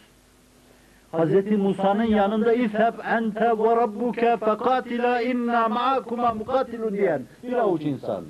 Hazreti 1.13 1.57
Musa'nın 1.57 2.05
yanında 2.05 2.53
İzheb 2.53 2.95
ente 3.05 3.59
ve 3.59 3.77
rabbuke 3.77 4.37
fekatila 4.37 5.23
inna 5.23 5.69
ma'akuma 5.69 6.35
mukatilun 6.35 6.93
diyen 6.93 7.23
bir 7.43 7.53
avuç 7.53 7.83
insan. 7.83 8.25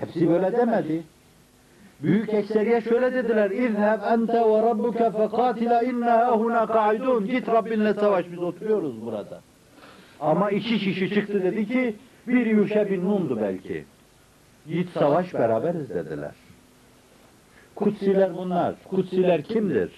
Hepsi 0.00 0.30
böyle 0.30 0.52
demedi. 0.52 1.02
Büyük 2.02 2.34
ekseriye 2.34 2.80
şöyle 2.80 3.14
dediler. 3.14 3.50
İzheb 3.50 4.12
ente 4.12 4.32
ve 4.32 4.62
rabbuke 4.62 5.10
fekatila 5.10 5.82
inna 5.82 6.30
huna 6.30 6.66
kaidun. 6.66 7.26
Git 7.26 7.48
Rabbinle 7.48 7.94
savaş 7.94 8.26
biz 8.32 8.38
oturuyoruz 8.38 9.06
burada. 9.06 9.40
Ama 10.20 10.50
iki 10.50 10.78
kişi 10.78 11.14
çıktı 11.14 11.42
dedi 11.42 11.68
ki 11.68 11.94
bir 12.26 12.46
Yuşe 12.46 12.90
bin 12.90 13.04
Nun'du 13.04 13.40
belki. 13.40 13.84
Git 14.68 14.90
savaş 14.90 15.34
beraberiz 15.34 15.90
dediler. 15.90 16.34
Kutsiler 17.74 18.36
bunlar. 18.36 18.74
Kutsiler 18.90 19.42
kimdir? 19.42 19.90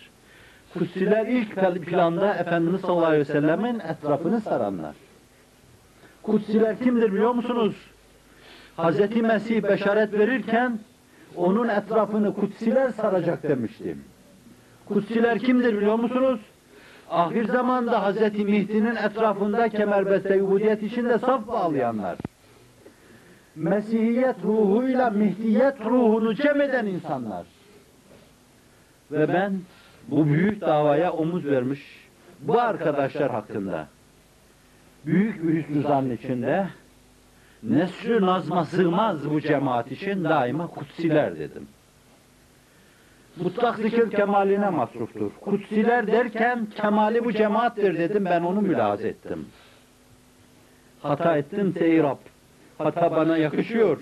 Kutsiler 0.73 1.27
ilk 1.27 1.87
planda 1.87 2.35
Efendimiz 2.35 2.81
sallallahu 2.81 3.07
aleyhi 3.07 3.29
ve 3.29 3.33
sellemin 3.33 3.81
etrafını 3.81 4.41
saranlar. 4.41 4.95
Kutsiler 6.23 6.79
kimdir 6.79 7.13
biliyor 7.13 7.33
musunuz? 7.33 7.75
Hazreti 8.77 9.23
Mesih 9.23 9.63
beşaret 9.63 10.13
verirken 10.13 10.79
onun 11.37 11.69
etrafını 11.69 12.35
kutsiler 12.35 12.91
saracak 12.91 13.43
demiştim. 13.43 14.05
Kutsiler 14.89 15.39
kimdir 15.39 15.77
biliyor 15.77 15.95
musunuz? 15.99 16.41
Ahir 17.15 17.45
zamanda 17.45 18.03
Hazreti 18.03 18.45
Mihdi'nin 18.45 18.97
etrafında 18.97 19.69
kemerbeste 19.69 20.43
ubudiyet 20.43 20.83
içinde 20.83 21.19
saf 21.19 21.49
bağlayanlar. 21.49 22.19
Mesihiyet 23.57 24.37
ruhuyla 24.45 25.11
Mihdiyet 25.11 25.81
ruhunu 25.81 26.35
cem 26.35 26.61
eden 26.61 26.87
insanlar. 26.87 27.47
Ve 29.13 29.29
ben 29.29 29.61
bu 30.09 30.27
büyük 30.27 30.61
davaya 30.61 31.13
omuz 31.13 31.47
vermiş 31.47 32.09
bu 32.41 32.61
arkadaşlar 32.61 33.31
hakkında 33.31 33.87
büyük 35.07 35.43
bir 35.43 35.55
hüsnü 35.55 35.83
zann 35.83 36.11
içinde 36.11 36.69
nesrü 37.63 38.27
nazma 38.27 38.65
sığmaz 38.65 39.31
bu 39.31 39.41
cemaat 39.41 39.93
için 39.93 40.25
daima 40.25 40.67
kutsiler 40.67 41.39
dedim. 41.39 41.69
Mutlak 43.37 43.77
zikir 43.77 44.11
kemaline 44.11 44.71
masruftur. 44.71 45.31
Kutsiler 45.41 46.07
derken 46.07 46.67
kemali 46.67 47.25
bu 47.25 47.33
cemaattir 47.33 47.99
dedim 47.99 48.25
ben 48.25 48.41
onu 48.41 48.61
mülaz 48.61 49.05
ettim. 49.05 49.47
Hata 51.03 51.37
ettim 51.37 51.75
ey 51.81 52.03
Rab. 52.03 52.19
Hata 52.79 53.11
bana 53.11 53.37
yakışıyor. 53.37 53.99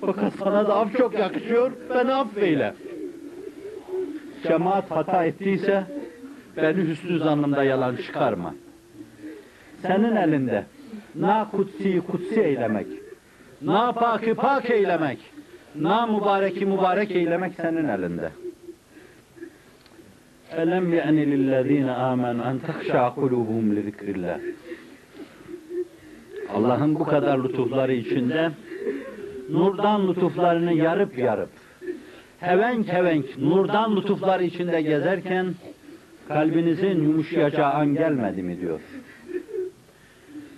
Fakat 0.00 0.32
sana 0.34 0.68
da 0.68 0.74
af 0.74 0.96
çok 0.96 1.18
yakışıyor. 1.18 1.72
Beni 1.90 2.14
affeyle. 2.14 2.74
Cemaat 4.42 4.90
hata 4.90 5.24
ettiyse 5.24 5.84
beni 6.56 6.76
hüsnü 6.76 7.18
zannımda 7.18 7.64
yalan 7.64 7.96
çıkarma. 7.96 8.54
Senin 9.82 10.16
elinde 10.16 10.64
na 11.14 11.50
kutsi 11.50 12.00
kutsi 12.00 12.40
eylemek, 12.40 12.86
na 13.62 13.92
pakı 13.92 14.34
pak 14.34 14.70
eylemek, 14.70 15.18
na 15.74 16.06
mübareki 16.06 16.66
mübarek 16.66 17.10
eylemek 17.10 17.52
senin 17.54 17.88
elinde. 17.88 18.30
Ye'ni 20.58 21.24
lillezine 21.30 21.92
amenu 21.92 22.42
en 22.50 22.58
tehşa 22.58 23.14
kulubuhum 23.14 23.76
li 23.76 23.82
zikrillah. 23.82 24.38
Allah'ın 26.54 26.94
bu 26.94 27.04
kadar 27.04 27.38
lütufları 27.44 27.92
içinde 27.92 28.50
nurdan 29.50 30.08
lütuflarını 30.08 30.72
yarıp 30.72 31.18
yarıp 31.18 31.50
hevenk 32.40 32.88
hevenk 32.88 33.38
nurdan 33.38 33.96
lütufları 33.96 34.44
içinde 34.44 34.82
gezerken 34.82 35.54
kalbinizin 36.28 37.02
yumuşayacağı 37.02 37.72
an 37.72 37.94
gelmedi 37.94 38.42
mi 38.42 38.60
diyor. 38.60 38.80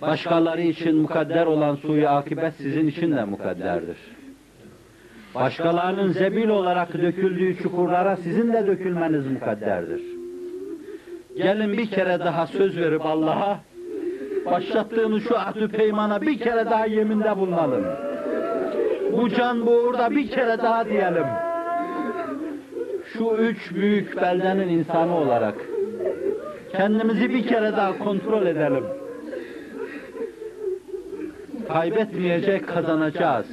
Başkaları 0.01 0.61
için 0.61 0.95
mukadder 0.95 1.45
olan 1.45 1.75
suyu 1.75 2.07
akibet 2.07 2.53
sizin 2.57 2.87
için 2.87 3.11
de 3.11 3.23
mukadderdir. 3.23 3.97
Başkalarının 5.35 6.11
zebil 6.11 6.49
olarak 6.49 6.93
döküldüğü 6.93 7.57
çukurlara 7.57 8.15
sizin 8.15 8.53
de 8.53 8.67
dökülmeniz 8.67 9.27
mukadderdir. 9.27 10.01
Gelin 11.37 11.77
bir 11.77 11.89
kere 11.89 12.19
daha 12.19 12.47
söz 12.47 12.77
verip 12.77 13.05
Allah'a 13.05 13.59
başlattığımız 14.45 15.23
şu 15.27 15.37
ahdü 15.37 15.67
peymana 15.67 16.21
bir 16.21 16.39
kere 16.39 16.65
daha 16.65 16.85
yeminde 16.85 17.37
bulunalım. 17.37 17.85
Bu 19.11 19.29
can 19.29 19.65
bu 19.65 19.71
uğurda 19.71 20.11
bir 20.11 20.29
kere 20.29 20.57
daha 20.57 20.85
diyelim. 20.85 21.25
Şu 23.13 23.35
üç 23.39 23.75
büyük 23.75 24.21
beldenin 24.21 24.67
insanı 24.67 25.17
olarak 25.17 25.55
kendimizi 26.71 27.29
bir 27.29 27.47
kere 27.47 27.71
daha 27.71 27.97
kontrol 27.97 28.45
edelim. 28.45 28.83
Kaybetmeyecek 31.67 32.67
kazanacağız. 32.67 33.47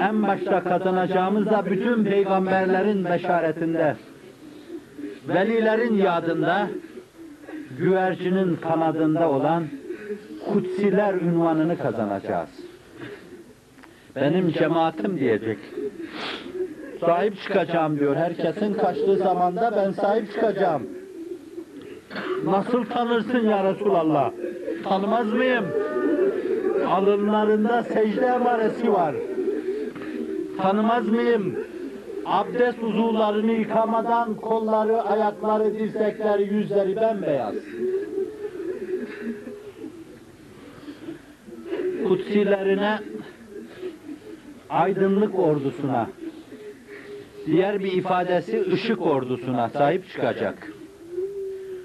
En 0.00 0.22
başta 0.22 0.64
kazanacağımız 0.64 1.46
da 1.46 1.66
bütün 1.66 2.04
peygamberlerin 2.04 3.04
beşaretinde, 3.04 3.96
velilerin 5.28 5.94
yadında, 5.94 6.68
güvercinin 7.78 8.56
kanadında 8.56 9.30
olan 9.30 9.64
kutsiler 10.52 11.14
ünvanını 11.14 11.78
kazanacağız. 11.78 12.48
Benim 14.16 14.52
cemaatim 14.52 15.18
diyecek. 15.18 15.58
Sahip 17.00 17.42
çıkacağım 17.42 17.98
diyor. 17.98 18.16
Herkesin 18.16 18.74
kaçtığı 18.74 19.16
zamanda 19.16 19.72
ben 19.76 19.90
sahip 19.90 20.32
çıkacağım. 20.32 20.82
Nasıl 22.44 22.84
tanırsın 22.84 23.48
ya 23.48 23.64
Resulallah? 23.64 24.30
Tanımaz 24.84 25.32
mıyım? 25.32 25.64
Alınlarında 26.88 27.82
secde 27.82 28.26
emaresi 28.26 28.92
var. 28.92 29.14
Tanımaz 30.62 31.08
mıyım? 31.08 31.56
Abdest 32.26 32.82
uzuvlarını 32.82 33.52
yıkamadan 33.52 34.34
kolları, 34.34 35.02
ayakları, 35.02 35.74
dirsekleri, 35.74 36.54
yüzleri 36.54 36.96
bembeyaz. 36.96 37.54
Kutsilerine, 42.08 42.98
aydınlık 44.70 45.38
ordusuna, 45.38 46.06
diğer 47.46 47.80
bir 47.80 47.92
ifadesi 47.92 48.64
ışık 48.72 49.02
ordusuna 49.02 49.68
sahip 49.68 50.08
çıkacak. 50.08 50.72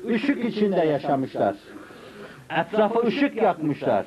Işık 0.09 0.45
içinde 0.45 0.80
yaşamışlar. 0.80 1.55
Etrafa 2.49 2.99
ışık 2.99 3.36
yakmışlar. 3.36 4.05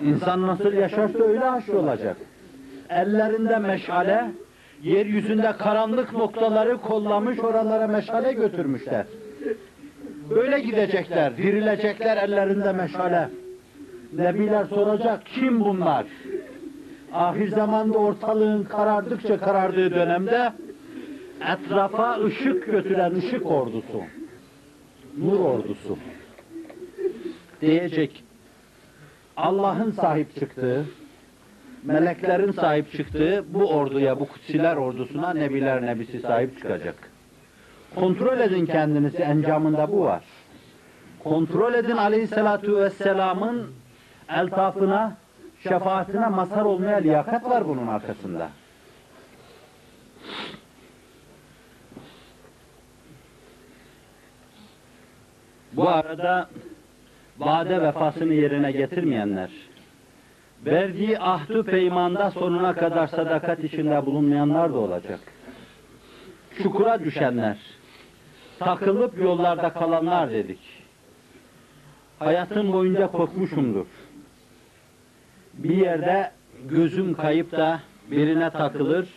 İnsan 0.00 0.46
nasıl 0.46 0.72
yaşarsa 0.72 1.18
öyle 1.18 1.44
haşrolacak. 1.44 2.16
Ellerinde 2.90 3.58
meşale, 3.58 4.30
yeryüzünde 4.82 5.52
karanlık 5.58 6.12
noktaları 6.12 6.80
kollamış 6.80 7.38
oralara 7.38 7.86
meşale 7.86 8.32
götürmüşler. 8.32 9.06
Böyle 10.30 10.60
gidecekler, 10.60 11.36
dirilecekler 11.36 12.16
ellerinde 12.16 12.72
meşale. 12.72 13.28
Nebiler 14.12 14.64
soracak 14.64 15.26
kim 15.26 15.60
bunlar? 15.60 16.06
Ahir 17.12 17.48
zamanda 17.48 17.98
ortalığın 17.98 18.64
karardıkça 18.64 19.38
karardığı 19.38 19.90
dönemde 19.90 20.52
etrafa 21.40 22.20
ışık 22.24 22.66
götüren 22.66 23.14
ışık 23.14 23.46
ordusu, 23.46 24.02
nur 25.18 25.40
ordusu 25.40 25.98
diyecek. 27.60 28.24
Allah'ın 29.36 29.90
sahip 29.90 30.34
çıktığı, 30.40 30.84
meleklerin 31.92 32.52
sahip 32.52 32.92
çıktığı 32.92 33.44
bu 33.48 33.70
orduya, 33.70 34.20
bu 34.20 34.28
kutsiler 34.28 34.76
ordusuna 34.76 35.34
Nebiler 35.34 35.86
Nebisi 35.86 36.20
sahip 36.20 36.58
çıkacak. 36.58 37.10
Kontrol 37.94 38.40
edin 38.40 38.66
kendinizi, 38.66 39.18
encamında 39.22 39.92
bu 39.92 40.04
var. 40.04 40.22
Kontrol 41.24 41.74
edin 41.74 41.96
Aleyhisselatu 41.96 42.76
Vesselam'ın 42.76 43.66
eltafına, 44.28 45.16
şefaatine 45.62 46.28
mazhar 46.28 46.64
olmaya 46.64 46.96
liyakat 46.96 47.44
var 47.44 47.68
bunun 47.68 47.86
arkasında. 47.86 48.48
Bu 55.72 55.88
arada 55.88 56.48
vade 57.38 57.82
vefasını 57.82 58.34
yerine 58.34 58.72
getirmeyenler, 58.72 59.50
verdiği 60.70 61.18
ahdu 61.18 61.64
peymanda 61.64 62.30
sonuna 62.30 62.74
kadar 62.74 63.06
sadakat 63.06 63.64
içinde 63.64 64.06
bulunmayanlar 64.06 64.72
da 64.74 64.78
olacak. 64.78 65.20
Çukura 66.62 67.04
düşenler, 67.04 67.56
takılıp 68.58 69.18
yollarda 69.18 69.72
kalanlar 69.72 70.30
dedik. 70.30 70.60
Hayatım 72.18 72.72
boyunca 72.72 73.06
korkmuşumdur. 73.06 73.86
Bir 75.54 75.76
yerde 75.76 76.30
gözüm 76.68 77.14
kayıp 77.14 77.52
da 77.52 77.80
birine 78.10 78.50
takılır 78.50 79.08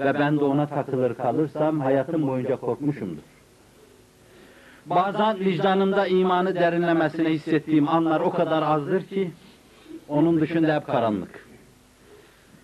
ve 0.00 0.14
ben 0.18 0.38
de 0.38 0.44
ona 0.44 0.66
takılır 0.66 1.14
kalırsam 1.14 1.80
hayatım 1.80 2.28
boyunca 2.28 2.56
korkmuşumdur. 2.56 3.22
Bazen 4.86 5.40
vicdanımda 5.40 6.06
imanı 6.06 6.54
derinlemesine 6.54 7.28
hissettiğim 7.28 7.88
anlar 7.88 8.20
o 8.20 8.30
kadar 8.30 8.62
azdır 8.62 9.02
ki 9.02 9.30
onun 10.10 10.40
dışında 10.40 10.76
hep 10.76 10.86
karanlık. 10.86 11.48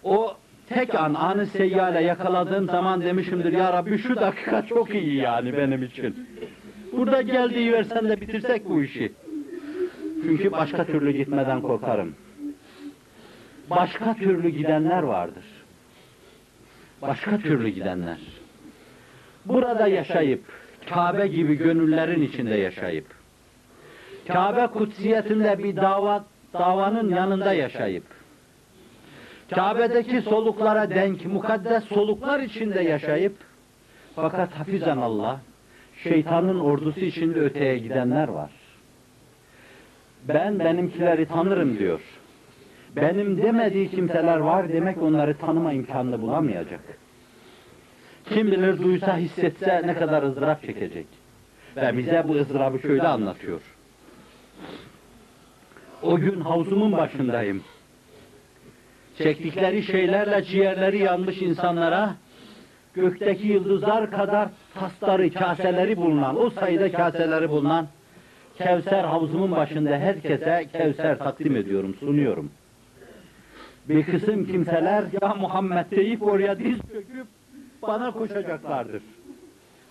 O 0.03 0.36
tek 0.68 0.94
an 0.94 1.14
anı 1.14 1.47
seyyale 1.47 2.03
yakaladığım 2.03 2.66
zaman 2.66 3.03
demişimdir 3.03 3.53
ya 3.53 3.72
Rabbi 3.72 3.99
şu 3.99 4.16
dakika 4.16 4.66
çok 4.66 4.94
iyi 4.94 5.16
yani 5.16 5.57
benim 5.57 5.82
için. 5.82 6.26
Burada 6.92 7.22
geldiği 7.22 7.72
versen 7.72 8.09
de 8.09 8.20
bitirsek 8.20 8.68
bu 8.68 8.82
işi. 8.82 9.12
Çünkü 10.22 10.53
başka 10.53 10.84
türlü 10.84 11.11
gitmeden 11.11 11.61
korkarım. 11.61 12.14
Başka 13.70 14.14
türlü 14.14 14.49
gidenler 14.49 15.03
vardır. 15.03 15.44
Başka 17.03 17.38
türlü 17.38 17.68
gidenler. 17.68 18.18
Burada 19.44 19.86
yaşayıp, 19.86 20.44
Kabe 20.90 21.26
gibi 21.26 21.55
gönüllerin 21.55 22.22
içinde 22.22 22.55
yaşayıp, 22.55 23.07
Kabe 24.28 24.66
kutsiyetinde 24.66 25.59
bir 25.59 25.76
dava, 25.76 26.24
davanın 26.59 27.14
yanında 27.14 27.52
yaşayıp, 27.52 28.04
Kabe'deki 29.54 30.22
soluklara 30.22 30.90
denk, 30.90 31.26
mukaddes 31.26 31.84
soluklar 31.84 32.40
içinde 32.40 32.82
yaşayıp, 32.82 33.36
fakat 34.14 34.52
hafizan 34.52 34.98
Allah, 34.98 35.40
şeytanın 36.02 36.61
ordusu 36.61 37.00
içinde 37.00 37.40
öteye 37.40 37.78
gidenler 37.78 38.28
var. 38.28 38.50
Ben 40.28 40.59
benimkileri 40.59 41.26
tanırım 41.26 41.78
diyor. 41.78 42.00
Benim 42.96 43.42
demediği 43.42 43.90
kimseler 43.90 44.36
var 44.36 44.68
demek 44.72 45.02
onları 45.02 45.38
tanıma 45.38 45.72
imkanını 45.72 46.22
bulamayacak. 46.22 46.80
Kim 48.24 48.46
bilir 48.46 48.82
duysa 48.82 49.16
hissetse 49.16 49.82
ne 49.86 49.94
kadar 49.94 50.22
ızdırap 50.22 50.62
çekecek. 50.62 51.07
Ve 51.76 51.96
bize 51.98 52.24
bu 52.28 52.32
ızdırabı 52.34 52.78
şöyle 52.78 53.09
anlatıyor. 53.09 53.61
O 56.03 56.16
gün 56.16 56.40
havzumun 56.40 56.92
başındayım. 56.92 57.62
Çektikleri 59.18 59.82
şeylerle 59.82 60.44
ciğerleri 60.44 60.99
yanmış 60.99 61.42
insanlara 61.42 62.14
gökteki 62.94 63.47
yıldızlar 63.47 64.11
kadar 64.11 64.49
tasları, 64.74 65.32
kaseleri 65.32 65.97
bulunan, 65.97 66.40
o 66.40 66.51
sayıda 66.51 66.92
kaseleri 66.92 67.51
bulunan 67.51 67.86
Kevser 68.59 69.05
havuzumun 69.05 69.51
başında 69.51 69.90
herkese 69.90 70.66
Kevser 70.72 71.18
takdim 71.18 71.57
ediyorum, 71.57 71.94
sunuyorum. 72.01 72.51
Bir 73.88 74.05
kısım 74.05 74.47
kimseler 74.47 75.05
ya 75.22 75.34
Muhammed 75.34 75.90
deyip 75.90 76.22
oraya 76.22 76.59
diz 76.59 76.78
çöküp 76.78 77.26
bana 77.82 78.11
koşacaklardır. 78.11 79.03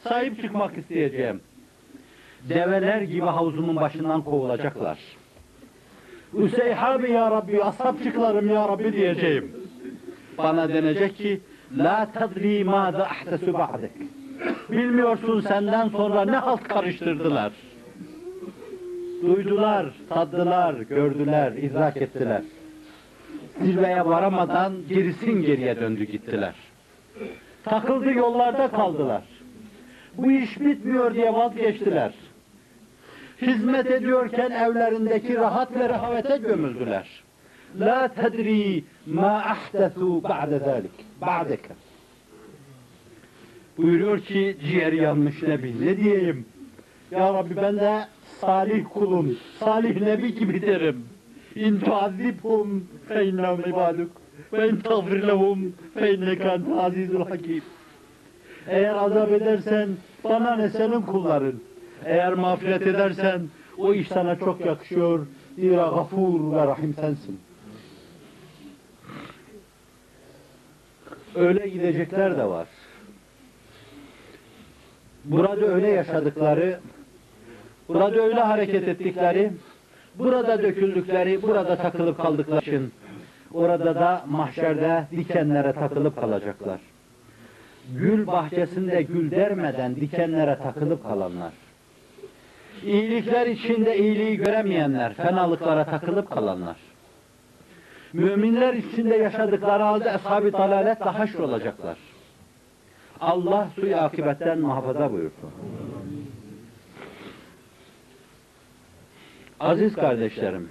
Sahip 0.04 0.42
çıkmak 0.42 0.78
isteyeceğim. 0.78 1.42
Develer 2.50 3.02
gibi 3.02 3.26
havuzumun 3.26 3.76
başından 3.76 4.22
kovulacaklar. 4.22 4.98
Üseyhabi 6.38 7.12
ya 7.12 7.32
Rabbi, 7.32 7.64
asapçıklarım 7.64 8.50
ya 8.50 8.68
Rabbi 8.68 8.94
diyeceğim. 8.94 9.52
Bana 10.38 10.70
denecek 10.70 11.18
ki, 11.18 11.42
La 11.78 12.08
tadri 12.14 12.64
mâze 12.64 13.04
ahdesu 13.04 13.54
ba'dek. 13.54 13.92
Bilmiyorsun 14.72 15.42
senden 15.42 15.90
sonra 15.90 16.26
ne 16.26 16.38
halt 16.38 16.64
karıştırdılar. 16.64 17.52
Duydular, 19.22 19.86
taddılar, 20.10 20.74
gördüler, 20.76 21.52
idrak 21.52 21.98
ettiler. 21.98 22.42
Zirveye 23.62 24.06
varamadan 24.06 24.74
gerisin 24.90 25.42
geriye 25.42 25.80
döndü 25.80 26.04
gittiler. 26.04 26.54
Takıldı 27.64 28.12
yollarda 28.12 28.68
kaldılar. 28.68 29.24
Bu 30.18 30.32
iş 30.32 30.60
bitmiyor 30.60 31.16
diye 31.16 31.34
vazgeçtiler. 31.34 32.14
Hizmet 33.42 33.92
ediyorken 33.92 34.52
evlerindeki 34.52 35.36
rahat 35.36 35.76
ve 35.76 35.90
rehavete 35.90 36.38
gömüldüler. 36.38 37.24
La 37.80 38.08
tedri 38.08 38.84
ma 39.06 39.38
ahdesu 39.38 40.24
ba'de 40.24 40.60
zalik. 40.60 40.92
Ba'deke. 41.22 41.74
Buyuruyor 43.78 44.20
ki 44.20 44.58
ciğeri 44.66 44.98
yanmış 44.98 45.44
Nebi. 45.44 45.86
Ne 45.86 45.98
diyeyim? 45.98 46.46
Ya 47.12 47.34
Rabbi 47.34 47.58
ben 47.58 47.78
de 47.78 48.06
salih 48.42 48.86
kulun, 48.94 49.38
salih 49.60 50.02
nebi 50.02 50.36
gibi 50.36 50.62
derim. 50.62 51.06
İn 51.56 51.80
tuazibhum 51.80 52.88
fe 53.08 53.26
innehum 53.26 53.60
ibaduk 53.60 54.12
ve 54.54 54.70
in 54.70 54.76
tagfir 54.76 55.28
lehum 55.28 55.76
fe 55.94 56.14
inneke 56.14 56.52
azizul 56.80 57.26
hakim. 57.26 57.64
Eğer 58.68 58.96
azap 58.96 59.32
edersen 59.32 59.90
bana 60.24 60.56
ne 60.56 60.70
senin 60.70 61.02
kulların. 61.02 61.54
Eğer 62.06 62.34
mağfiret 62.34 62.82
edersen 62.82 63.42
o 63.78 63.94
iş 63.94 64.08
sana 64.08 64.40
çok 64.40 64.66
yakışıyor. 64.66 65.28
Zira 65.56 65.88
gafur 65.88 66.52
ve 66.52 66.68
rahim 66.68 66.94
sensin. 66.94 67.40
Öyle 71.36 71.68
gidecekler 71.70 72.38
de 72.38 72.44
var. 72.44 72.68
Burada 75.26 75.66
öyle 75.66 75.90
yaşadıkları 75.90 76.80
Burada 77.88 78.22
öyle 78.22 78.40
hareket 78.40 78.88
ettikleri, 78.88 79.52
burada 80.16 80.64
döküldükleri, 80.64 81.42
burada 81.42 81.76
takılıp 81.76 82.18
kaldıkları 82.18 82.62
için 82.62 82.94
orada 83.54 83.96
da 83.96 84.24
mahşerde 84.28 85.08
dikenlere 85.12 85.74
takılıp 85.74 86.22
kalacaklar. 86.22 86.80
Gül 87.94 88.28
bahçesinde 88.28 89.02
gül 89.02 89.32
dermeden 89.32 89.96
dikenlere 89.96 90.58
takılıp 90.58 91.04
kalanlar. 91.04 91.54
İyilikler 92.86 93.48
içinde 93.48 93.98
iyiliği 93.98 94.38
göremeyenler, 94.38 95.14
fenalıklara 95.14 95.86
takılıp 95.86 96.32
kalanlar. 96.32 96.78
Müminler 98.14 98.74
içinde 98.74 99.16
yaşadıkları 99.16 99.84
halde 99.84 100.12
ashab-ı 100.12 100.54
dalaletle 100.54 101.10
haşr 101.10 101.40
olacaklar. 101.40 101.98
Allah 103.20 103.70
suyu 103.76 103.98
akibetten 103.98 104.60
muhafaza 104.60 105.12
buyursun. 105.12 105.52
Aziz 109.60 109.96
kardeşlerim, 109.96 110.70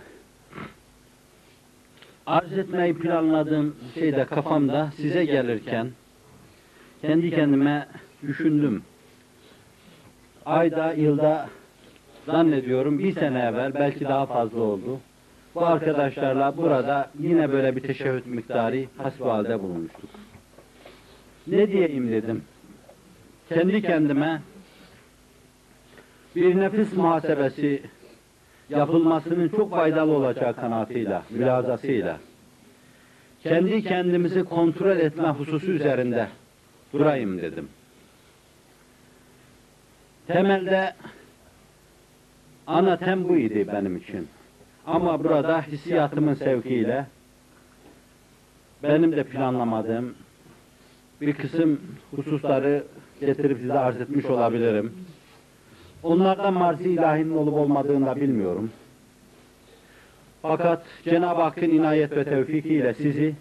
arz 2.26 2.58
etmeyi 2.58 2.98
planladığım 2.98 3.76
şeyde 3.94 4.24
kafamda 4.24 4.90
size 4.96 5.24
gelirken 5.24 5.90
kendi 7.02 7.30
kendime 7.30 7.88
düşündüm. 8.22 8.82
Ayda, 10.46 10.92
yılda 10.92 11.48
zannediyorum 12.26 12.98
bir 12.98 13.12
sene 13.12 13.38
evvel 13.38 13.74
belki 13.74 14.04
daha 14.04 14.26
fazla 14.26 14.60
oldu. 14.60 15.00
Bu 15.54 15.66
arkadaşlarla 15.66 16.56
burada 16.56 17.10
yine 17.20 17.52
böyle 17.52 17.76
bir 17.76 17.80
teşehhüt 17.80 18.26
miktarı 18.26 18.84
hasbihalde 18.98 19.62
bulunmuştuk. 19.62 20.10
Ne 21.46 21.68
diyeyim 21.68 22.10
dedim. 22.10 22.42
Kendi 23.48 23.82
kendime 23.82 24.42
bir 26.36 26.60
nefis 26.60 26.92
muhasebesi 26.96 27.82
yapılmasının 28.68 29.48
çok 29.48 29.70
faydalı 29.70 30.12
olacağı 30.12 30.56
kanaatıyla, 30.56 31.22
mülazasıyla 31.30 32.18
kendi 33.44 33.82
kendimizi 33.82 34.44
kontrol 34.44 34.96
etme 34.96 35.28
hususu 35.28 35.72
üzerinde 35.72 36.28
durayım 36.92 37.38
dedim. 37.42 37.68
Temelde 40.26 40.94
ana 42.66 42.96
tem 42.96 43.28
bu 43.28 43.36
idi 43.36 43.68
benim 43.72 43.96
için. 43.96 44.28
Ama 44.86 45.24
burada 45.24 45.62
hissiyatımın 45.62 46.34
sevkiyle 46.34 47.06
benim 48.82 49.12
de 49.12 49.24
planlamadığım 49.24 50.14
bir 51.20 51.32
kısım 51.32 51.80
hususları 52.16 52.84
getirip 53.20 53.58
size 53.58 53.72
arz 53.72 54.00
etmiş 54.00 54.24
olabilirim. 54.24 54.92
Onlardan 56.02 56.54
marzi 56.54 56.90
ilahinin 56.90 57.36
olup 57.36 57.54
olmadığını 57.54 58.06
da 58.06 58.16
bilmiyorum. 58.16 58.70
Fakat 60.42 60.84
Cenab-ı 61.04 61.42
Hakk'ın 61.42 61.70
inayet 61.70 62.12
ve 62.12 62.24
tevfikiyle 62.24 62.94
sizi 62.94 63.34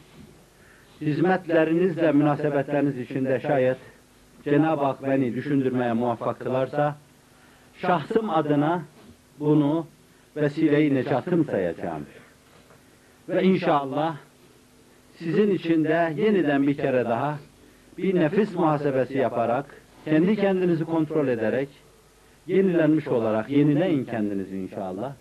hizmetlerinizle 1.02 2.12
münasebetleriniz 2.12 3.00
içinde 3.00 3.40
şayet 3.40 3.78
Cenab-ı 4.44 4.84
Hak 4.86 5.04
beni 5.04 5.36
düşündürmeye 5.36 5.94
muvaffak 5.94 6.40
kılarsa 6.40 6.96
şahsım 7.82 8.30
adına 8.30 8.82
bunu 9.40 9.88
vesile-i 10.36 10.96
necatım 10.96 11.46
sayacağım. 11.46 12.06
Ve 13.30 13.44
inşallah 13.44 14.18
sizin 15.16 15.52
için 15.52 15.84
de 15.84 16.14
yeniden 16.18 16.68
bir 16.68 16.78
kere 16.78 17.06
daha 17.06 17.40
bir 17.98 18.16
nefis 18.16 18.56
muhasebesi 18.56 19.18
yaparak, 19.18 19.66
kendi 20.06 20.36
kendinizi 20.36 20.86
kontrol 20.86 21.28
ederek, 21.28 21.70
yenilenmiş 22.48 23.08
olarak 23.08 23.50
yenileyin 23.50 24.06
kendinizi 24.06 24.58
inşallah. 24.58 25.14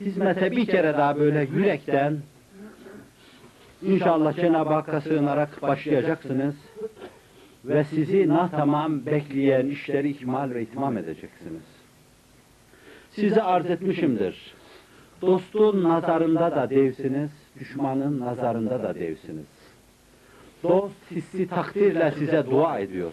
Hizmete 0.00 0.50
bir 0.50 0.66
kere 0.66 0.92
daha 0.92 1.18
böyle 1.18 1.48
yürekten 1.54 2.18
inşallah 3.82 4.36
Cenab-ı 4.36 4.72
Hakk'a 4.72 5.00
sığınarak 5.00 5.62
başlayacaksınız 5.62 6.54
ve 7.64 7.84
sizi 7.84 8.28
nah 8.28 8.50
tamam 8.50 9.06
bekleyen 9.06 9.66
işleri 9.66 10.10
ikmal 10.10 10.50
ve 10.50 10.62
itmam 10.62 10.98
edeceksiniz. 10.98 11.75
Size 13.16 13.42
arz 13.42 13.70
etmişimdir. 13.70 14.54
Dostun 15.22 15.84
nazarında 15.84 16.56
da 16.56 16.70
devsiniz, 16.70 17.30
düşmanın 17.60 18.20
nazarında 18.20 18.82
da 18.82 18.94
devsiniz. 18.94 19.46
Dost 20.62 21.10
hissi 21.10 21.48
takdirle 21.48 22.10
size 22.18 22.46
dua 22.50 22.78
ediyor. 22.78 23.12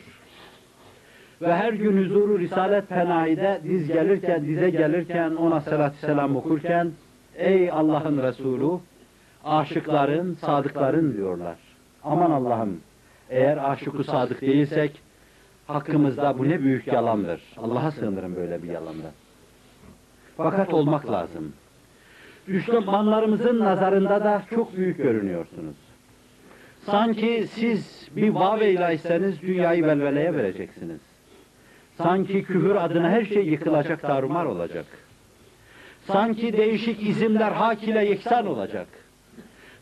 Ve 1.42 1.54
her 1.54 1.74
gün 1.74 2.04
huzuru 2.04 2.40
Risalet 2.40 2.90
Penahi'de 2.90 3.62
diz 3.64 3.88
gelirken, 3.88 4.46
dize 4.46 4.70
gelirken, 4.70 5.36
ona 5.36 5.62
salatü 5.62 5.98
selam 5.98 6.36
okurken, 6.36 6.92
ey 7.36 7.72
Allah'ın 7.72 8.24
Resulü, 8.24 8.80
aşıkların, 9.44 10.34
sadıkların 10.34 11.18
diyorlar. 11.18 11.58
Aman 12.04 12.32
Allah'ım, 12.32 12.80
eğer 13.30 13.72
aşıkı 13.72 14.04
sadık 14.04 14.42
değilsek, 14.42 15.02
hakkımızda 15.68 16.40
bu 16.40 16.50
ne 16.50 16.62
büyük 16.62 16.88
yalandır. 16.88 17.42
Allah'a 17.58 17.92
sığınırım 17.92 18.36
böyle 18.36 18.64
bir 18.64 18.68
yalanda. 18.68 19.12
Fakat 20.38 20.74
olmak 20.74 21.12
lazım. 21.12 21.54
Düşmanlarımızın 22.48 23.60
nazarında 23.60 24.24
da 24.24 24.42
çok 24.50 24.78
büyük 24.78 24.98
görünüyorsunuz. 24.98 25.76
Sanki 26.86 27.48
siz 27.52 28.08
bir 28.16 28.30
vaveylayseniz 28.30 29.42
dünyayı 29.42 29.84
velveleye 29.84 30.34
vereceksiniz. 30.34 31.02
Sanki 31.98 32.44
küfür 32.44 32.76
adına 32.76 33.10
her 33.10 33.26
şey 33.26 33.46
yıkılacak, 33.46 34.02
tarumar 34.02 34.46
olacak. 34.46 34.86
Sanki 36.08 36.58
değişik 36.58 37.08
izimler 37.10 37.52
hak 37.52 37.84
ile 37.84 38.06
yeksan 38.06 38.48
olacak. 38.48 38.88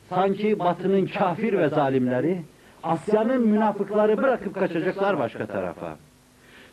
Sanki 0.10 0.60
batının 0.60 1.06
kafir 1.06 1.58
ve 1.58 1.70
zalimleri, 1.70 2.41
Asya'nın 2.84 3.47
münafıkları 3.47 4.18
bırakıp 4.18 4.56
kaçacaklar 4.56 5.20
başka 5.20 5.45
tarafa. 5.45 5.97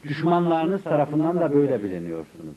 Düşmanlarınız 0.05 0.85
tarafından 0.85 1.41
da 1.41 1.55
böyle 1.55 1.83
biliniyorsunuz. 1.83 2.57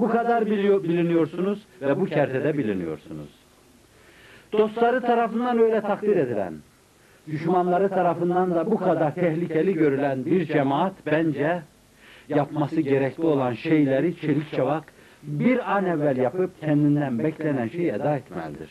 Bu 0.00 0.08
kadar 0.08 0.46
biliyor, 0.46 0.82
biliniyorsunuz 0.82 1.66
ve 1.82 2.00
bu 2.00 2.04
kertede 2.04 2.58
biliniyorsunuz. 2.58 3.28
Dostları 4.52 5.00
tarafından 5.00 5.58
öyle 5.58 5.80
takdir 5.80 6.16
edilen, 6.16 6.54
düşmanları 7.26 7.88
tarafından 7.88 8.54
da 8.54 8.70
bu 8.70 8.76
kadar 8.76 9.14
tehlikeli 9.14 9.74
görülen 9.74 10.24
bir 10.24 10.46
cemaat 10.46 10.92
bence 11.06 11.62
yapması 12.28 12.80
gerekli 12.80 13.24
olan 13.24 13.52
şeyleri 13.52 14.20
çelik 14.20 14.52
çavak 14.52 14.92
bir 15.22 15.76
an 15.76 15.84
evvel 15.84 16.16
yapıp 16.16 16.60
kendinden 16.60 17.18
beklenen 17.18 17.68
şeyi 17.68 17.90
eda 17.90 18.16
etmelidir. 18.16 18.70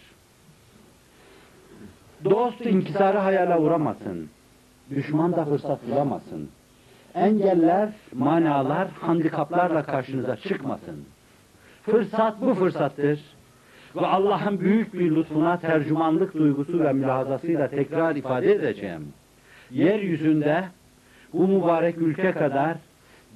Dost 2.26 2.66
inkisarı 2.66 3.18
hayale 3.18 3.58
uğramasın. 3.58 4.30
Düşman 4.90 5.32
da 5.32 5.46
fırsat 5.46 5.80
bulamasın. 5.92 6.50
Engeller, 7.16 7.90
manalar, 8.14 8.88
handikaplarla 8.90 9.84
karşınıza 9.84 10.36
çıkmasın. 10.36 11.06
Fırsat 11.92 12.42
bu 12.42 12.54
fırsattır. 12.54 13.20
Ve 13.96 14.06
Allah'ın 14.06 14.60
büyük 14.60 14.94
bir 14.94 15.16
lütfuna 15.16 15.60
tercümanlık 15.60 16.34
duygusu 16.34 16.80
ve 16.80 16.94
mülahazasıyla 16.94 17.68
tekrar 17.68 18.16
ifade 18.16 18.52
edeceğim. 18.52 19.08
Yeryüzünde 19.72 20.64
bu 21.34 21.48
mübarek 21.48 21.98
ülke 21.98 22.32
kadar 22.32 22.78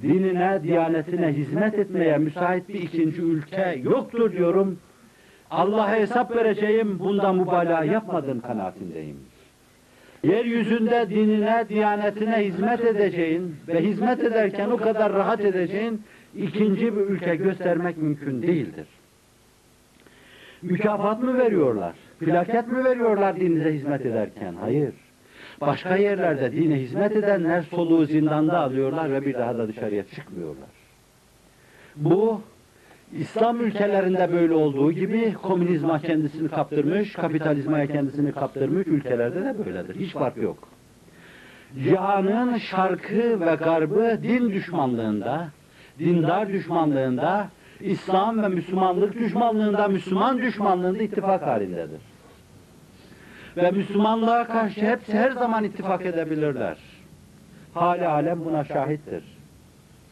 dinine, 0.01 0.63
diyanetine 0.63 1.27
hizmet 1.27 1.73
etmeye 1.73 2.17
müsait 2.17 2.69
bir 2.69 2.73
ikinci 2.73 3.21
ülke 3.21 3.79
yoktur 3.83 4.31
diyorum. 4.31 4.79
Allah'a 5.51 5.95
hesap 5.95 6.35
vereceğim, 6.35 6.99
bunda 6.99 7.33
mübalağa 7.33 7.83
yapmadığım 7.83 8.41
kanaatindeyim. 8.41 9.17
Yeryüzünde 10.23 11.09
dinine, 11.09 11.65
diyanetine 11.69 12.37
hizmet 12.37 12.85
edeceğin 12.85 13.55
ve 13.67 13.81
hizmet 13.83 14.19
ederken 14.19 14.69
o 14.69 14.77
kadar 14.77 15.13
rahat 15.13 15.39
edeceğin 15.41 16.01
ikinci 16.35 16.95
bir 16.95 17.01
ülke 17.01 17.35
göstermek 17.35 17.97
mümkün 17.97 18.41
değildir. 18.41 18.87
Mükafat 20.61 21.23
mı 21.23 21.37
veriyorlar? 21.37 21.93
Plaket 22.19 22.67
mi 22.67 22.83
veriyorlar 22.83 23.35
dininize 23.35 23.73
hizmet 23.73 24.05
ederken? 24.05 24.55
Hayır. 24.61 24.93
Başka 25.61 25.95
yerlerde 25.95 26.51
dine 26.51 26.75
hizmet 26.75 27.11
edenler 27.11 27.61
soluğu 27.61 28.05
zindanda 28.05 28.59
alıyorlar 28.59 29.11
ve 29.11 29.25
bir 29.25 29.33
daha 29.33 29.57
da 29.57 29.67
dışarıya 29.67 30.03
çıkmıyorlar. 30.03 30.69
Bu 31.95 32.41
İslam 33.13 33.61
ülkelerinde 33.61 34.31
böyle 34.31 34.53
olduğu 34.53 34.91
gibi 34.91 35.33
komünizma 35.33 35.99
kendisini 35.99 36.49
kaptırmış, 36.49 37.13
kapitalizmaya 37.13 37.87
kendisini 37.87 38.31
kaptırmış 38.31 38.87
ülkelerde 38.87 39.45
de 39.45 39.65
böyledir. 39.65 39.95
Hiç 39.95 40.13
fark 40.13 40.37
yok. 40.37 40.67
Cihanın 41.83 42.57
şarkı 42.57 43.41
ve 43.41 43.55
garbı 43.55 44.19
din 44.23 44.49
düşmanlığında, 44.49 45.49
dindar 46.01 46.49
düşmanlığında, 46.49 47.47
İslam 47.79 48.43
ve 48.43 48.47
Müslümanlık 48.47 49.19
düşmanlığında, 49.19 49.87
Müslüman 49.87 50.37
düşmanlığında 50.37 51.03
ittifak 51.03 51.47
halindedir. 51.47 52.01
Ve 53.57 53.71
Müslümanlığa 53.71 54.47
karşı 54.47 54.81
hepsi 54.81 55.13
her 55.13 55.31
zaman 55.31 55.63
ittifak 55.63 56.05
edebilirler. 56.05 56.77
Hali 57.73 58.07
alem 58.07 58.45
buna 58.45 58.63
şahittir. 58.63 59.23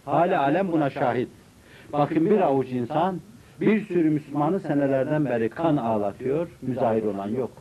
Hali 0.05 0.37
alem 0.37 0.71
buna 0.71 0.89
şahit. 0.89 1.29
Bakın 1.93 2.25
bir 2.25 2.41
avuç 2.41 2.67
insan 2.71 3.19
bir 3.61 3.85
sürü 3.85 4.09
Müslümanı 4.09 4.59
senelerden 4.59 5.25
beri 5.25 5.49
kan 5.49 5.77
ağlatıyor, 5.77 6.47
müzahir 6.61 7.03
olan 7.03 7.27
yok. 7.27 7.51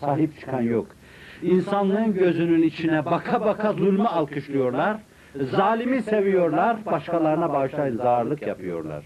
Sahip 0.00 0.40
çıkan 0.40 0.62
yok. 0.62 0.86
İnsanlığın 1.42 2.14
gözünün 2.14 2.62
içine 2.62 3.04
baka 3.04 3.40
baka 3.40 3.72
zulmü 3.72 4.06
alkışlıyorlar. 4.06 4.96
Zalimi 5.36 6.02
seviyorlar, 6.02 6.86
başkalarına 6.86 7.52
bağışlayın 7.52 7.96
zararlık 7.96 8.42
yapıyorlar. 8.42 9.04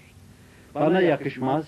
Bana 0.75 1.01
yakışmaz, 1.01 1.67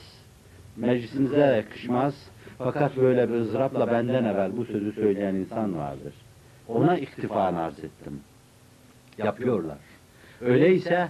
meclisimize 0.77 1.39
yakışmaz. 1.39 2.31
Fakat 2.59 2.97
böyle 2.97 3.29
bir 3.29 3.35
ızdırapla 3.35 3.87
benden 3.87 4.25
evvel 4.25 4.57
bu 4.57 4.65
sözü 4.65 4.93
söyleyen 4.93 5.35
insan 5.35 5.79
vardır. 5.79 6.15
Ona 6.69 6.99
iktifan 6.99 7.55
arz 7.55 7.79
ettim. 7.79 8.21
Yapıyorlar. 9.19 9.79
Öyleyse 10.41 11.09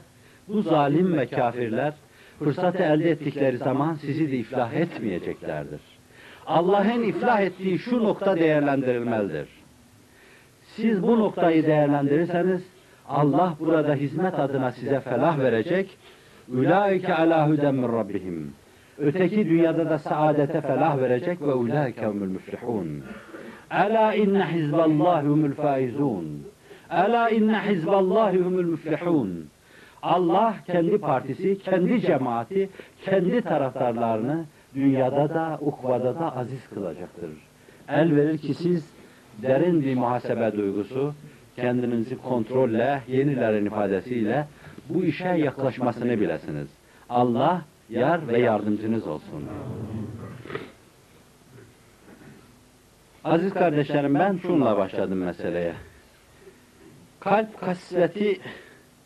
bu 0.48 0.62
zalim 0.62 1.16
ve 1.16 1.26
kafirler 1.26 1.94
fırsatı 2.38 2.82
elde 2.82 3.10
ettikleri 3.10 3.58
zaman 3.58 3.94
sizi 3.94 4.32
de 4.32 4.36
iflah 4.36 4.72
etmeyeceklerdir. 4.72 5.80
Allah'ın 6.46 7.02
iflah 7.02 7.40
ettiği 7.40 7.78
şu 7.78 8.04
nokta 8.04 8.36
değerlendirilmelidir. 8.36 9.48
Siz 10.62 11.02
bu 11.02 11.18
noktayı 11.18 11.66
değerlendirirseniz 11.66 12.73
Allah 13.08 13.56
burada 13.60 13.94
hizmet 13.94 14.38
adına 14.38 14.72
size 14.72 15.00
felah 15.00 15.38
verecek. 15.38 15.98
Ulaike 16.52 17.14
ala 17.14 17.48
huden 17.48 17.74
min 17.74 17.92
rabbihim. 17.92 18.52
Öteki 18.98 19.48
dünyada 19.48 19.90
da 19.90 19.98
saadete 19.98 20.60
felah 20.60 20.98
verecek 20.98 21.40
ve 21.40 21.52
ulaike 21.52 22.06
humul 22.06 22.26
müflihun. 22.26 23.02
Ela 23.70 24.14
inne 24.14 24.46
hizballahi 24.46 25.26
humul 25.26 25.52
faizun. 25.52 26.42
Ela 26.90 27.30
inne 27.30 27.58
hizballahi 27.58 28.38
humul 28.38 28.64
müflihun. 28.64 29.46
Allah 30.02 30.54
kendi 30.66 30.98
partisi, 30.98 31.58
kendi 31.58 32.00
cemaati, 32.00 32.68
kendi 33.04 33.42
taraftarlarını 33.42 34.44
dünyada 34.74 35.34
da, 35.34 35.58
ukvada 35.60 36.14
da 36.14 36.36
aziz 36.36 36.68
kılacaktır. 36.68 37.30
El 37.88 38.16
verir 38.16 38.38
ki 38.38 38.54
siz 38.54 38.90
derin 39.42 39.82
bir 39.82 39.94
muhasebe 39.94 40.56
duygusu, 40.56 41.14
kendinizi 41.56 42.18
kontrolle, 42.18 43.02
yenilerin 43.08 43.66
ifadesiyle 43.66 44.46
bu 44.88 45.04
işe 45.04 45.28
yaklaşmasını 45.28 46.20
bilesiniz. 46.20 46.68
Allah 47.08 47.62
yar 47.90 48.28
ve 48.28 48.38
yardımcınız 48.38 49.06
olsun. 49.06 49.44
Aziz 53.24 53.54
kardeşlerim 53.54 54.14
ben 54.14 54.36
şunla 54.36 54.76
başladım 54.76 55.18
meseleye. 55.18 55.72
Kalp 57.20 57.60
kasveti 57.60 58.40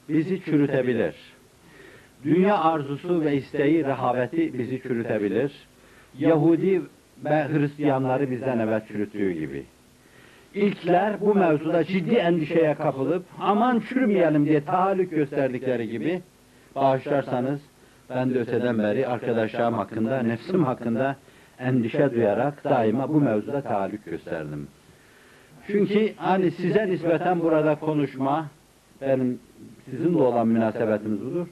bizi 0.08 0.44
çürütebilir. 0.44 1.14
Dünya 2.24 2.58
arzusu 2.58 3.20
ve 3.20 3.36
isteği, 3.36 3.84
rehaveti 3.84 4.58
bizi 4.58 4.82
çürütebilir. 4.82 5.52
Yahudi 6.18 6.82
ve 7.24 7.48
Hristiyanları 7.48 8.30
bizden 8.30 8.58
evvel 8.58 8.86
çürüttüğü 8.86 9.32
gibi. 9.32 9.64
İlkler 10.58 11.20
bu 11.20 11.34
mevzuda 11.34 11.84
ciddi 11.84 12.14
endişeye 12.14 12.74
kapılıp 12.74 13.24
aman 13.40 13.82
çürümeyelim 13.88 14.46
diye 14.46 14.64
tahallük 14.64 15.10
gösterdikleri 15.10 15.88
gibi 15.88 16.22
bağışlarsanız 16.74 17.60
ben 18.10 18.34
de 18.34 18.40
öteden 18.40 18.78
beri 18.78 19.06
arkadaşlarım 19.06 19.74
hakkında, 19.74 20.22
nefsim 20.22 20.64
hakkında 20.64 21.16
endişe 21.58 22.14
duyarak 22.14 22.64
daima 22.64 23.08
bu 23.08 23.20
mevzuda 23.20 23.60
tahallük 23.60 24.04
gösterdim. 24.04 24.68
Çünkü 25.66 26.12
hani 26.16 26.50
size 26.50 26.86
nispeten 26.86 27.40
burada 27.40 27.74
konuşma, 27.74 28.46
benim 29.00 29.40
sizinle 29.90 30.22
olan 30.22 30.48
münasebetimiz 30.48 31.20
budur. 31.20 31.46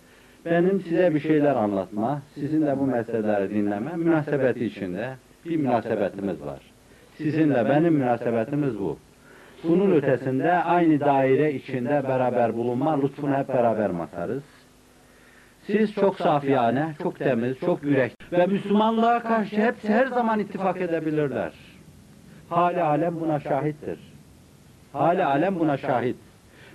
Benim 0.44 0.80
size 0.80 1.14
bir 1.14 1.20
şeyler 1.20 1.56
anlatma, 1.56 2.22
sizin 2.34 2.66
de 2.66 2.78
bu 2.78 2.86
meseleleri 2.86 3.50
dinleme 3.50 3.96
münasebeti 3.96 4.64
içinde 4.64 5.14
bir 5.44 5.56
münasebetimiz 5.56 6.40
var. 6.40 6.75
Sizinle 7.16 7.68
benim 7.68 7.94
münasebetimiz 7.94 8.78
bu. 8.78 8.98
Bunun 9.64 9.90
ötesinde 9.90 10.52
aynı 10.52 11.00
daire 11.00 11.52
içinde 11.52 12.02
beraber 12.08 12.56
bulunma 12.56 13.00
lütfunu 13.00 13.36
hep 13.36 13.48
beraber 13.48 13.90
masarız. 13.90 14.42
Siz 15.66 15.94
çok 15.94 16.16
safiyane, 16.16 16.94
çok 17.02 17.18
temiz, 17.18 17.60
çok 17.60 17.82
yürek 17.82 18.12
ve 18.32 18.46
Müslümanlığa 18.46 19.22
karşı 19.22 19.56
hepsi 19.56 19.88
her 19.88 20.06
zaman 20.06 20.40
ittifak 20.40 20.80
edebilirler. 20.80 21.52
Hali 22.48 22.82
alem 22.82 23.20
buna 23.20 23.40
şahittir. 23.40 23.98
Hali 24.92 25.24
alem 25.24 25.58
buna 25.58 25.76
şahit. 25.76 26.16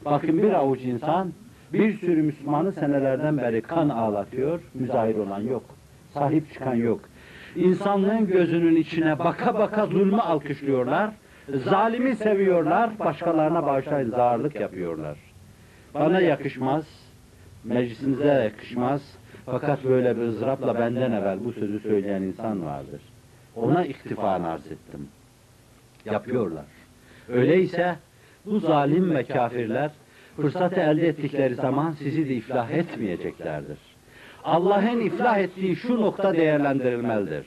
Bakın 0.06 0.38
bir 0.38 0.54
avuç 0.54 0.82
insan 0.82 1.32
bir 1.74 2.00
sürü 2.00 2.22
Müslümanı 2.22 2.72
senelerden 2.72 3.38
beri 3.38 3.62
kan 3.62 3.90
ağlatıyor, 3.90 4.62
müzahir 4.74 5.16
olan 5.16 5.42
yok. 5.42 5.64
Sahip 6.14 6.54
çıkan 6.54 6.76
yok. 6.76 7.00
İnsanlığın 7.56 8.28
gözünün 8.28 8.76
içine 8.76 9.20
baka 9.20 9.54
baka 9.54 9.86
zulmü 9.86 10.18
alkışlıyorlar. 10.18 11.12
Zalimi 11.50 12.16
seviyorlar, 12.16 13.00
başkalarına 13.00 13.66
bağışlayın 13.66 14.10
zararlık 14.10 14.60
yapıyorlar. 14.60 15.18
Bana 15.94 16.20
yakışmaz, 16.20 16.86
meclisimize 17.64 18.26
yakışmaz. 18.26 19.18
Fakat 19.46 19.84
böyle 19.84 20.18
bir 20.18 20.22
ızdırapla 20.22 20.80
benden 20.80 21.12
evvel 21.12 21.46
bu 21.46 21.54
sözü 21.54 21.80
söyleyen 21.80 22.22
insan 22.22 22.66
vardır. 22.66 23.02
Ona 23.56 23.86
iktifan 23.86 24.44
arz 24.44 24.66
ettim. 24.66 25.08
Yapıyorlar. 26.06 26.66
Öyleyse 27.30 27.96
bu 28.46 28.60
zalim 28.60 29.16
ve 29.16 29.24
kafirler 29.24 29.92
fırsatı 30.36 30.80
elde 30.80 31.08
ettikleri 31.08 31.56
zaman 31.56 31.92
sizi 31.92 32.30
de 32.30 32.34
iflah 32.34 32.70
etmeyeceklerdir. 32.70 33.78
Allah'ın 34.44 35.00
iflah 35.00 35.38
ettiği 35.38 35.76
şu 35.76 36.02
nokta 36.02 36.34
değerlendirilmelidir. 36.34 37.46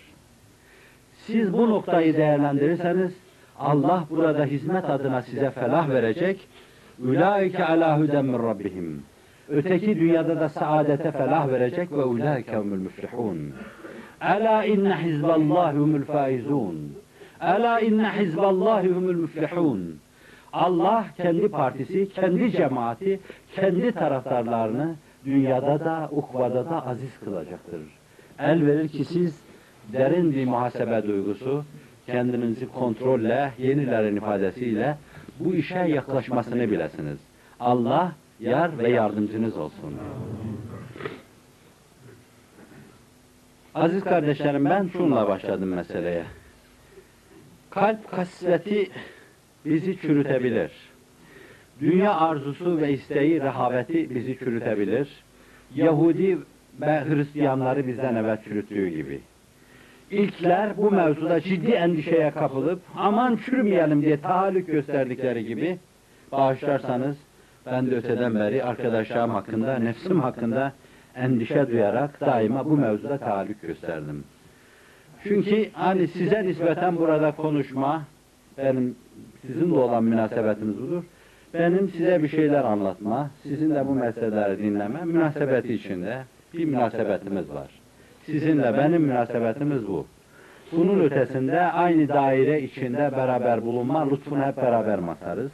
Siz 1.17 1.53
bu 1.53 1.71
noktayı 1.71 2.17
değerlendirirseniz 2.17 3.13
Allah 3.59 4.05
burada 4.11 4.45
hizmet 4.45 4.91
adına 4.91 5.23
size 5.23 5.51
felah 5.51 5.89
verecek. 5.91 6.49
Ulaike 7.05 7.65
ala 7.65 8.01
huden 8.01 8.25
min 8.25 8.39
rabbihim. 8.39 9.03
Öteki 9.49 9.99
dünyada 10.01 10.41
da 10.41 10.49
saadete 10.49 11.13
felah 11.13 11.49
verecek 11.49 11.93
ve 11.93 12.05
ulaike 12.05 12.57
humul 12.57 12.77
müflihun. 12.77 13.53
Ela 14.21 14.65
inne 14.65 14.97
hizballahi 14.97 15.77
humul 15.77 16.05
faizun. 16.05 16.93
Ela 17.41 17.81
inne 17.81 18.09
hizballahi 18.09 18.89
humul 18.89 19.15
müflihun. 19.15 19.99
Allah 20.53 21.05
kendi 21.17 21.49
partisi, 21.49 22.09
kendi 22.09 22.53
cemaati, 22.53 23.21
kendi 23.55 23.93
taraftarlarını 23.93 24.95
dünyada 25.25 25.85
da, 25.85 26.09
ukvada 26.13 26.71
da 26.71 26.87
aziz 26.87 27.19
kılacaktır. 27.25 27.81
El 28.39 28.67
verir 28.67 28.89
ki 28.89 29.05
siz 29.05 29.41
derin 29.93 30.35
bir 30.35 30.47
muhasebe 30.47 31.07
duygusu, 31.07 31.65
kendinizi 32.07 32.69
kontrolle, 32.69 33.53
yenilerin 33.59 34.17
ifadesiyle 34.17 34.97
bu 35.41 35.55
işe 35.55 35.79
yaklaşmasını 35.79 36.71
bilesiniz. 36.71 37.19
Allah 37.61 38.13
yar 38.41 38.79
ve 38.79 38.91
yardımcınız 38.91 39.57
olsun. 39.57 39.95
Aziz 43.75 44.05
kardeşlerim 44.05 44.65
ben 44.65 44.89
şunla 44.89 45.29
başladım 45.29 45.69
meseleye. 45.69 46.25
Kalp 47.71 48.11
kasveti 48.11 48.91
bizi 49.65 50.01
çürütebilir. 50.01 50.71
Dünya 51.81 52.15
arzusu 52.15 52.79
ve 52.79 52.93
isteği, 52.93 53.41
rehaveti 53.41 54.15
bizi 54.15 54.39
çürütebilir. 54.39 55.09
Yahudi 55.75 56.39
ve 56.81 57.05
Hristiyanları 57.05 57.87
bizden 57.87 58.15
evvel 58.15 58.43
çürüttüğü 58.45 58.89
gibi. 58.89 59.21
İlkler 60.11 60.77
bu 60.77 60.91
mevzuda 60.91 61.41
ciddi 61.41 61.71
endişeye 61.71 62.31
kapılıp 62.31 62.81
aman 62.97 63.37
çürümeyelim 63.37 64.03
diye 64.03 64.21
tahallük 64.21 64.67
gösterdikleri 64.67 65.47
gibi 65.47 65.79
bağışlarsanız 66.33 67.17
ben 67.67 67.91
de 67.91 67.97
öteden 67.97 68.35
beri 68.35 68.65
arkadaşlarım 68.65 69.31
hakkında, 69.31 69.79
nefsim 69.79 70.21
hakkında 70.21 70.73
endişe 71.17 71.71
duyarak 71.71 72.21
daima 72.21 72.65
bu 72.65 72.77
mevzuda 72.77 73.19
tahallük 73.19 73.63
gösterdim. 73.63 74.25
Çünkü 75.23 75.71
hani 75.73 76.09
size 76.09 76.47
nispeten 76.47 76.97
burada 76.97 77.33
konuşma, 77.33 78.03
benim 78.59 78.97
sizinle 79.47 79.75
olan 79.79 80.05
münasebetimiz 80.05 80.79
budur. 80.83 81.03
Benim 81.55 81.89
size 81.89 82.23
bir 82.23 82.29
şeyler 82.29 82.65
anlatma, 82.65 83.31
sizin 83.43 83.75
de 83.75 83.87
bu 83.87 83.95
meseleleri 83.95 84.59
dinleme 84.59 85.05
münasebeti 85.05 85.75
içinde 85.75 86.23
bir 86.55 86.65
münasebetimiz 86.65 87.51
var. 87.51 87.71
Sizinle 88.27 88.79
benim 88.79 89.03
münasebetimiz 89.03 89.89
bu. 89.89 90.07
Bunun 90.73 91.01
ötesinde 91.01 91.61
aynı 91.61 92.09
daire 92.09 92.63
içinde 92.63 93.13
beraber 93.17 93.63
bulunma 93.63 94.09
lütfunu 94.09 94.45
hep 94.45 94.57
beraber 94.57 94.99
masarız. 94.99 95.53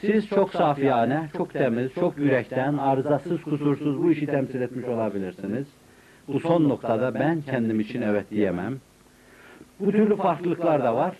Siz 0.00 0.28
çok 0.28 0.50
safiyane, 0.50 1.28
çok 1.36 1.52
temiz, 1.52 1.94
çok 1.94 2.18
yürekten, 2.18 2.76
arızasız, 2.76 3.42
kusursuz 3.42 4.02
bu 4.02 4.12
işi 4.12 4.26
temsil 4.26 4.60
etmiş 4.60 4.84
olabilirsiniz. 4.84 5.66
Bu 6.28 6.40
son 6.40 6.68
noktada 6.68 7.14
ben 7.14 7.40
kendim 7.40 7.80
için 7.80 8.02
evet 8.02 8.30
diyemem. 8.30 8.76
Bu 9.80 9.92
türlü 9.92 10.16
farklılıklar 10.16 10.84
da 10.84 10.96
var. 10.96 11.16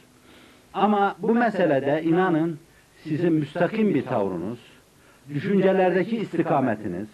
Ama 0.74 1.16
bu 1.18 1.34
meselede 1.34 2.02
inanın 2.02 2.58
sizin 3.02 3.32
müstakim 3.32 3.94
bir 3.94 4.02
tavrınız, 4.02 4.58
düşüncelerdeki 5.34 6.16
istikametiniz, 6.16 7.08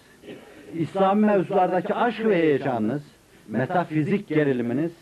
İslami 0.74 1.26
mevzulardaki 1.26 1.94
aşk 1.94 2.24
ve 2.24 2.36
heyecanınız, 2.36 3.02
metafizik 3.48 4.28
geriliminiz 4.28 4.92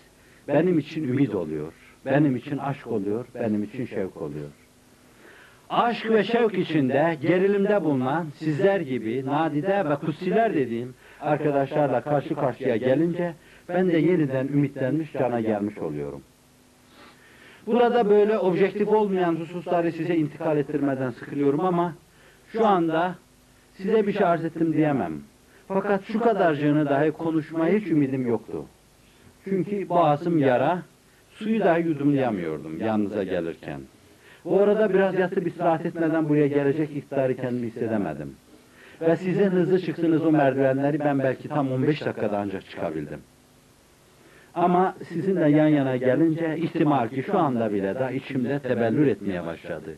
benim 0.49 0.79
için 0.79 1.09
ümit 1.09 1.35
oluyor. 1.35 1.73
Benim 2.07 2.37
için 2.37 2.59
aşk 2.59 2.87
oluyor, 2.87 3.27
benim 3.35 3.63
için 3.63 3.87
şevk 3.87 4.17
oluyor. 4.17 4.49
Aşk 5.71 6.11
ve 6.11 6.25
şevk 6.25 6.55
içinde 6.55 7.19
gerilimde 7.23 7.85
bulunan 7.85 8.27
sizler 8.37 8.81
gibi 8.81 9.27
nadide 9.27 9.91
ve 9.91 9.97
kutsiler 9.97 10.55
dediğim 10.55 10.95
arkadaşlarla 11.21 12.01
karşı 12.01 12.35
karşıya 12.35 12.77
gelince 12.77 13.35
ben 13.69 13.89
de 13.89 13.99
yeniden 13.99 14.47
ümitlenmiş 14.47 15.13
cana 15.13 15.41
gelmiş 15.41 15.79
oluyorum. 15.79 16.23
Burada 17.67 18.11
böyle 18.11 18.39
objektif 18.39 18.89
olmayan 18.89 19.35
hususları 19.35 19.93
size 19.93 20.17
intikal 20.17 20.57
ettirmeden 20.57 21.11
sıkılıyorum 21.11 21.61
ama 21.61 21.95
şu 22.53 22.67
anda 22.67 23.15
size 23.77 24.07
bir 24.07 24.13
şey 24.13 24.27
arz 24.27 24.45
ettim 24.45 24.73
diyemem. 24.73 25.13
Fakat 25.69 26.05
şu 26.05 26.21
kadarcığını 26.21 26.89
dahi 26.89 27.11
konuşmaya 27.11 27.79
hiç 27.79 27.87
ümidim 27.87 28.29
yoktu. 28.29 28.65
Çünkü 29.45 29.89
boğazım 29.89 30.39
yara, 30.39 30.83
suyu 31.31 31.61
dahi 31.61 31.87
yudumlayamıyordum 31.87 32.81
yanınıza 32.81 33.23
gelirken. 33.23 33.81
Bu 34.45 34.61
arada 34.61 34.95
biraz 34.95 35.15
yatıp 35.15 35.47
istirahat 35.47 35.87
etmeden 35.87 36.29
buraya 36.29 36.47
gelecek 36.47 36.91
iktidarı 36.97 37.37
kendimi 37.37 37.67
hissedemedim. 37.67 38.35
Ve 39.01 39.17
sizin 39.17 39.51
hızlı 39.51 39.81
çıktığınız 39.81 40.27
o 40.27 40.33
merdivenleri 40.33 41.01
ben 41.01 41.19
belki 41.19 41.49
tam 41.49 41.73
15 41.73 42.05
dakikada 42.05 42.39
ancak 42.39 42.71
çıkabildim. 42.71 43.21
Ama 44.55 44.95
sizinle 45.09 45.49
yan 45.49 45.69
yana 45.69 45.97
gelince 45.97 46.57
ihtimal 46.57 47.09
ki 47.09 47.23
şu 47.23 47.39
anda 47.39 47.73
bile 47.73 47.95
da 47.95 48.11
içimde 48.11 48.59
tebellür 48.59 49.07
etmeye 49.07 49.47
başladı. 49.47 49.95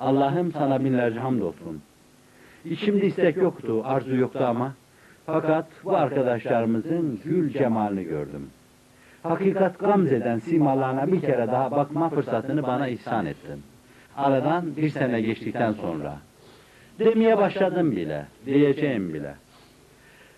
Allah'ım 0.00 0.52
sana 0.52 0.84
binlerce 0.84 1.20
hamdolsun. 1.20 1.82
İçimde 2.64 3.06
istek 3.06 3.36
yoktu, 3.36 3.82
arzu 3.84 4.16
yoktu 4.16 4.44
ama 4.46 4.72
fakat 5.26 5.66
bu 5.84 5.96
arkadaşlarımızın 5.96 7.20
gül 7.24 7.52
cemalini 7.52 8.04
gördüm. 8.04 8.50
Hakikat 9.22 9.78
gamzeden 9.78 10.38
simalarına 10.38 11.12
bir 11.12 11.20
kere 11.20 11.46
daha 11.46 11.70
bakma 11.70 12.08
fırsatını 12.08 12.62
bana 12.62 12.88
ihsan 12.88 13.26
ettin. 13.26 13.62
Aradan 14.16 14.76
bir 14.76 14.88
sene 14.88 15.20
geçtikten 15.20 15.72
sonra. 15.72 16.18
Demeye 16.98 17.38
başladım 17.38 17.90
bile, 17.90 18.26
diyeceğim 18.46 19.14
bile. 19.14 19.34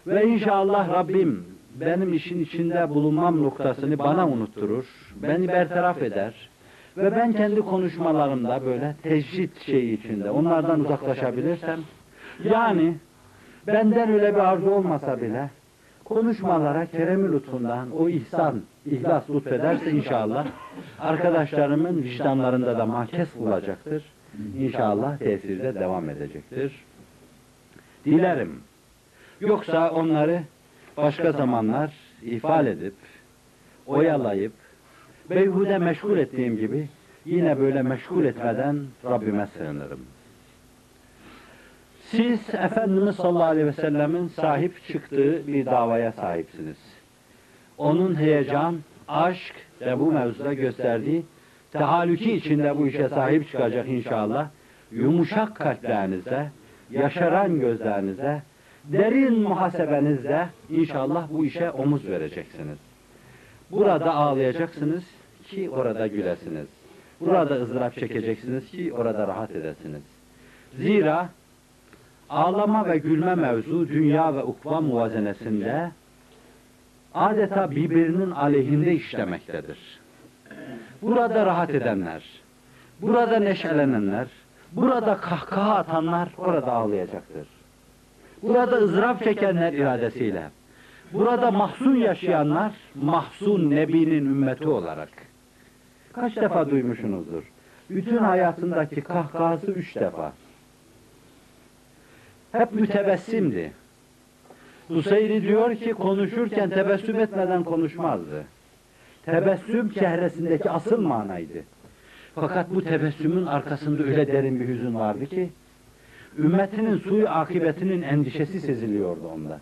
Ve 0.07 0.27
inşallah 0.27 0.89
Rabbim 0.89 1.52
benim 1.81 2.15
işin 2.15 2.41
içinde 2.41 2.91
bulunmam 2.91 3.43
noktasını 3.43 3.99
bana 3.99 4.29
unutturur, 4.29 5.15
beni 5.23 5.49
bertaraf 5.49 6.03
eder 6.03 6.49
ve 6.97 7.13
ben 7.17 7.33
kendi 7.33 7.61
konuşmalarımda 7.61 8.65
böyle 8.65 8.97
tecrit 9.03 9.59
şeyi 9.67 9.99
içinde 9.99 10.31
onlardan 10.31 10.81
uzaklaşabilirsem, 10.81 11.81
yani 12.45 12.95
benden 13.67 14.13
öyle 14.13 14.35
bir 14.35 14.41
arzu 14.41 14.71
olmasa 14.71 15.21
bile 15.21 15.51
konuşmalara 16.05 16.87
kerem 16.87 17.33
lütfundan 17.33 17.91
o 17.91 18.09
ihsan, 18.09 18.63
ihlas 18.87 19.31
lütfederse 19.31 19.91
inşallah 19.91 20.47
arkadaşlarımın 21.01 22.03
vicdanlarında 22.03 22.79
da 22.79 22.87
mahkes 22.87 23.39
bulacaktır. 23.39 24.05
İnşallah 24.59 25.19
tesirde 25.19 25.75
devam 25.75 26.11
edecektir. 26.11 26.85
Dilerim. 28.05 28.61
Yoksa 29.41 29.91
onları 29.91 30.43
başka 30.97 31.33
zamanlar 31.33 31.93
ifade 32.23 32.71
edip, 32.71 32.95
oyalayıp, 33.87 34.53
beyhude 35.31 35.79
meşgul 35.79 36.19
ettiğim 36.19 36.57
gibi 36.57 36.89
yine 37.25 37.59
böyle 37.59 37.83
meşgul 37.83 38.25
etmeden 38.25 38.87
Rabbime 39.05 39.47
sığınırım. 39.47 40.01
Siz 42.05 42.55
Efendimiz 42.55 43.17
sallallahu 43.17 43.45
aleyhi 43.45 43.67
ve 43.67 43.73
sellemin 43.73 44.29
sahip 44.29 44.85
çıktığı 44.89 45.47
bir 45.47 45.67
davaya 45.67 46.13
sahipsiniz. 46.13 46.77
Onun 47.79 48.15
heyecan, 48.15 48.77
aşk 49.09 49.55
ve 49.81 50.01
bu 50.01 50.13
mevzuda 50.13 50.55
gösterdiği 50.55 51.25
tehallüki 51.73 52.33
içinde 52.33 52.79
bu 52.79 52.87
işe 52.87 53.09
sahip 53.09 53.49
çıkacak 53.51 53.89
inşallah. 53.89 54.49
Yumuşak 54.91 55.57
kalplerinizde, 55.57 56.51
yaşaran 56.91 57.61
gözlerinizde, 57.61 58.43
derin 58.85 59.41
muhasebenizde 59.41 60.49
inşallah 60.71 61.29
bu 61.31 61.45
işe 61.45 61.71
omuz 61.71 62.09
vereceksiniz. 62.09 62.79
Burada 63.71 64.15
ağlayacaksınız 64.15 65.05
ki 65.45 65.71
orada 65.71 66.07
gülesiniz. 66.07 66.67
Burada 67.21 67.55
ızdırap 67.55 67.95
çekeceksiniz 67.95 68.71
ki 68.71 68.93
orada 68.93 69.29
rahat 69.29 69.51
edesiniz. 69.51 70.03
Zira 70.77 71.29
ağlama 72.31 72.89
ve 72.89 72.99
gülme 72.99 73.35
mevzu 73.35 73.89
dünya 73.89 74.35
ve 74.35 74.43
ukva 74.43 74.81
muvazenesinde 74.81 75.91
adeta 77.15 77.71
birbirinin 77.71 78.31
aleyhinde 78.31 78.93
işlemektedir. 78.93 79.79
Burada 81.03 81.47
rahat 81.47 81.71
edenler, 81.71 82.23
burada 83.01 83.39
neşelenenler, 83.39 84.27
burada 84.73 85.17
kahkaha 85.17 85.75
atanlar 85.75 86.29
orada 86.39 86.73
ağlayacaktır. 86.73 87.62
Burada 88.43 88.77
ızdırap 88.77 89.25
çekenler 89.25 89.73
iradesiyle, 89.73 90.43
burada 91.13 91.51
mahzun 91.51 91.97
yaşayanlar 91.97 92.73
mahzun 92.95 93.71
nebinin 93.71 94.27
ümmeti 94.27 94.69
olarak. 94.69 95.09
Kaç 96.13 96.37
defa 96.37 96.71
duymuşsunuzdur? 96.71 97.43
Bütün 97.91 98.17
hayatındaki 98.17 99.01
kahkahası 99.01 99.73
üç 99.73 99.97
defa. 99.97 100.33
Hep 102.53 102.73
mütebessimdi. 102.73 103.73
Huseyri 104.89 105.43
diyor 105.43 105.77
ki 105.77 105.93
konuşurken 105.93 106.71
tebessüm 106.71 107.21
etmeden 107.21 107.65
konuşmazdı. 107.65 108.45
Tebessüm 109.25 109.93
çehresindeki 109.93 110.71
asıl 110.71 111.01
manaydı. 111.01 111.63
Fakat 112.35 112.75
bu 112.75 112.85
tebessümün 112.85 113.47
arkasında 113.47 114.03
öyle 114.03 114.27
derin 114.27 114.61
bir 114.61 114.69
hüzün 114.69 114.95
vardı 114.95 115.27
ki 115.27 115.51
ümmetinin 116.39 116.99
suyu 116.99 117.29
akıbetinin 117.29 118.03
endişesi 118.03 118.61
seziliyordu 118.61 119.29
onda. 119.29 119.61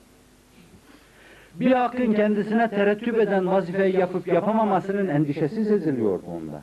Bir 1.55 1.73
hakkın 1.73 2.13
kendisine 2.13 2.71
terettüp 2.71 3.19
eden 3.19 3.47
vazifeyi 3.47 3.97
yapıp 3.97 4.27
yapamamasının 4.27 5.09
endişesi 5.09 5.65
seziliyordu 5.65 6.27
onda. 6.27 6.63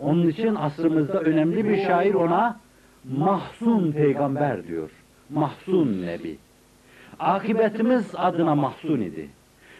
Onun 0.00 0.28
için 0.28 0.54
asrımızda 0.54 1.20
önemli 1.20 1.68
bir 1.68 1.76
şair 1.76 2.14
ona 2.14 2.60
mahzun 3.04 3.92
peygamber 3.92 4.66
diyor. 4.66 4.90
Mahzun 5.30 6.02
nebi. 6.06 6.38
Akibetimiz 7.18 8.14
adına 8.14 8.54
mahzun 8.54 9.00
idi. 9.00 9.28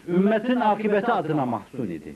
Ümmetin 0.07 0.59
akibeti 0.59 1.11
adına 1.11 1.45
mahzun 1.45 1.87
idi. 1.87 2.15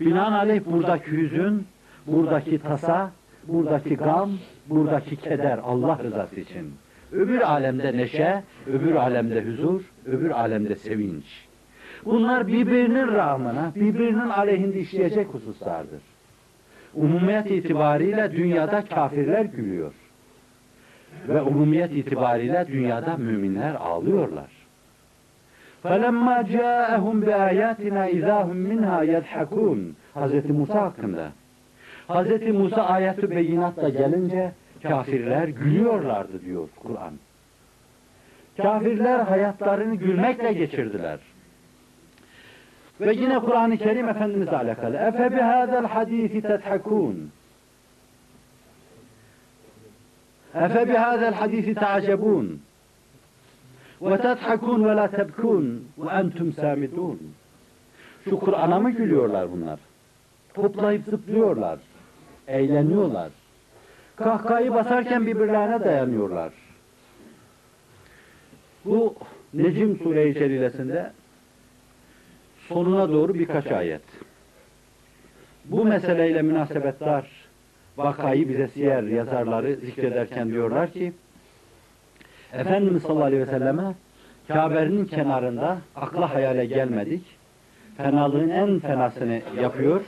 Binaenaleyh 0.00 0.60
buradaki 0.66 1.10
hüzün, 1.10 1.66
buradaki 2.06 2.58
tasa, 2.58 3.10
buradaki 3.47 3.95
gam, 3.95 4.31
buradaki 4.69 5.15
keder 5.15 5.57
Allah 5.57 5.99
rızası 6.03 6.39
için. 6.39 6.73
Öbür 7.11 7.41
alemde 7.41 7.97
neşe, 7.97 8.43
öbür 8.67 8.95
alemde 8.95 9.45
huzur, 9.45 9.81
öbür 10.05 10.29
alemde 10.29 10.75
sevinç. 10.75 11.25
Bunlar 12.05 12.47
birbirinin 12.47 13.07
rağmına, 13.07 13.71
birbirinin 13.75 14.29
aleyhinde 14.29 14.79
işleyecek 14.79 15.27
hususlardır. 15.27 16.01
Umumiyet 16.93 17.51
itibariyle 17.51 18.31
dünyada 18.31 18.85
kafirler 18.85 19.45
gülüyor. 19.45 19.93
Ve 21.27 21.41
umumiyet 21.41 21.91
itibariyle 21.91 22.65
dünyada 22.67 23.17
müminler 23.17 23.75
ağlıyorlar. 23.75 24.55
فَلَمَّا 25.83 26.37
جَاءَهُمْ 26.55 27.15
بِآيَاتِنَا 27.25 28.03
اِذَا 28.17 28.37
هُمْ 28.47 28.57
مِنْهَا 28.71 28.99
يَضْحَكُونَ 29.13 29.79
Hz. 30.15 30.49
Musa 30.49 30.81
hakkında. 30.81 31.31
Hz. 32.10 32.54
Musa 32.54 32.82
ayet-i 32.82 33.30
beyinatla 33.30 33.88
gelince 33.88 34.52
kafirler 34.82 35.48
gülüyorlardı 35.48 36.44
diyor 36.44 36.68
Kur'an. 36.76 37.12
Kafirler 38.56 39.18
hayatlarını 39.20 39.94
gülmekle 39.94 40.52
geçirdiler. 40.52 41.18
Ve 43.00 43.14
yine 43.14 43.38
Kur'an-ı 43.38 43.76
Kerim 43.76 44.08
Efendimizle 44.08 44.56
alakalı. 44.56 44.96
Efe 44.96 45.32
bihâzel 45.32 45.86
hadîfi 45.86 46.42
tedhakûn. 46.42 47.30
Efe 50.54 50.88
bihâzel 50.88 51.34
hadîfi 51.34 51.74
te'acebûn. 51.74 52.60
Ve 54.02 54.20
tedhakûn 54.20 54.84
ve 54.84 54.96
la 54.96 55.10
tebkûn 55.10 55.84
ve 55.98 56.10
entum 56.10 56.52
samidûn. 56.52 57.18
Şu 58.24 58.38
Kur'an'a 58.38 58.80
mı 58.80 58.90
gülüyorlar 58.90 59.52
bunlar? 59.52 59.80
Toplayıp 60.54 61.04
zıplıyorlar. 61.04 61.78
Eğleniyorlar. 62.50 63.30
Kahkahayı 64.16 64.74
basarken 64.74 65.26
birbirlerine 65.26 65.84
dayanıyorlar. 65.84 66.52
Bu 68.84 69.14
Necim 69.54 69.98
Sure-i 70.02 70.34
Celilesinde 70.34 71.12
sonuna 72.68 73.08
doğru 73.08 73.34
birkaç 73.34 73.66
ayet. 73.66 74.02
Bu 75.64 75.84
meseleyle 75.84 76.42
münasebetler 76.42 77.24
vakayı 77.96 78.48
bize 78.48 78.68
siyer 78.68 79.02
yazarları 79.02 79.76
zikrederken 79.76 80.50
diyorlar 80.50 80.92
ki 80.92 81.12
Efendimiz 82.52 83.02
sallallahu 83.02 83.24
aleyhi 83.24 83.42
ve 83.42 83.50
selleme 83.50 83.94
Kabe'nin 84.48 85.04
kenarında 85.04 85.78
akla 85.96 86.34
hayale 86.34 86.64
gelmedik. 86.66 87.22
Fenalığın 87.96 88.48
en 88.48 88.78
fenasını 88.78 89.40
yapıyor. 89.60 90.00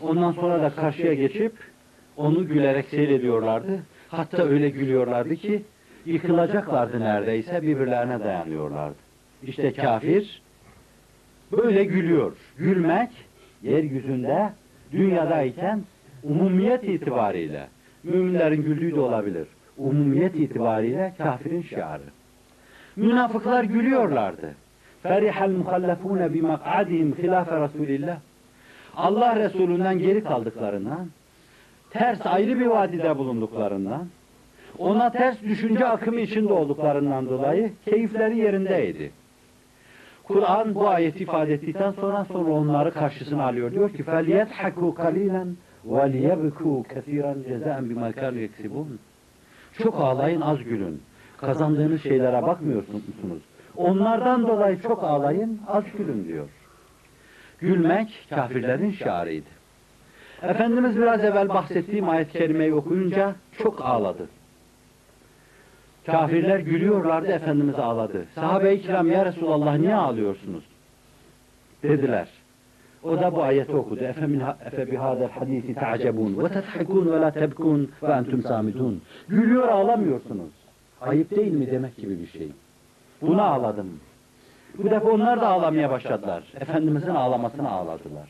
Ondan 0.00 0.32
sonra 0.32 0.62
da 0.62 0.70
karşıya 0.70 1.14
geçip 1.14 1.52
onu 2.16 2.48
gülerek 2.48 2.86
seyrediyorlardı. 2.88 3.78
Hatta 4.08 4.42
öyle 4.42 4.68
gülüyorlardı 4.68 5.36
ki 5.36 5.62
yıkılacaklardı 6.06 7.00
neredeyse 7.00 7.62
birbirlerine 7.62 8.20
dayanıyorlardı. 8.24 8.96
İşte 9.42 9.72
kafir 9.72 10.42
böyle 11.52 11.84
gülüyor. 11.84 12.32
Gülmek 12.58 13.10
yeryüzünde 13.62 14.50
dünyadayken 14.92 15.82
umumiyet 16.22 16.84
itibariyle 16.84 17.68
müminlerin 18.02 18.62
güldüğü 18.62 18.94
de 18.94 19.00
olabilir. 19.00 19.46
Umumiyet 19.78 20.34
itibariyle 20.34 21.14
kafirin 21.18 21.62
şiarı. 21.62 22.02
Münafıklar 22.96 23.64
gülüyorlardı. 23.64 24.54
Ferihal 25.02 25.50
muhallefune 25.50 26.34
bi 26.34 26.42
mak'adihim 26.42 27.16
hilafe 27.18 27.60
Resulillah. 27.60 28.16
Allah 28.97 29.35
Resulü'nden 29.35 29.99
geri 29.99 30.23
kaldıklarından, 30.23 31.07
ters 31.89 32.25
ayrı 32.25 32.59
bir 32.59 32.65
vadide 32.65 33.17
bulunduklarından, 33.17 34.07
ona 34.77 35.11
ters 35.11 35.41
düşünce 35.41 35.85
akımı 35.85 36.19
içinde 36.19 36.53
olduklarından 36.53 37.29
dolayı 37.29 37.71
keyifleri 37.85 38.37
yerindeydi. 38.37 39.11
Kur'an 40.23 40.75
bu 40.75 40.89
ayeti 40.89 41.23
ifade 41.23 41.53
ettikten 41.53 41.91
sonra 41.91 42.25
sonra 42.25 42.51
onları 42.51 42.91
karşısına 42.91 43.43
alıyor. 43.43 43.71
Diyor 43.71 43.89
ki 43.93 44.03
فَلْيَضْحَكُوا 44.03 44.93
قَلِيلًا 44.95 45.53
وَلْيَبْكُوا 45.87 46.83
كَثِيرًا 46.93 47.33
جَزَاءً 47.49 47.79
بِمَا 47.89 48.11
كَانُوا 48.11 48.47
يَكْسِبُونَ 48.47 48.87
Çok 49.77 49.99
ağlayın, 49.99 50.41
az 50.41 50.57
gülün. 50.63 51.01
Kazandığınız 51.37 52.03
şeylere 52.03 52.41
bakmıyorsunuz 52.41 53.01
musunuz? 53.07 53.43
Onlardan 53.75 54.47
dolayı 54.47 54.81
çok 54.81 55.03
ağlayın, 55.03 55.59
az 55.67 55.83
gülün 55.97 56.27
diyor. 56.27 56.49
Gülmek 57.60 58.26
kafirlerin 58.30 58.90
şiarıydı. 58.90 59.48
Efendimiz 60.42 60.96
biraz 60.96 61.24
evvel 61.24 61.48
bahsettiğim 61.48 62.08
ayet-i 62.08 62.32
kerimeyi 62.38 62.74
okuyunca 62.74 63.34
çok 63.58 63.84
ağladı. 63.84 64.28
Kafirler 66.06 66.58
gülüyorlardı, 66.58 67.26
Efendimiz 67.26 67.74
ağladı. 67.74 68.26
Sahabe-i 68.34 68.82
kiram, 68.82 69.10
ya 69.10 69.26
Resulallah 69.26 69.76
niye 69.78 69.94
ağlıyorsunuz? 69.94 70.64
Dediler. 71.82 72.28
O 73.02 73.20
da 73.20 73.36
bu 73.36 73.42
ayeti 73.42 73.76
okudu. 73.76 74.04
Efe, 74.04 74.90
bihadel 74.92 75.28
hadisi 75.30 75.74
ta'cebun 75.74 76.44
ve 76.44 76.48
tethekun 76.48 77.12
ve 77.12 77.20
la 77.20 77.30
tebkun 77.30 77.90
ve 78.02 78.12
entum 78.12 78.42
samidun. 78.42 79.02
Gülüyor 79.28 79.68
ağlamıyorsunuz. 79.68 80.52
Ayıp 81.00 81.30
değil 81.30 81.52
mi 81.52 81.70
demek 81.70 81.96
gibi 81.96 82.18
bir 82.20 82.26
şey. 82.26 82.48
Buna 83.22 83.42
ağladım. 83.42 84.00
Bu 84.77 84.89
defa 84.89 85.09
onlar 85.09 85.41
da 85.41 85.47
ağlamaya 85.47 85.89
başladılar. 85.89 86.43
Efendimizin 86.59 87.15
ağlamasına 87.15 87.69
ağladılar. 87.69 88.29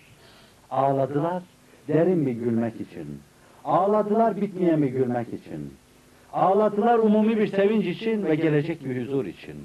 Ağladılar 0.72 1.44
derin 1.88 2.26
bir 2.26 2.31
gülmek 2.31 2.81
için. 2.81 3.19
Ağladılar 3.65 4.41
bitmeyen 4.41 4.81
bir 4.81 4.88
gülmek 4.88 5.27
için. 5.27 5.73
Ağladılar 6.34 6.99
umumi 6.99 7.38
bir 7.38 7.48
sevinç 7.48 7.85
için 7.85 8.26
ve 8.26 8.35
gelecek 8.35 8.85
bir 8.85 9.02
huzur 9.02 9.26
için. 9.26 9.56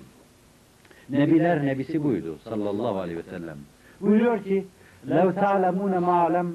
Nebiler 1.11 1.66
nebisi 1.66 2.05
buydu 2.05 2.39
sallallahu 2.45 2.99
aleyhi 2.99 3.19
ve 3.19 3.23
sellem. 3.23 3.59
Buyuruyor 4.01 4.45
ki 4.45 4.65
لَوْ 5.09 5.33
تَعْلَمُونَ 5.33 5.95
مَا 6.09 6.16
عَلَمْ 6.27 6.49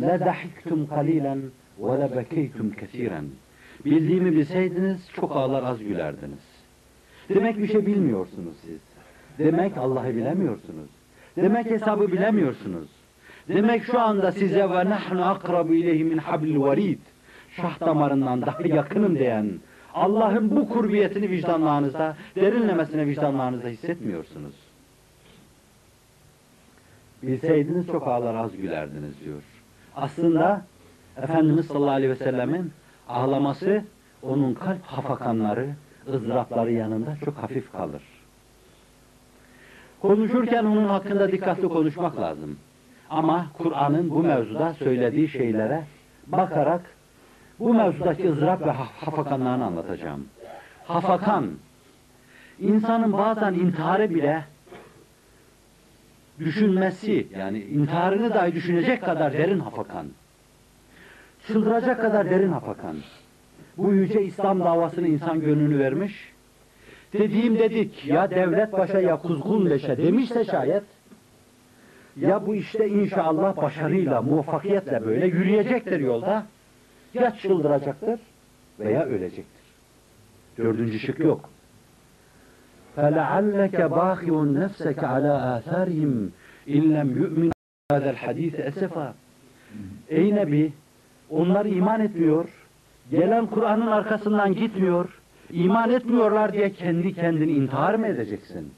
لَدَحِكْتُمْ 0.00 0.86
قَلِيلًا 0.86 1.36
وَلَبَكَيْتُمْ 1.80 2.66
كَثِيرًا 2.80 3.24
Bildiğimi 3.84 4.32
bilseydiniz 4.32 5.08
çok 5.12 5.36
ağlar 5.36 5.62
az 5.62 5.78
gülerdiniz. 5.78 6.44
Demek 7.28 7.58
bir 7.58 7.68
şey 7.68 7.86
bilmiyorsunuz 7.86 8.54
siz. 8.66 8.83
Demek 9.39 9.77
Allah'ı 9.77 10.15
bilemiyorsunuz. 10.15 10.89
Demek 11.37 11.65
hesabı 11.65 12.11
bilemiyorsunuz. 12.11 12.87
Demek 13.47 13.83
şu 13.83 13.99
anda 13.99 14.31
size 14.31 14.69
ve 14.69 14.89
nahnu 14.89 15.25
akrabu 15.25 15.73
ileyhi 15.73 16.03
min 16.03 16.17
hablil 16.17 16.59
varid 16.59 16.99
şah 17.55 17.79
damarından 17.79 18.41
daha 18.41 18.67
yakınım 18.67 19.19
diyen 19.19 19.59
Allah'ın 19.93 20.55
bu 20.55 20.69
kurbiyetini 20.69 21.29
vicdanlarınızda, 21.29 22.15
derinlemesine 22.35 23.07
vicdanlarınızda 23.07 23.67
hissetmiyorsunuz. 23.67 24.53
Bilseydiniz 27.23 27.87
çok 27.87 28.07
ağlar 28.07 28.35
az 28.35 28.57
gülerdiniz 28.57 29.19
diyor. 29.25 29.41
Aslında 29.95 30.65
Efendimiz 31.17 31.65
sallallahu 31.65 31.91
aleyhi 31.91 32.11
ve 32.11 32.15
sellemin 32.15 32.71
ağlaması 33.09 33.83
onun 34.23 34.53
kalp 34.53 34.83
hafakanları, 34.83 35.69
ızdırapları 36.07 36.71
yanında 36.71 37.17
çok 37.25 37.37
hafif 37.37 37.71
kalır. 37.71 38.01
Konuşurken 40.07 40.65
onun 40.65 40.85
hakkında 40.87 41.31
dikkatli 41.31 41.69
konuşmak 41.69 42.19
lazım. 42.19 42.57
Ama 43.09 43.47
Kur'an'ın 43.57 44.09
bu 44.09 44.23
mevzuda 44.23 44.73
söylediği 44.73 45.29
şeylere 45.29 45.83
bakarak 46.27 46.81
bu 47.59 47.73
mevzudaki 47.73 48.29
ızdırap 48.29 48.61
ve 48.61 48.71
hafakanlarını 48.71 49.65
anlatacağım. 49.65 50.25
Hafakan, 50.87 51.51
insanın 52.59 53.13
bazen 53.13 53.53
intiharı 53.53 54.09
bile 54.09 54.43
düşünmesi, 56.39 57.27
yani 57.37 57.59
intiharını 57.59 58.33
dahi 58.33 58.55
düşünecek 58.55 59.03
kadar 59.03 59.33
derin 59.33 59.59
hafakan. 59.59 60.07
Çıldıracak 61.47 62.01
kadar 62.01 62.29
derin 62.29 62.51
hafakan. 62.51 62.95
Bu 63.77 63.93
yüce 63.93 64.23
İslam 64.23 64.59
davasını 64.59 65.07
insan 65.07 65.41
gönlünü 65.41 65.79
vermiş 65.79 66.34
Dediğim 67.14 67.58
dedik, 67.58 68.06
ya 68.06 68.30
devlet 68.30 68.72
başa 68.72 69.00
ya 69.00 69.16
kuzgun 69.16 69.70
leşe 69.70 69.98
demişse 69.98 70.44
şayet, 70.44 70.82
ya 72.16 72.46
bu 72.46 72.54
işte 72.54 72.88
inşallah 72.88 73.56
başarıyla, 73.56 74.22
muvaffakiyetle 74.22 75.06
böyle 75.06 75.26
yürüyecektir 75.26 76.00
yolda, 76.00 76.46
ya 77.14 77.36
çıldıracaktır 77.36 78.20
veya 78.80 79.04
ölecektir. 79.04 79.64
Dördüncü 80.58 80.98
şık 80.98 81.18
yok. 81.18 81.50
فَلَعَلَّكَ 82.96 83.78
بَاخِعٌ 83.98 84.34
نَفْسَكَ 84.60 85.00
عَلَى 85.14 85.34
آثَارِهِمْ 85.56 86.12
اِنْ 86.76 86.82
لَمْ 86.96 87.08
يُؤْمِنُ 87.22 87.50
هَذَا 87.92 88.10
الْحَد۪يثِ 88.14 88.54
اَسَفًا 88.70 89.12
Ey 90.08 90.34
Nebi, 90.34 90.72
onlar 91.30 91.66
iman 91.66 92.00
etmiyor, 92.00 92.48
gelen 93.10 93.46
Kur'an'ın 93.46 93.86
arkasından 93.86 94.54
gitmiyor, 94.54 95.20
iman 95.50 95.90
etmiyorlar 95.90 96.52
diye 96.52 96.72
kendi 96.72 97.14
kendini 97.14 97.52
intihar 97.52 97.94
mı 97.94 98.06
edeceksin? 98.06 98.72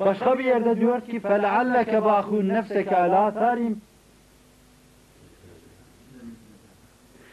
Başka 0.00 0.38
bir 0.38 0.44
yerde 0.44 0.80
diyor 0.80 1.00
ki 1.00 1.20
فَلَعَلَّكَ 1.20 1.90
بَاخِعٌ 1.90 2.52
نَفْسَكَ 2.52 2.88
عَلَى 2.88 3.32
آثَارِهِمْ 3.32 3.74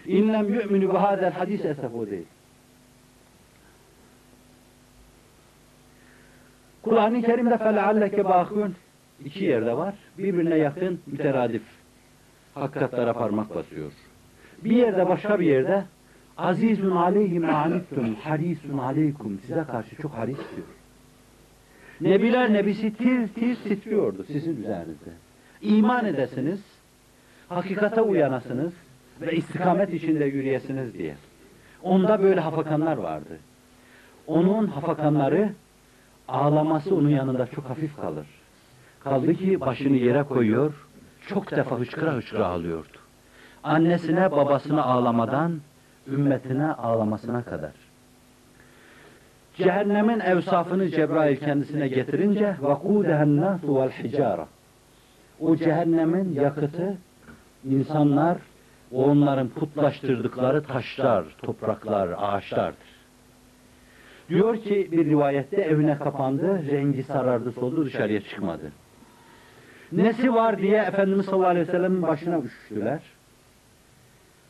İnlem 0.06 0.54
yu'minu 0.54 0.94
bi 0.94 0.98
hadel 0.98 1.32
hadis 1.32 1.66
esef 1.66 1.96
o 1.96 2.10
değil. 2.10 2.26
Kur'an-ı 6.82 7.22
Kerim'de 7.22 7.58
felealleke 7.58 8.26
bakun 8.26 8.76
iki 9.26 9.46
yerde 9.46 9.78
var. 9.78 9.94
Birbirine 10.18 10.56
yakın 10.56 11.00
müteradif. 11.08 11.62
Hakikatlara 12.54 13.14
parmak 13.14 13.56
basıyor. 13.56 13.92
Bir 14.64 14.76
yerde 14.76 15.10
başka 15.10 15.40
bir 15.40 15.46
yerde 15.46 15.84
azizun 16.39 16.91
aleyhi 16.91 17.41
ma'anittum 17.41 18.15
harisun 18.15 18.79
aleykum 18.79 19.39
size 19.47 19.65
karşı 19.71 19.97
çok 20.03 20.13
haris 20.15 20.37
diyor. 20.37 20.67
Nebiler 22.01 22.53
nebisi 22.53 22.95
tir 22.95 23.29
tir 23.29 23.57
titriyordu 23.57 24.25
sizin 24.25 24.57
üzerinizde. 24.57 25.11
İman 25.63 26.05
edesiniz, 26.05 26.61
hakikate 27.49 28.01
uyanasınız, 28.01 28.73
ve 29.21 29.33
istikamet 29.33 29.95
içinde 29.95 30.25
yürüyesiniz 30.25 30.95
diye. 30.95 31.15
Onda 31.83 32.23
böyle 32.23 32.41
hafakanlar 32.41 32.97
vardı. 32.97 33.39
Onun 34.27 34.67
hafakanları 34.67 35.53
ağlaması 36.29 36.95
onun 36.95 37.09
yanında 37.09 37.47
çok 37.47 37.65
hafif 37.65 37.97
kalır. 37.97 38.27
Kaldı 39.05 39.35
ki 39.35 39.61
başını 39.61 39.97
yere 39.97 40.23
koyuyor, 40.23 40.87
çok 41.27 41.51
defa 41.51 41.79
hıçkıra 41.79 42.13
hıçkıra 42.15 42.47
ağlıyordu. 42.47 42.99
Annesine 43.63 44.31
babasına 44.31 44.85
ağlamadan 44.85 45.61
ümmetine 46.08 46.68
ağlamasına 46.68 47.44
kadar. 47.44 47.72
Cehennemin 49.56 50.20
evsafını 50.20 50.90
Cebrail 50.90 51.38
kendisine 51.38 51.88
getirince 51.88 52.56
وَقُودَهَا 52.62 53.24
النَّاسُ 53.24 53.60
وَالْحِجَارَ 53.60 54.46
O 55.40 55.56
cehennemin 55.56 56.34
yakıtı 56.34 56.98
insanlar 57.66 58.38
onların 58.92 59.50
putlaştırdıkları 59.50 60.64
taşlar, 60.64 61.26
topraklar, 61.42 62.10
ağaçlardır. 62.18 62.94
Diyor 64.30 64.58
ki 64.58 64.90
bir 64.92 65.06
rivayette 65.06 65.62
evine 65.62 65.98
kapandı, 65.98 66.72
rengi 66.72 67.04
sarardı, 67.04 67.52
soldu, 67.52 67.86
dışarıya 67.86 68.22
çıkmadı. 68.22 68.72
Nesi 69.92 70.34
var 70.34 70.58
diye 70.58 70.78
Efendimiz 70.78 71.26
sallallahu 71.26 71.50
aleyhi 71.50 71.68
ve 71.68 71.72
sellem'in 71.72 72.02
başına 72.02 72.40
üşüştüler. 72.40 73.02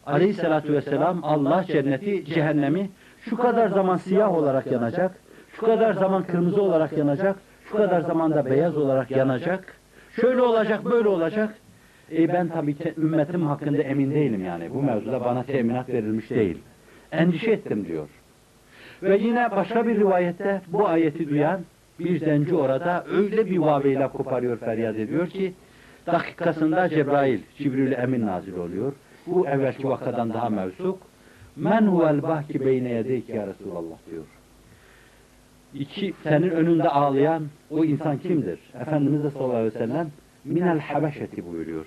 Aleyhissalatü 0.09 0.73
vesselam 0.73 1.21
Allah 1.23 1.65
cenneti, 1.67 2.25
cehennemi 2.25 2.91
şu 3.21 3.37
kadar 3.37 3.69
zaman 3.69 3.97
siyah 3.97 4.35
olarak 4.35 4.67
yanacak, 4.67 5.17
Şu 5.53 5.67
kadar 5.67 5.95
zaman 5.95 6.23
kırmızı 6.23 6.63
olarak 6.63 6.93
yanacak, 6.93 7.37
şu 7.71 7.77
kadar 7.77 8.01
zamanda 8.01 8.47
beyaz 8.47 8.77
olarak 8.77 9.11
yanacak. 9.11 9.75
Şöyle 10.21 10.43
olacak, 10.43 10.85
böyle 10.85 11.09
olacak. 11.09 11.55
E 12.13 12.29
ben 12.29 12.49
tabii 12.49 12.77
ümmetim 12.97 13.43
hakkında 13.43 13.83
emin 13.83 14.11
değilim 14.15 14.45
yani. 14.45 14.75
Bu 14.75 14.83
mevzuda 14.83 15.25
bana 15.25 15.43
teminat 15.43 15.89
verilmiş 15.89 16.31
değil. 16.31 16.59
Endişe 17.13 17.51
ettim 17.51 17.87
diyor. 17.87 18.09
Ve 19.03 19.17
yine 19.17 19.51
başka 19.51 19.87
bir 19.87 19.97
rivayette 19.97 20.61
bu 20.69 20.89
ayeti 20.89 21.31
duyan 21.31 21.61
bir 21.99 22.21
zenci 22.21 22.55
orada 22.55 23.05
öyle 23.11 23.51
bir 23.51 23.59
vaveyle 23.59 24.09
koparıyor 24.09 24.59
feryat 24.59 24.97
ediyor 24.97 25.27
ki 25.27 25.55
dakikasında 26.07 26.89
Cebrail, 26.89 27.41
Cibril 27.59 27.93
Emin 27.93 28.27
nazil 28.27 28.57
oluyor. 28.57 28.93
Bu 29.31 29.47
evvelki 29.47 29.89
vakadan 29.89 30.33
daha 30.33 30.49
mevsuk. 30.51 30.99
Men 31.57 31.87
huvel 31.87 32.23
bahki 32.23 32.67
beyne 32.67 32.89
yedeyki 32.89 33.33
ya 33.33 33.47
Resulallah 33.47 33.97
diyor. 34.11 34.25
İki, 35.75 36.15
senin 36.23 36.51
önünde 36.51 36.89
ağlayan 36.89 37.47
o 37.71 37.85
insan 37.85 38.19
kimdir? 38.19 38.59
Efendimiz 38.81 39.25
de 39.25 39.31
sallallahu 39.31 39.57
aleyhi 39.57 39.75
ve 39.75 39.79
sellem 39.79 40.11
minel 40.45 40.81
habeşeti 40.81 41.53
buyuruyor. 41.53 41.87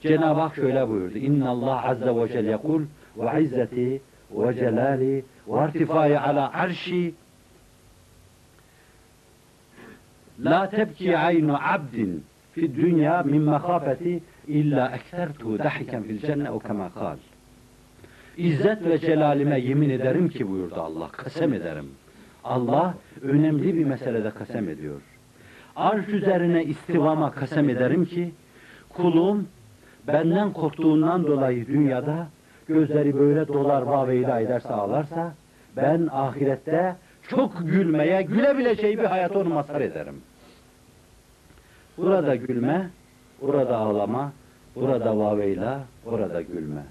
Cenab-ı 0.00 0.40
Hak 0.40 0.54
şöyle 0.54 0.88
buyurdu. 0.88 1.18
İnna 1.18 1.50
Allah 1.50 1.88
azze 1.88 2.16
ve 2.16 2.28
celle 2.28 2.50
yekul 2.50 2.82
ve 3.16 3.42
izzeti 3.42 4.00
ve 4.30 4.54
celali 4.54 5.24
ve 5.48 5.64
irtifai 5.64 6.18
ala 6.18 6.52
arşi 6.52 7.14
La 10.40 10.70
tebki 10.70 11.18
aynu 11.18 11.56
abdin 11.62 12.24
fi 12.52 12.76
dünya 12.76 13.22
min 13.22 13.42
mekafeti 13.42 14.22
illa 14.48 14.92
eksertu 14.94 15.58
dahiken 15.58 16.02
fil 16.02 16.20
cenne 16.20 16.50
o 16.50 16.58
kema 16.58 16.90
kal. 16.90 17.16
İzzet 18.36 18.84
ve 18.84 18.98
celalime 18.98 19.60
yemin 19.60 19.90
ederim 19.90 20.28
ki 20.28 20.48
buyurdu 20.48 20.80
Allah. 20.80 21.08
Kasem 21.08 21.54
ederim. 21.54 21.90
Allah 22.44 22.94
önemli 23.22 23.74
bir 23.76 23.84
meselede 23.84 24.30
kasem 24.30 24.68
ediyor. 24.68 25.00
Arş 25.76 26.08
üzerine 26.08 26.64
istivama 26.64 27.30
kasem 27.30 27.68
ederim 27.68 28.04
ki 28.04 28.32
kulum 28.88 29.48
benden 30.06 30.52
korktuğundan 30.52 31.26
dolayı 31.26 31.66
dünyada 31.66 32.28
gözleri 32.68 33.18
böyle 33.18 33.48
dolar 33.48 33.82
vaveyla 33.82 34.40
ederse 34.40 34.68
ağlarsa 34.68 35.34
ben 35.76 36.08
ahirette 36.12 36.96
çok 37.28 37.58
gülmeye, 37.66 38.22
gülebileceği 38.22 38.98
bir 38.98 39.04
hayat 39.04 39.36
onu 39.36 39.48
mazhar 39.48 39.80
ederim. 39.80 40.20
Burada 41.98 42.36
gülme, 42.36 42.90
burada 43.42 43.76
ağlama, 43.76 44.32
burada 44.74 45.18
vaveyla, 45.18 45.80
orada 46.06 46.42
gülme. 46.42 46.82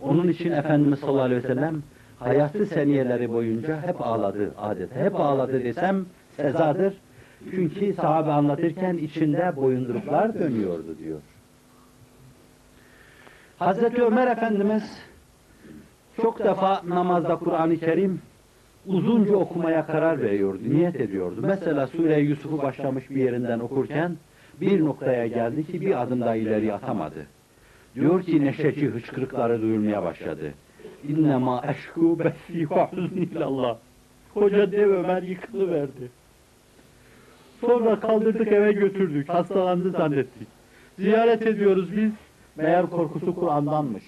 Onun 0.00 0.28
için 0.28 0.52
Efendimiz 0.52 0.98
sallallahu 0.98 1.22
aleyhi 1.22 1.42
ve 1.44 1.46
sellem 1.46 1.82
hayatı 2.18 2.66
seniyeleri 2.66 3.32
boyunca 3.32 3.82
hep 3.86 4.06
ağladı 4.06 4.54
adeta. 4.58 5.00
Hep 5.00 5.20
ağladı 5.20 5.64
desem 5.64 6.06
sezadır. 6.36 6.94
Çünkü 7.50 7.92
sahabe 7.92 8.30
anlatırken 8.30 8.96
içinde 8.96 9.52
boyunduruklar 9.56 10.34
dönüyordu 10.38 10.98
diyor. 10.98 11.20
Hazreti 13.58 14.02
Ömer 14.02 14.26
Efendimiz 14.26 15.02
çok 16.22 16.38
defa 16.38 16.82
namazda 16.88 17.36
Kur'an-ı 17.36 17.76
Kerim 17.76 18.20
uzunca 18.86 19.36
okumaya 19.36 19.86
karar 19.86 20.22
veriyordu, 20.22 20.60
niyet 20.64 21.00
ediyordu. 21.00 21.40
Mesela 21.42 21.86
Sure 21.86 22.20
Yusuf'u 22.20 22.62
başlamış 22.62 23.10
bir 23.10 23.16
yerinden 23.16 23.60
okurken 23.60 24.16
bir 24.60 24.84
noktaya 24.84 25.26
geldi 25.26 25.66
ki 25.66 25.80
bir 25.80 26.02
adım 26.02 26.20
daha 26.20 26.36
ileri 26.36 26.74
atamadı. 26.74 27.26
Diyor 27.94 28.22
ki 28.22 28.44
neşeci 28.44 28.86
hıçkırıkları 28.86 29.62
duyulmaya 29.62 30.02
başladı. 30.02 30.54
İnnemâ 31.08 31.60
eşkû 31.60 32.18
besî 32.18 32.70
ve 32.70 32.84
huzni 32.84 33.20
ilallah. 33.20 33.76
Koca 34.34 34.72
dev 34.72 34.90
Ömer 34.90 35.22
yıkılıverdi. 35.22 36.10
Sonra 37.60 38.00
kaldırdık 38.00 38.48
eve 38.48 38.72
götürdük. 38.72 39.28
Hastalandı 39.28 39.90
zannettik. 39.90 40.48
Ziyaret 40.98 41.46
ediyoruz 41.46 41.96
biz. 41.96 42.12
Meğer 42.56 42.86
korkusu 42.86 43.34
Kur'an'danmış. 43.34 44.04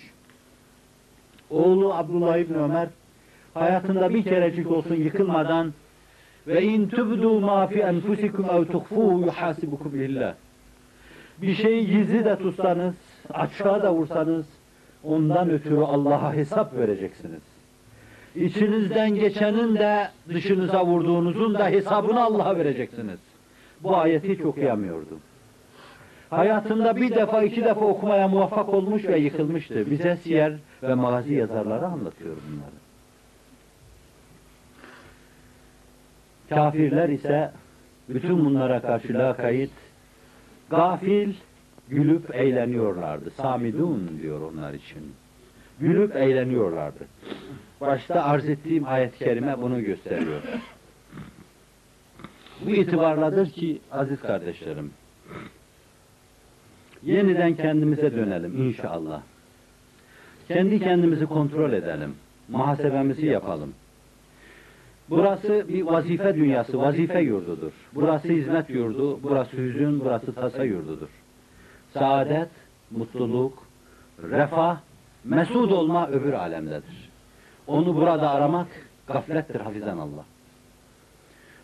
Oğlu 1.50 1.94
Abdullah 1.94 2.36
İbni 2.36 2.56
Ömer 2.56 2.88
hayatında 3.54 4.14
bir 4.14 4.24
kerecik 4.24 4.70
olsun 4.70 4.94
yıkılmadan 4.94 5.72
ve 6.46 6.62
in 6.62 6.88
tubdu 6.88 7.40
ma 7.40 7.66
fi 7.66 7.78
enfusikum 7.78 8.44
ev 8.50 8.64
tuhfuhu 8.64 9.20
yuhasibukum 9.20 9.92
billah. 9.92 10.34
Bir 11.38 11.54
şeyi 11.54 11.86
gizli 11.86 12.24
de 12.24 12.36
tutsanız, 12.36 12.94
açığa 13.34 13.82
da 13.82 13.94
vursanız 13.94 14.46
ondan 15.04 15.50
ötürü 15.50 15.80
Allah'a 15.80 16.34
hesap 16.34 16.76
vereceksiniz. 16.76 17.40
İçinizden 18.34 19.14
geçenin 19.14 19.76
de 19.76 20.08
dışınıza 20.28 20.86
vurduğunuzun 20.86 21.54
da 21.54 21.68
hesabını 21.68 22.22
Allah'a 22.24 22.56
vereceksiniz. 22.56 23.18
Bu 23.82 23.96
ayeti 23.96 24.32
hiç 24.32 24.40
okuyamıyordu. 24.40 25.18
Hayatında 26.30 26.96
bir 26.96 27.14
defa 27.14 27.42
iki 27.42 27.64
defa 27.64 27.80
okumaya 27.80 28.28
muvaffak 28.28 28.68
olmuş 28.68 29.04
ve 29.04 29.18
yıkılmıştı. 29.18 29.90
Bize 29.90 30.16
siyer 30.16 30.52
ve 30.82 30.94
magazi 30.94 31.34
yazarları 31.34 31.86
anlatıyor 31.86 32.36
bunları. 32.48 32.82
Kafirler 36.48 37.08
ise 37.08 37.50
bütün 38.08 38.44
bunlara 38.44 38.82
karşı 38.82 39.14
lakayt, 39.14 39.70
gafil, 40.76 41.34
gülüp 41.88 42.34
eğleniyorlardı. 42.34 43.30
Samidun 43.30 44.18
diyor 44.22 44.40
onlar 44.40 44.74
için. 44.74 45.12
Gülüp 45.80 46.16
eğleniyorlardı. 46.16 47.04
Başta 47.80 48.24
arz 48.24 48.48
ettiğim 48.48 48.86
ayet-i 48.86 49.18
kerime 49.18 49.62
bunu 49.62 49.82
gösteriyor. 49.84 50.42
Bu 52.66 52.70
itibarladır 52.70 53.50
ki 53.50 53.80
aziz 53.92 54.20
kardeşlerim, 54.20 54.90
yeniden 57.02 57.54
kendimize 57.54 58.12
dönelim 58.12 58.62
inşallah. 58.68 59.22
Kendi 60.48 60.80
kendimizi 60.80 61.26
kontrol 61.26 61.72
edelim. 61.72 62.14
Muhasebemizi 62.48 63.26
yapalım. 63.26 63.74
Burası 65.10 65.68
bir 65.68 65.82
vazife 65.82 66.34
dünyası, 66.34 66.78
vazife 66.78 67.20
yurdudur. 67.20 67.72
Burası 67.94 68.28
hizmet 68.28 68.70
yurdu, 68.70 69.20
burası 69.22 69.56
hüzün, 69.56 70.00
burası 70.00 70.34
tasa 70.34 70.64
yurdudur. 70.64 71.08
Saadet, 71.92 72.48
mutluluk, 72.90 73.66
refah, 74.22 74.76
mesud 75.24 75.70
olma 75.70 76.08
öbür 76.08 76.32
alemdedir. 76.32 77.10
Onu 77.66 77.96
burada 77.96 78.30
aramak 78.30 78.68
gaflettir 79.06 79.60
hafizan 79.60 79.98
Allah. 79.98 80.24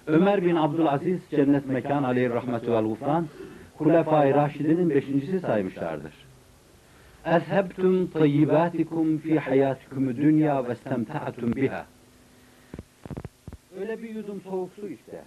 Ömer 0.06 0.44
bin 0.44 0.56
Abdülaziz 0.56 1.20
cennet 1.31 1.66
mekan 1.66 2.02
aleyhi 2.02 2.31
rahmetü 2.31 2.73
vel 2.73 2.85
gufran 2.85 3.27
Hulefai 3.78 4.35
Raşidinin 4.35 4.90
beşincisi 4.90 5.40
saymışlardır. 5.40 6.12
Ezhebtum 7.27 8.06
tayyibatikum 8.06 9.19
fi 9.19 9.39
hayatikum 9.39 10.16
dünya 10.16 10.69
ve 10.69 10.73
istemta'tum 10.73 11.56
biha. 11.56 11.86
Öyle 13.80 14.02
bir 14.02 14.14
yudum 14.14 14.40
soğuk 14.40 14.70
su 14.80 14.88
işte. 14.88 15.22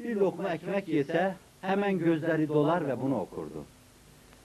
Bir 0.00 0.16
lokma 0.16 0.48
ekmek 0.48 0.88
yese 0.88 1.34
hemen 1.60 1.98
gözleri 1.98 2.48
dolar 2.48 2.88
ve 2.88 3.02
bunu 3.02 3.20
okurdu. 3.20 3.64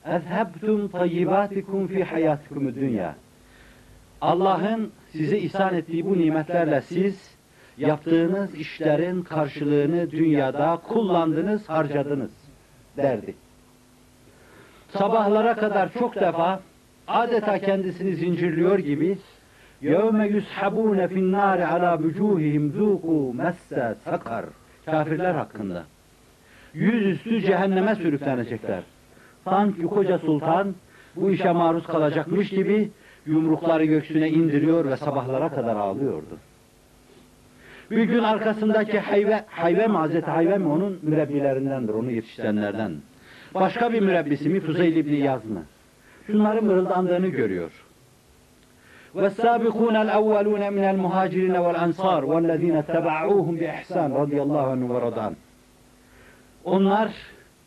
Ezhebtum 0.06 0.88
tayyibatikum 0.88 1.88
fi 1.88 2.04
hayatikum 2.04 2.76
dünya. 2.76 3.16
Allah'ın 4.22 4.92
size 5.12 5.38
ihsan 5.38 5.74
ettiği 5.76 6.06
bu 6.06 6.18
nimetlerle 6.18 6.82
siz 6.82 7.36
yaptığınız 7.78 8.56
işlerin 8.56 9.22
karşılığını 9.22 10.12
dünyada 10.12 10.82
kullandınız, 10.88 11.70
harcadınız 11.70 12.32
derdi. 12.98 13.36
Sabahlara 14.90 15.56
kadar 15.56 15.94
çok 15.94 16.16
defa 16.16 16.60
adeta 17.08 17.60
kendisini 17.60 18.16
zincirliyor 18.16 18.80
gibi 18.80 19.18
يَوْمَ 19.83 20.19
يُسْحَبُونَ 20.35 20.99
فِي 21.11 21.17
النَّارِ 21.25 21.59
عَلَى 21.73 21.91
وُجُوهِهِمْ 22.03 22.65
ذُوقُوا 22.79 23.25
مَسَّ 23.43 23.95
sakar 24.05 24.45
Kafirler 24.87 25.35
hakkında. 25.35 25.85
Yüzüstü 26.75 27.41
cehenneme 27.41 27.95
sürüklenecekler. 27.95 28.83
Sanki 29.45 29.83
koca 29.83 30.19
sultan 30.19 30.75
bu 31.17 31.31
işe 31.31 31.53
maruz 31.53 31.87
kalacakmış 31.87 32.49
gibi 32.49 32.91
yumrukları 33.27 33.85
göksüne 33.85 34.29
indiriyor 34.29 34.85
ve 34.85 34.97
sabahlara 34.97 35.49
kadar 35.49 35.77
ağlıyordu. 35.77 36.39
Bir 37.91 38.05
gün 38.05 38.23
arkasındaki 38.23 38.99
Hayve, 39.01 39.45
Hayve 39.49 39.87
mi 39.87 39.97
Hazreti 39.97 40.31
Hayve 40.31 40.59
mi 40.59 40.69
onun 40.69 40.99
mürebbilerindendir, 41.03 41.95
onu 41.95 42.11
yetiştirenlerden. 42.11 42.93
Başka 43.55 43.93
bir 43.93 44.01
mürebbisi 44.01 44.49
mi 44.49 44.61
Fuzeyl 44.61 44.97
İbni 44.97 45.17
Yaz 45.17 45.45
mı? 45.45 45.63
Şunların 46.27 46.65
mırıldandığını 46.65 47.27
görüyor. 47.27 47.71
وَالسَّابِقُونَ 49.17 49.97
الْاَوَّلُونَ 50.05 50.63
مِنَ 50.77 50.85
الْمُهَاجِرِينَ 50.95 51.57
وَالْاَنْصَارِ 51.65 52.21
وَالَّذ۪ينَ 52.33 52.77
اتَّبَعُوهُمْ 52.83 53.55
بِإِحْسَانٍ 53.61 54.11
رَضِيَ 54.23 54.39
اللّٰهُ 54.45 54.65
عَنْهُ 54.73 54.87
وَرَضَانٍ 54.95 55.33
Onlar 56.65 57.09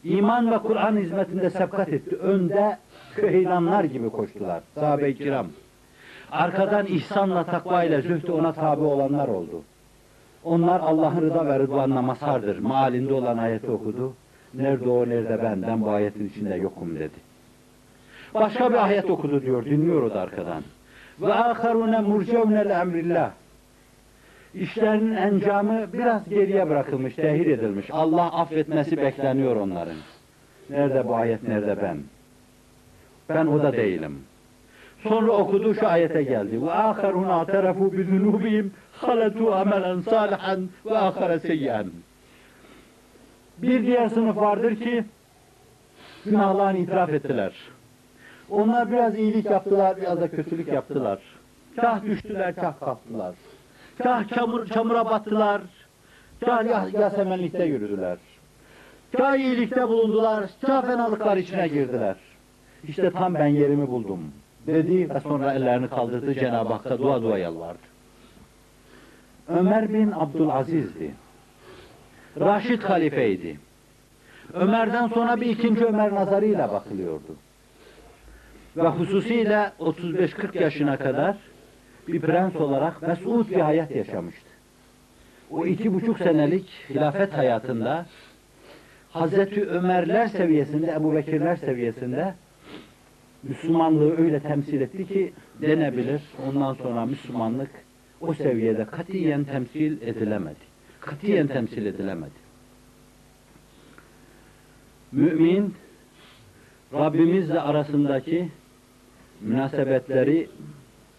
iman 0.04 0.52
ve 0.52 0.58
Kur'an 0.58 0.98
hizmetinde 0.98 1.50
sebkat 1.50 1.90
etti. 1.90 2.16
Önde 2.16 2.78
köheylanlar 3.16 3.84
gibi 3.84 4.10
koştular. 4.10 4.64
Sahabe-i 4.76 5.16
kiram. 5.16 5.48
Arkadan 6.32 6.86
ihsanla, 6.86 7.44
takva 7.44 7.84
ile 7.84 8.02
zühdü 8.02 8.32
ona 8.32 8.54
tabi 8.54 8.84
olanlar 8.84 9.28
oldu. 9.28 9.62
Onlar 10.44 10.80
Allah'ın 10.80 11.22
rıza 11.22 11.46
ve 11.46 11.60
rıdvanına 11.60 12.02
mazhardır. 12.02 12.60
Mealinde 12.60 13.14
olan 13.14 13.38
ayeti 13.38 13.72
okudu. 13.72 14.14
Nerede 14.54 14.90
o, 14.90 15.10
nerede 15.10 15.44
ben? 15.44 15.62
Ben 15.62 15.82
bu 15.82 15.90
ayetin 15.90 16.28
içinde 16.28 16.56
yokum 16.56 16.96
dedi. 16.96 17.30
Başka 18.34 18.70
bir 18.70 18.86
ayet 18.86 19.10
okudu 19.10 19.42
diyor, 19.42 19.66
dinliyor 19.66 20.04
o 20.04 20.14
da 20.14 20.22
arkadan. 20.22 20.64
Ve 21.21 21.33
aharune 21.35 22.01
murcevne 22.01 22.61
emrillah. 22.61 23.31
İşlerinin 24.55 25.15
encamı 25.15 25.93
biraz 25.93 26.29
geriye 26.29 26.69
bırakılmış, 26.69 27.15
tehir 27.15 27.47
edilmiş. 27.47 27.87
Allah 27.93 28.33
affetmesi 28.33 28.97
bekleniyor 28.97 29.57
onların. 29.57 29.97
Nerede 30.71 31.09
bu 31.09 31.17
ayet, 31.17 31.49
nerede 31.49 31.83
ben? 31.83 31.99
Ben 33.29 33.47
o 33.47 33.63
da 33.63 33.73
değilim. 33.73 34.19
Sonra 35.03 35.33
okudu 35.33 35.75
şu 35.75 35.89
ayete 35.89 36.23
geldi. 36.23 36.63
Ve 36.63 36.71
aharun 36.71 37.29
atarafu 37.29 37.93
bi 37.93 38.05
zunubihim 38.05 38.73
halatu 38.93 39.55
amelen 39.55 40.01
salihan 40.01 40.69
ve 40.87 40.99
ahare 40.99 41.39
seyyen. 41.41 41.87
Bir 43.59 43.87
diğer 43.87 44.09
sınıf 44.09 44.37
vardır 44.37 44.77
ki 44.77 45.05
günahlarını 46.25 46.79
itiraf 46.79 47.11
ettiler. 47.11 47.53
Onlar 48.51 48.93
biraz 48.93 49.19
iyilik 49.19 49.45
yaptılar, 49.45 49.97
biraz 49.97 50.21
da 50.21 50.31
kötülük 50.31 50.69
yaptılar. 50.69 51.19
Kah 51.77 52.05
düştüler, 52.05 52.55
kah 52.55 52.81
kalktılar. 52.81 53.35
Kah 54.03 54.29
çamur, 54.29 54.67
çamura 54.67 55.05
battılar, 55.05 55.63
kah 56.45 56.65
yas- 56.65 56.95
yasemenlikte 56.95 57.65
yürüdüler. 57.65 58.19
Kah 59.17 59.37
iyilikte 59.37 59.89
bulundular, 59.89 60.45
kah 60.67 60.87
fenalıklar 60.87 61.37
içine 61.37 61.69
girdiler. 61.69 62.17
İşte 62.89 63.11
tam 63.11 63.35
ben 63.35 63.47
yerimi 63.47 63.89
buldum 63.89 64.21
dedi 64.67 65.11
ve 65.15 65.21
sonra 65.21 65.53
ellerini 65.53 65.89
kaldırdı 65.89 66.35
Cenab-ı 66.35 66.73
Hakk'a 66.73 66.99
dua 66.99 67.23
dua 67.23 67.39
yalvardı. 67.39 67.79
Ömer 69.49 69.93
bin 69.93 70.11
Abdülaziz'di. 70.13 71.15
Raşid 72.41 72.83
halifeydi. 72.83 73.59
Ömer'den 74.55 75.09
sonra 75.09 75.41
bir 75.41 75.47
ikinci 75.47 75.85
Ömer 75.87 76.15
nazarıyla 76.15 76.73
bakılıyordu. 76.73 77.37
Ve 78.77 78.89
hususiyle 78.89 79.73
35-40 79.81 80.63
yaşına 80.63 80.97
kadar 80.97 81.37
bir 82.09 82.21
prens 82.21 82.57
olarak 82.57 83.03
mesut 83.03 83.51
bir 83.51 83.61
hayat 83.61 83.91
yaşamıştı. 83.91 84.49
O 85.51 85.67
iki 85.67 85.95
buçuk 85.95 86.19
senelik 86.19 86.71
hilafet 86.91 87.33
hayatında 87.33 88.07
Hazreti 89.11 89.67
Ömerler 89.67 90.27
seviyesinde, 90.27 90.93
Ebu 90.93 91.15
Bekirler 91.15 91.57
seviyesinde 91.57 92.35
Müslümanlığı 93.43 94.17
öyle 94.17 94.41
temsil 94.41 94.81
etti 94.81 95.07
ki 95.07 95.33
denebilir. 95.63 96.23
Ondan 96.49 96.75
sonra 96.75 97.07
Müslümanlık 97.07 97.71
o 98.21 98.35
seviyede 98.35 98.85
katiyen 98.85 99.45
temsil 99.45 100.03
edilemedi. 100.03 100.75
Katiyen 101.01 101.47
temsil 101.47 101.87
edilemedi. 101.87 102.45
Mümin 105.13 105.75
Rabbimizle 106.93 107.61
arasındaki 107.61 108.49
münasebetleri 109.45 110.49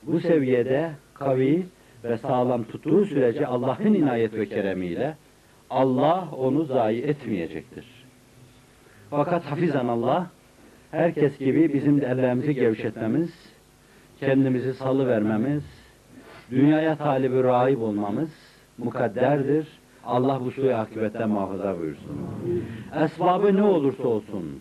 bu 0.04 0.20
seviyede 0.20 0.92
kavi 1.14 1.66
ve 2.04 2.18
sağlam 2.18 2.64
tuttuğu 2.64 3.06
sürece 3.06 3.48
Allah'ın 3.48 3.94
inayet 3.94 4.34
ve 4.34 4.46
keremiyle 4.46 5.16
Allah 5.70 6.28
onu 6.38 6.64
zayi 6.64 7.02
etmeyecektir. 7.02 7.86
Fakat 9.10 9.44
hafizan 9.44 9.88
Allah 9.88 10.28
herkes 10.92 11.38
gibi 11.38 11.74
bizim 11.74 12.02
de 12.02 12.06
ellerimizi 12.06 12.56
gevşetmemiz, 12.56 13.54
kendimizi 14.20 14.74
salı 14.74 15.08
vermemiz, 15.08 15.64
dünyaya 16.52 16.96
talibi 16.96 17.44
rahip 17.44 17.82
olmamız 17.82 18.30
mukadderdir. 18.78 19.68
Allah 20.06 20.40
bu 20.46 20.52
suyu 20.52 20.76
akibetten 20.76 21.30
muhafaza 21.30 21.80
buyursun. 21.80 22.18
Esbabı 23.04 23.56
ne 23.56 23.64
olursa 23.64 24.08
olsun, 24.08 24.60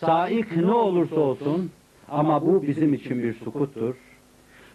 saik 0.00 0.56
ne 0.56 0.72
olursa 0.72 1.20
olsun 1.20 1.70
ama 2.08 2.46
bu 2.46 2.62
bizim 2.62 2.94
için 2.94 3.22
bir 3.22 3.34
sukuttur. 3.34 3.94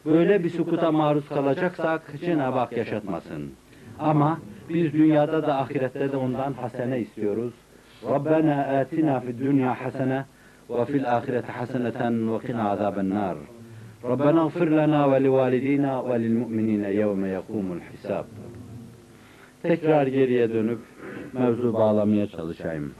Böyle 0.05 0.43
bir 0.43 0.49
sukuta 0.49 0.91
maruz 0.91 1.29
kalacaksak 1.29 2.13
Cenab-ı 2.25 2.59
Hak 2.59 2.77
yaşatmasın. 2.77 3.51
Ama 3.99 4.39
biz 4.69 4.93
dünyada 4.93 5.43
da 5.47 5.57
ahirette 5.57 6.11
de 6.11 6.17
ondan 6.17 6.53
hasene 6.53 6.99
istiyoruz. 6.99 7.53
Rabbena 8.09 8.79
atina 8.79 9.19
fid 9.19 9.39
dünya 9.39 9.81
hasene 9.81 10.25
ve 10.69 10.85
fil 10.85 11.15
ahireti 11.17 11.51
haseneten 11.51 12.33
ve 12.33 12.47
qina 12.47 12.69
azaben 12.69 13.09
nar. 13.09 13.37
Rabbena 14.03 14.45
gfir 14.47 14.67
lana 14.67 15.11
ve 15.11 15.23
livalidina 15.23 16.09
ve 16.09 16.19
lil 16.19 16.37
mu'minine 16.37 16.91
yevme 16.93 17.29
yekumul 17.29 17.79
hisab. 17.93 18.25
Tekrar 19.61 20.07
geriye 20.07 20.53
dönüp 20.53 20.79
mevzu 21.33 21.73
bağlamaya 21.73 22.27
çalışayım. 22.27 22.91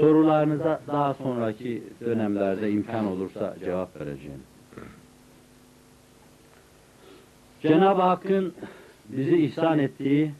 Sorularınıza 0.00 0.80
daha 0.86 1.14
sonraki 1.14 1.82
dönemlerde 2.04 2.70
imkan 2.70 3.06
olursa 3.06 3.54
cevap 3.64 4.00
vereceğim. 4.00 4.42
Cenab-ı 7.62 8.02
Hakk'ın 8.02 8.54
bizi 9.08 9.36
ihsan 9.36 9.78
ettiği 9.78 10.32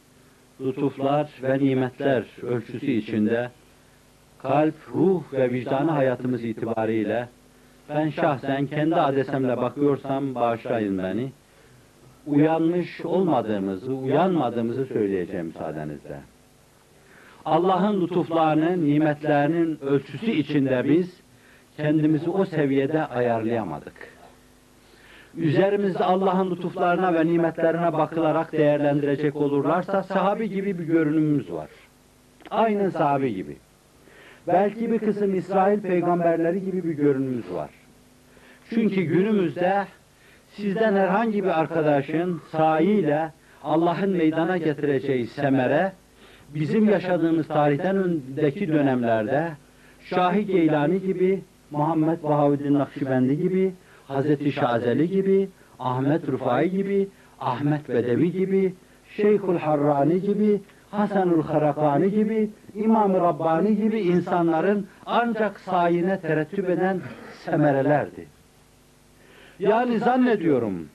lütuflar 0.60 1.30
ve 1.42 1.58
nimetler 1.58 2.24
ölçüsü 2.42 2.90
içinde 2.90 3.50
kalp, 4.42 4.74
ruh 4.94 5.22
ve 5.32 5.50
vicdanı 5.50 5.90
hayatımız 5.90 6.44
itibariyle 6.44 7.28
ben 7.88 8.10
şahsen 8.10 8.66
kendi 8.66 8.96
adesemle 8.96 9.56
bakıyorsam 9.56 10.34
bağışlayın 10.34 10.98
beni. 10.98 11.32
Uyanmış 12.26 13.00
olmadığımızı, 13.00 13.94
uyanmadığımızı 13.94 14.86
söyleyeceğim 14.86 15.46
müsaadenizle. 15.46 16.20
Allah'ın 17.48 18.00
lütuflarının, 18.00 18.86
nimetlerinin 18.86 19.78
ölçüsü 19.82 20.30
içinde 20.30 20.84
biz 20.84 21.20
kendimizi 21.76 22.30
o 22.30 22.44
seviyede 22.44 23.06
ayarlayamadık. 23.06 23.94
Üzerimizde 25.36 26.04
Allah'ın 26.04 26.50
lütuflarına 26.50 27.14
ve 27.14 27.26
nimetlerine 27.26 27.92
bakılarak 27.92 28.52
değerlendirecek 28.52 29.36
olurlarsa 29.36 30.02
sahabi 30.02 30.48
gibi 30.48 30.78
bir 30.78 30.84
görünümümüz 30.84 31.52
var. 31.52 31.68
Aynı 32.50 32.90
sahabi 32.90 33.34
gibi. 33.34 33.56
Belki 34.46 34.92
bir 34.92 34.98
kısım 34.98 35.34
İsrail 35.34 35.80
peygamberleri 35.80 36.64
gibi 36.64 36.84
bir 36.84 36.92
görünümümüz 36.92 37.52
var. 37.54 37.70
Çünkü 38.70 39.02
günümüzde 39.02 39.86
sizden 40.48 40.96
herhangi 40.96 41.44
bir 41.44 41.60
arkadaşın 41.60 42.40
sahiyle 42.52 43.32
Allah'ın 43.64 44.10
meydana 44.10 44.56
getireceği 44.56 45.26
semere 45.26 45.92
bizim 46.54 46.88
yaşadığımız 46.88 47.48
tarihten 47.48 47.96
öndeki 47.96 48.68
dönemlerde 48.68 49.48
Şahi 50.04 50.46
Geylani 50.46 51.00
gibi, 51.00 51.42
Muhammed 51.70 52.22
Bahavuddin 52.22 52.74
Nakşibendi 52.74 53.38
gibi, 53.38 53.72
Hazreti 54.08 54.52
Şazeli 54.52 55.08
gibi, 55.08 55.48
Ahmet 55.78 56.28
Rufai 56.28 56.70
gibi, 56.70 57.08
Ahmet 57.40 57.88
Bedevi 57.88 58.32
gibi, 58.32 58.74
Şeyhül 59.16 59.58
Harrani 59.58 60.20
gibi, 60.20 60.60
Hasanul 60.90 61.42
Harakani 61.42 62.10
gibi, 62.10 62.50
İmam-ı 62.74 63.20
Rabbani 63.20 63.76
gibi 63.76 64.00
insanların 64.00 64.86
ancak 65.06 65.60
sayine 65.60 66.20
terettüp 66.20 66.70
eden 66.70 67.00
semerelerdi. 67.44 68.26
Yani 69.58 69.98
zannediyorum 69.98 70.88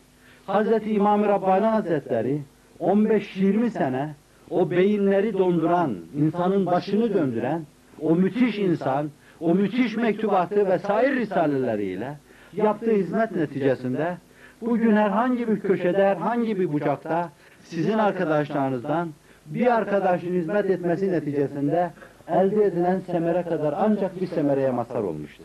Hazreti 0.47 0.91
İmam-ı 0.91 1.27
Rabbani 1.27 1.65
Hazretleri 1.65 2.41
15-20 2.80 3.69
sene 3.69 4.15
o 4.53 4.71
beyinleri 4.71 5.34
donduran, 5.34 5.95
insanın 6.15 6.65
başını 6.65 7.13
döndüren, 7.13 7.61
o 8.01 8.15
müthiş 8.15 8.57
insan, 8.57 9.09
o 9.39 9.55
müthiş 9.55 9.95
mektubatı 9.95 10.69
ve 10.69 10.80
sair 10.80 11.15
risaleleriyle 11.15 12.17
yaptığı 12.53 12.91
hizmet 12.91 13.31
neticesinde 13.31 14.17
bugün 14.61 14.95
herhangi 14.95 15.47
bir 15.47 15.59
köşede, 15.59 16.05
herhangi 16.07 16.59
bir 16.59 16.73
bucakta 16.73 17.30
sizin 17.63 17.97
arkadaşlarınızdan 17.97 19.09
bir 19.45 19.75
arkadaşın 19.75 20.34
hizmet 20.34 20.65
etmesi 20.65 21.11
neticesinde 21.11 21.91
elde 22.27 22.65
edilen 22.65 22.99
semere 22.99 23.43
kadar 23.43 23.73
ancak 23.77 24.21
bir 24.21 24.27
semereye 24.27 24.71
mazhar 24.71 25.03
olmuştu. 25.03 25.43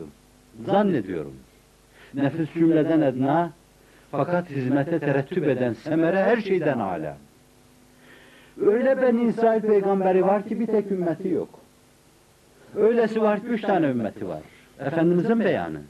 Zannediyorum. 0.67 1.35
Nefis 2.15 2.53
cümleden 2.55 3.01
edna 3.01 3.51
fakat 4.11 4.51
hizmete 4.51 4.99
terettüp 4.99 5.49
eden 5.49 5.73
semere 5.73 6.23
her 6.23 6.41
şeyden 6.41 6.79
âlâ. 6.79 7.17
Öyle 8.67 9.03
ben 9.03 9.17
İsrail 9.17 9.61
peygamberi 9.61 10.27
var 10.27 10.49
ki 10.49 10.61
bir 10.61 10.67
tek 10.67 10.91
ümmeti 10.91 11.29
yok. 11.29 11.49
Öylesi 12.77 13.23
var 13.23 13.41
ki 13.41 13.47
üç 13.47 13.61
tane 13.61 13.87
ümmeti 13.87 14.29
var. 14.29 14.41
Efendimizin 14.79 15.41
beyanı. 15.41 15.81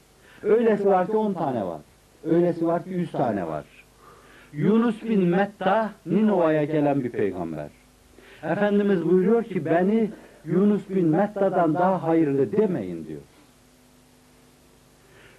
Öylesi 0.43 0.85
var 0.85 1.07
ki 1.07 1.17
on 1.17 1.33
tane 1.33 1.65
var. 1.65 1.81
Öylesi 2.25 2.67
var 2.67 2.83
ki 2.83 2.89
yüz 2.89 3.11
tane 3.11 3.47
var. 3.47 3.65
Yunus 4.53 5.03
bin 5.03 5.23
Metta 5.23 5.89
Ninova'ya 6.05 6.63
gelen 6.63 7.03
bir 7.03 7.09
peygamber. 7.09 7.67
Efendimiz 8.43 9.05
buyuruyor 9.05 9.43
ki 9.43 9.65
beni 9.65 10.09
Yunus 10.45 10.89
bin 10.89 11.07
Metta'dan 11.07 11.73
daha 11.73 12.03
hayırlı 12.03 12.51
demeyin 12.51 13.05
diyor. 13.07 13.21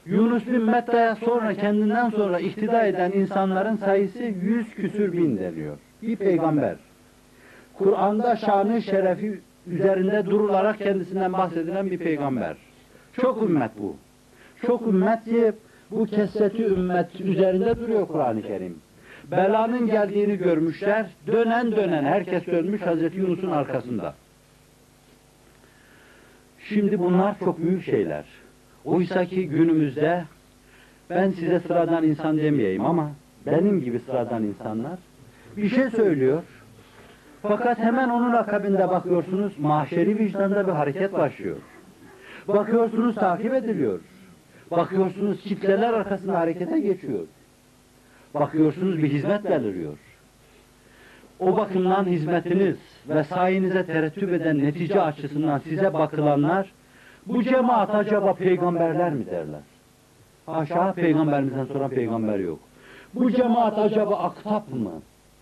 Yunus 0.07 0.47
bin 0.47 0.63
Metta'ya 0.63 1.17
sonra 1.17 1.55
kendinden 1.55 2.11
sonra 2.11 2.41
ihtida 2.41 2.87
eden 2.87 3.13
insanların 3.13 3.77
sayısı 3.77 4.23
yüz 4.23 4.75
küsür 4.75 5.13
bin 5.13 5.39
deniyor. 5.39 5.77
bir 6.03 6.17
peygamber. 6.17 6.77
Kur'an'da 7.81 8.37
şanı 8.37 8.83
şerefi 8.83 9.41
üzerinde 9.67 10.27
durularak 10.27 10.79
kendisinden 10.79 11.33
bahsedilen 11.33 11.91
bir 11.91 11.99
peygamber. 11.99 12.57
Çok 13.13 13.43
ümmet 13.43 13.71
bu. 13.79 13.97
Çok 14.67 14.83
ümmet 14.83 15.25
ki 15.25 15.53
bu 15.91 16.07
kesreti 16.07 16.65
ümmet 16.65 17.21
üzerinde 17.21 17.77
duruyor 17.77 18.09
Kur'an-ı 18.09 18.43
Kerim. 18.43 18.79
Belanın 19.31 19.87
geldiğini 19.87 20.37
görmüşler. 20.37 21.07
Dönen 21.27 21.73
dönen 21.73 22.05
herkes 22.05 22.47
dönmüş 22.47 22.83
Hazreti 22.83 23.19
Yunus'un 23.19 23.51
arkasında. 23.51 24.15
Şimdi 26.69 26.99
bunlar 26.99 27.39
çok 27.39 27.63
büyük 27.63 27.85
şeyler. 27.85 28.25
Oysa 28.85 29.25
ki 29.25 29.49
günümüzde 29.49 30.25
ben 31.11 31.31
size 31.31 31.61
sıradan 31.61 32.05
insan 32.05 32.39
demeyeyim 32.39 32.85
ama 32.85 33.11
benim 33.47 33.81
gibi 33.81 33.99
sıradan 33.99 34.43
insanlar 34.43 34.99
bir 35.57 35.69
şey 35.69 35.91
söylüyor. 35.91 36.43
Fakat 37.43 37.79
hemen 37.79 38.09
onun 38.09 38.33
akabinde 38.33 38.89
bakıyorsunuz 38.89 39.59
mahşeri 39.59 40.19
vicdanda 40.19 40.67
bir 40.67 40.73
hareket 40.73 41.13
başlıyor. 41.13 41.57
Bakıyorsunuz 42.49 43.15
takip 43.15 43.55
ediliyor. 43.55 44.01
Bakıyorsunuz 44.71 45.41
kitleler 45.41 45.93
arkasında 45.93 46.39
harekete 46.39 46.81
geçiyor. 46.81 47.27
Bakıyorsunuz 48.35 49.03
bir 49.03 49.09
hizmet 49.13 49.45
beliriyor. 49.45 49.99
O 51.39 51.57
bakımdan 51.57 52.05
hizmetiniz 52.05 52.77
ve 53.09 53.25
sayenize 53.25 53.87
terettüp 53.87 54.33
eden 54.33 54.59
netice 54.59 55.01
açısından 55.01 55.59
size 55.59 55.93
bakılanlar 55.93 56.73
bu 57.27 57.43
cemaat 57.43 57.95
acaba 57.95 58.35
peygamberler 58.35 59.13
mi 59.13 59.27
derler? 59.27 59.61
Haşa 60.47 60.93
peygamberimizden 60.93 61.65
sonra 61.65 61.89
peygamber 61.89 62.39
yok. 62.39 62.59
Bu 63.15 63.31
cemaat 63.31 63.79
acaba 63.79 64.19
aktap 64.19 64.69
mı? 64.73 64.93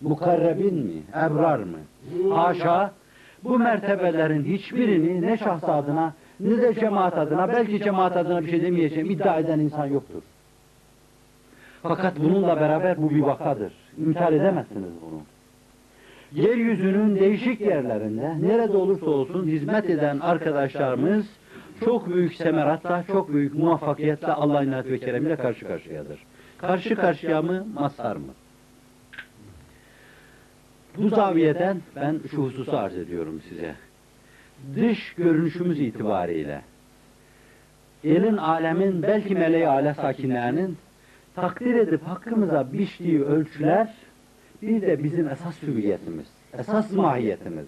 Mukarrebin 0.01 0.75
mi? 0.75 1.03
Ebrar 1.15 1.59
mı? 1.59 1.77
Haşa 2.35 2.91
bu 3.43 3.59
mertebelerin 3.59 4.43
hiçbirini 4.43 5.21
ne 5.21 5.37
şahs 5.37 5.63
adına 5.63 6.13
ne 6.39 6.61
de 6.61 6.73
cemaat 6.73 7.17
adına 7.17 7.47
belki 7.49 7.83
cemaat 7.83 8.17
adına 8.17 8.41
bir 8.41 8.49
şey 8.49 8.61
demeyeceğim 8.61 9.09
iddia 9.09 9.39
eden 9.39 9.59
insan 9.59 9.85
yoktur. 9.85 10.21
Fakat 11.83 12.19
bununla 12.19 12.59
beraber 12.59 13.01
bu 13.01 13.09
bir 13.09 13.21
vakadır. 13.21 13.73
İnkar 13.97 14.33
edemezsiniz 14.33 14.91
bunu. 15.01 15.21
Yeryüzünün 16.43 17.15
değişik 17.15 17.61
yerlerinde 17.61 18.41
nerede 18.41 18.77
olursa 18.77 19.05
olsun 19.05 19.47
hizmet 19.47 19.89
eden 19.89 20.19
arkadaşlarımız 20.19 21.25
çok 21.85 22.13
büyük 22.13 22.33
semeratla, 22.33 23.03
çok 23.07 23.33
büyük 23.33 23.55
muvaffakiyetle 23.55 24.27
Allah'ın 24.27 24.67
inayet 24.67 24.91
ve 24.91 24.99
keremiyle 24.99 25.35
karşı 25.35 25.67
karşıyadır. 25.67 26.19
Karşı 26.57 26.95
karşıya 26.95 27.41
mı, 27.41 27.67
mazhar 27.73 28.15
mı? 28.15 28.33
Bu 30.99 31.09
zaviyeden 31.09 31.77
ben 31.95 32.19
şu 32.31 32.37
hususu 32.37 32.77
arz 32.77 32.97
ediyorum 32.97 33.41
size. 33.49 33.75
Dış 34.75 35.13
görünüşümüz 35.13 35.79
itibariyle 35.79 36.61
elin 38.03 38.37
alemin 38.37 39.03
belki 39.03 39.35
meleği 39.35 39.67
ale 39.67 39.93
sakinlerinin 39.93 40.77
takdir 41.35 41.75
edip 41.75 42.07
hakkımıza 42.07 42.73
biçtiği 42.73 43.23
ölçüler 43.23 43.93
bir 44.61 44.81
de 44.81 45.03
bizim 45.03 45.29
esas 45.29 45.61
hüviyetimiz, 45.61 46.27
esas 46.59 46.91
mahiyetimiz. 46.91 47.65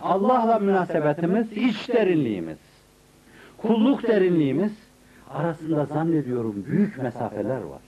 Allah'la 0.00 0.58
münasebetimiz, 0.58 1.52
iç 1.52 1.88
derinliğimiz, 1.88 2.58
kulluk 3.56 4.02
derinliğimiz 4.02 4.72
arasında 5.30 5.84
zannediyorum 5.84 6.64
büyük 6.68 7.02
mesafeler 7.02 7.60
var. 7.60 7.80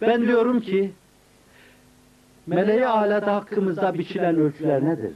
Ben 0.00 0.22
diyorum 0.22 0.60
ki 0.60 0.90
meleği 2.46 2.86
alada 2.86 3.34
hakkımızda 3.34 3.94
biçilen 3.94 4.36
ölçüler 4.36 4.84
nedir? 4.84 5.14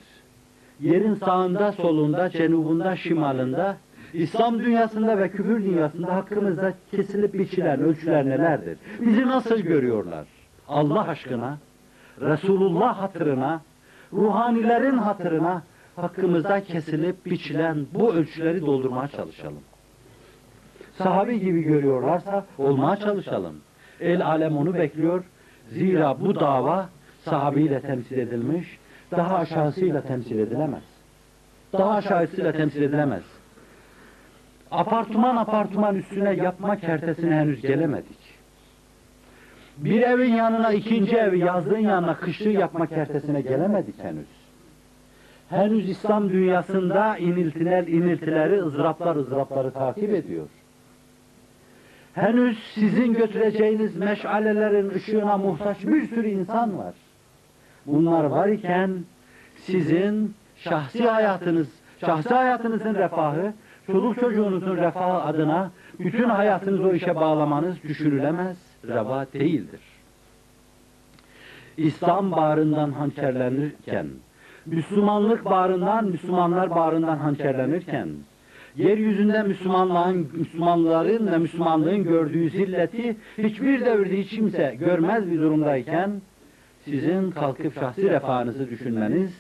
Yerin 0.81 1.15
sağında, 1.15 1.73
solunda, 1.73 2.31
cenubunda, 2.31 2.97
şimalında, 2.97 3.77
İslam 4.13 4.59
dünyasında 4.59 5.19
ve 5.19 5.31
küfür 5.31 5.65
dünyasında 5.65 6.15
hakkımızda 6.15 6.75
kesilip 6.91 7.35
biçilen 7.35 7.81
ölçüler 7.81 8.27
nelerdir? 8.27 8.79
Bizi 9.01 9.27
nasıl 9.27 9.59
görüyorlar? 9.59 10.27
Allah 10.69 11.09
aşkına, 11.09 11.59
Resulullah 12.21 12.99
hatırına, 13.03 13.61
ruhanilerin 14.13 14.99
hatırına 14.99 15.63
hakkımızda 15.97 16.65
kesilip 16.65 17.27
biçilen 17.27 17.87
bu 17.95 18.15
ölçüleri 18.15 18.61
doldurmaya 18.61 19.09
çalışalım. 19.09 19.63
Sahabi 20.99 21.41
gibi 21.41 21.63
görüyorlarsa 21.63 22.45
olmaya 22.59 22.97
çalışalım. 22.97 23.57
El 24.01 24.27
alem 24.27 24.57
onu 24.57 24.75
bekliyor. 24.75 25.25
Zira 25.71 26.21
bu 26.21 26.35
dava 26.35 26.89
sahabiyle 27.31 27.81
temsil 27.81 28.19
edilmiş, 28.19 28.79
daha 29.11 29.37
aşağısıyla 29.37 30.03
temsil 30.03 30.39
edilemez. 30.39 30.83
Daha 31.73 31.91
aşağısıyla 31.91 32.53
temsil 32.53 32.83
edilemez. 32.83 33.23
Apartman 34.71 35.37
apartman 35.37 35.97
üstüne 35.97 36.33
yapma 36.33 36.77
kertesine 36.77 37.35
henüz 37.35 37.63
gelemedik. 37.63 38.19
Bir 39.77 40.01
evin 40.03 40.35
yanına 40.35 40.73
ikinci 40.73 41.17
evi, 41.17 41.39
yazlığın 41.39 41.79
yanına 41.79 42.17
kışlığı 42.17 42.49
yapma 42.49 42.87
kertesine 42.87 43.41
gelemedik 43.41 44.05
henüz. 44.05 44.27
Henüz 45.51 45.89
İslam 45.91 46.31
dünyasında 46.31 47.17
iniltiler 47.17 47.87
iniltileri, 47.87 48.63
ızdıraplar 48.63 49.17
ızdırapları 49.17 49.71
takip 49.71 50.11
ediyor. 50.11 50.47
Henüz 52.15 52.59
sizin 52.75 53.13
götüreceğiniz 53.13 53.97
meşalelerin 53.97 54.91
ışığına 54.91 55.37
muhtaç 55.37 55.87
bir 55.87 56.09
sürü 56.09 56.29
insan 56.29 56.79
var. 56.79 56.95
Bunlar 57.89 58.25
var 58.25 58.49
iken 58.49 58.91
sizin 59.57 60.35
şahsi 60.57 61.09
hayatınız, 61.09 61.69
şahsi 62.01 62.35
hayatınızın 62.35 62.95
refahı, 62.95 63.53
çoluk 63.87 64.21
çocuğunuzun 64.21 64.77
refahı 64.77 65.23
adına 65.23 65.71
bütün 65.99 66.29
hayatınızı 66.29 66.89
o 66.89 66.93
işe 66.93 67.17
bağlamanız 67.17 67.83
düşünülemez, 67.83 68.57
reva 68.89 69.27
değildir. 69.33 69.81
İslam 71.77 72.33
bağrından 72.33 72.91
hançerlenirken, 72.93 74.07
Müslümanlık 74.67 75.45
bağrından, 75.45 76.05
Müslümanlar 76.05 76.71
bağrından 76.71 77.17
hançerlenirken, 77.17 78.09
yeryüzünde 78.77 79.43
Müslümanlığın, 79.43 80.31
Müslümanların 80.33 81.33
ve 81.33 81.39
Müslümanlığın 81.39 82.05
gördüğü 82.05 82.51
zilleti 82.51 83.17
hiçbir 83.39 83.87
devirde 83.87 84.19
hiç 84.19 84.31
kimse 84.31 84.77
görmez 84.81 85.31
bir 85.31 85.41
durumdayken, 85.41 86.11
sizin 86.91 87.31
kalkıp 87.31 87.75
şahsi 87.75 88.11
refahınızı 88.11 88.71
düşünmeniz, 88.71 89.31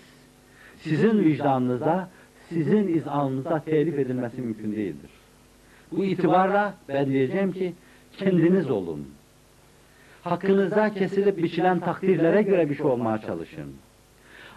sizin 0.78 1.24
vicdanınıza, 1.24 2.08
sizin 2.48 2.88
izanınıza 2.88 3.60
telif 3.60 3.98
edilmesi 3.98 4.40
mümkün 4.40 4.72
değildir. 4.72 5.10
Bu 5.92 6.04
itibarla 6.04 6.74
ben 6.88 7.06
diyeceğim 7.06 7.52
ki, 7.52 7.72
kendiniz 8.18 8.70
olun. 8.70 9.08
Hakkınızda 10.24 10.90
kesilip 10.94 11.38
biçilen 11.38 11.80
takdirlere 11.80 12.42
göre 12.42 12.70
bir 12.70 12.74
şey 12.74 12.86
olmaya 12.86 13.18
çalışın. 13.18 13.74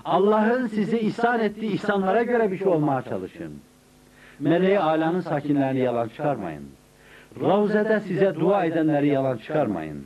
Allah'ın 0.06 0.68
size 0.68 1.00
ihsan 1.00 1.40
ettiği 1.40 1.72
ihsanlara 1.72 2.24
göre 2.24 2.52
bir 2.52 2.58
şey 2.58 2.68
olmaya 2.68 3.02
çalışın. 3.02 3.54
Meleği 4.40 4.80
alanın 4.80 5.20
sakinlerini 5.20 5.80
yalan 5.80 6.08
çıkarmayın. 6.08 6.64
Ravze'de 7.42 8.00
size 8.00 8.36
dua 8.36 8.66
edenleri 8.66 9.08
yalan 9.08 9.38
çıkarmayın. 9.38 10.06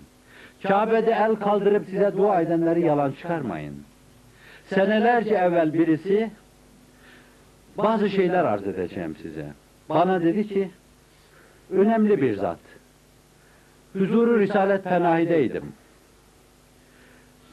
Kabe'de 0.68 1.12
el 1.12 1.36
kaldırıp 1.36 1.86
size 1.86 2.14
dua 2.18 2.42
edenleri 2.42 2.82
yalan 2.82 3.12
çıkarmayın. 3.12 3.76
Senelerce 4.66 5.36
evvel 5.36 5.74
birisi 5.74 6.32
bazı 7.78 8.10
şeyler 8.10 8.44
arz 8.44 8.68
edeceğim 8.68 9.16
size. 9.22 9.46
Bana 9.90 10.22
dedi 10.22 10.48
ki 10.48 10.70
önemli 11.72 12.22
bir 12.22 12.36
zat. 12.36 12.60
Huzuru 13.94 14.40
Risalet 14.40 14.84
Penahi'deydim. 14.84 15.74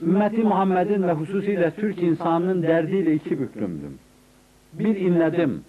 Ümmeti 0.03 0.43
Muhammed'in 0.43 1.03
ve 1.03 1.13
hususiyle 1.13 1.71
Türk 1.71 1.99
insanının 1.99 2.63
derdiyle 2.63 3.15
iki 3.15 3.41
büklümdüm. 3.41 3.99
Bir 4.73 4.97
inledim. 4.97 5.65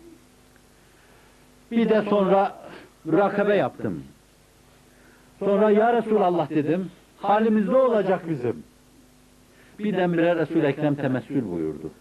Bir 1.72 1.90
de 1.90 2.02
sonra 2.02 2.56
mürakabe 3.06 3.56
yaptım. 3.56 4.04
Sonra 5.40 5.72
ya 5.72 5.94
Resulallah 5.94 6.50
dedim. 6.50 6.92
Halimiz 7.24 7.70
ne 7.70 7.78
olacak 7.78 8.30
bizim? 8.30 8.64
Birdenbire 9.80 10.36
Resul-i 10.36 10.66
Ekrem 10.66 10.96
temessül 10.96 11.52
buyurdu. 11.52 11.92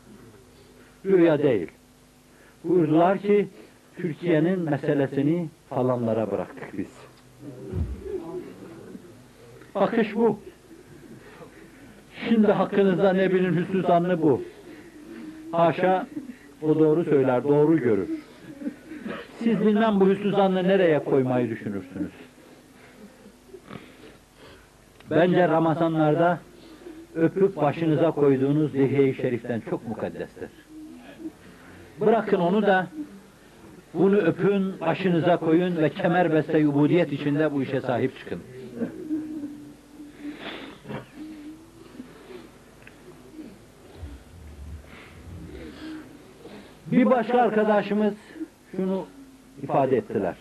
Rüya 1.07 1.43
değil. 1.43 1.69
Buyurdular 2.65 3.19
ki 3.19 3.49
Türkiye'nin 3.97 4.59
meselesini 4.61 5.49
falanlara 5.69 6.31
bıraktık 6.31 6.79
biz. 6.79 6.91
Bakış 9.75 10.17
bu. 10.17 10.39
Şimdi 12.29 12.53
hakkınızda 12.53 13.13
Nebi'nin 13.13 13.57
hüsnü 13.57 13.83
zannı 13.83 14.23
bu. 14.23 14.43
Haşa 15.53 16.07
o 16.63 16.79
doğru 16.79 17.05
söyler, 17.05 17.45
doğru 17.45 17.79
görür. 17.79 18.09
Siz 19.39 19.61
bilmem 19.61 20.01
bu 20.01 20.09
hüsnü 20.09 20.31
zannı 20.31 20.69
nereye 20.69 20.99
koymayı 20.99 21.51
düşünürsünüz? 21.51 22.13
Bence 25.15 25.49
Ramazanlarda 25.49 26.39
öpüp 27.15 27.57
başınıza 27.57 28.11
koyduğunuz 28.11 28.75
lihiye-i 28.75 29.15
şeriften 29.15 29.63
çok 29.71 29.89
mukaddestir. 29.89 30.51
Bırakın 32.01 32.41
onu 32.41 32.63
da 32.63 32.87
bunu 33.95 34.17
öpün, 34.17 34.81
başınıza 34.81 35.37
koyun 35.37 35.77
ve 35.77 35.89
kemerbeste 35.89 36.67
ubudiyet 36.69 37.13
içinde 37.13 37.53
bu 37.53 37.63
işe 37.63 37.81
sahip 37.81 38.19
çıkın. 38.19 38.41
Bir 46.87 47.11
başka 47.11 47.41
arkadaşımız 47.41 48.15
şunu 48.77 49.07
ifade 49.63 49.97
ettiler. 49.97 50.35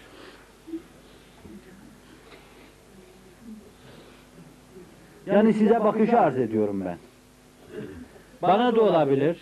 Yani 5.26 5.53
size 5.53 5.84
bakışı 5.84 6.19
arz 6.19 6.38
ediyorum 6.38 6.84
ben. 6.85 6.98
Bana 8.41 8.76
da 8.76 8.81
olabilir. 8.81 9.38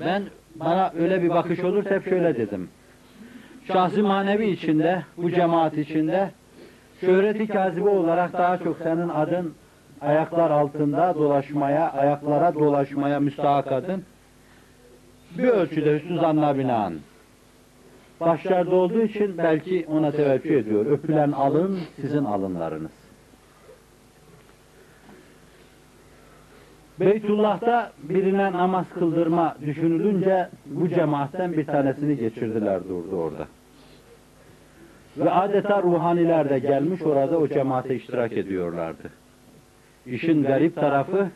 Ben 0.00 0.22
bana 0.54 0.92
öyle 0.98 1.22
bir 1.22 1.28
bakış 1.28 1.60
olursa 1.60 1.90
hep 1.90 2.08
şöyle 2.08 2.36
dedim. 2.36 2.68
Şahsi 3.66 4.02
manevi 4.02 4.50
içinde, 4.50 5.02
bu 5.16 5.30
cemaat 5.30 5.78
içinde 5.78 6.30
şöhreti 7.00 7.46
kazibe 7.48 7.88
olarak 7.88 8.32
daha 8.32 8.58
çok 8.58 8.78
senin 8.78 9.08
adın 9.08 9.54
ayaklar 10.00 10.50
altında 10.50 11.14
dolaşmaya, 11.14 11.92
ayaklara 11.92 12.54
dolaşmaya 12.54 13.20
müstahak 13.20 13.72
adın. 13.72 14.04
Bir 15.38 15.48
ölçüde 15.48 15.94
hüsnü 15.94 16.20
zanna 16.20 16.58
binaen. 16.58 16.94
Başlarda 18.20 18.74
olduğu 18.74 19.02
için 19.02 19.38
belki 19.38 19.86
ona 19.88 20.10
teveccüh 20.10 20.58
ediyor. 20.58 20.86
Öpülen 20.86 21.32
alın 21.32 21.78
sizin 22.00 22.24
alınlarınız. 22.24 22.99
Beytullah'ta 27.00 27.92
birine 28.02 28.52
namaz 28.52 28.86
kıldırma 28.94 29.56
düşünülünce 29.66 30.48
bu 30.66 30.88
cemaatten 30.88 31.52
bir 31.52 31.66
tanesini 31.66 32.16
geçirdiler 32.16 32.84
durdu 32.88 33.16
orada. 33.16 33.46
Ve 35.18 35.30
adeta 35.30 35.82
ruhaniler 35.82 36.50
de 36.50 36.58
gelmiş 36.58 37.02
orada 37.02 37.38
o 37.38 37.48
cemaate 37.48 37.96
iştirak 37.96 38.32
ediyorlardı. 38.32 39.10
İşin 40.06 40.42
garip 40.42 40.76
tarafı 40.76 41.28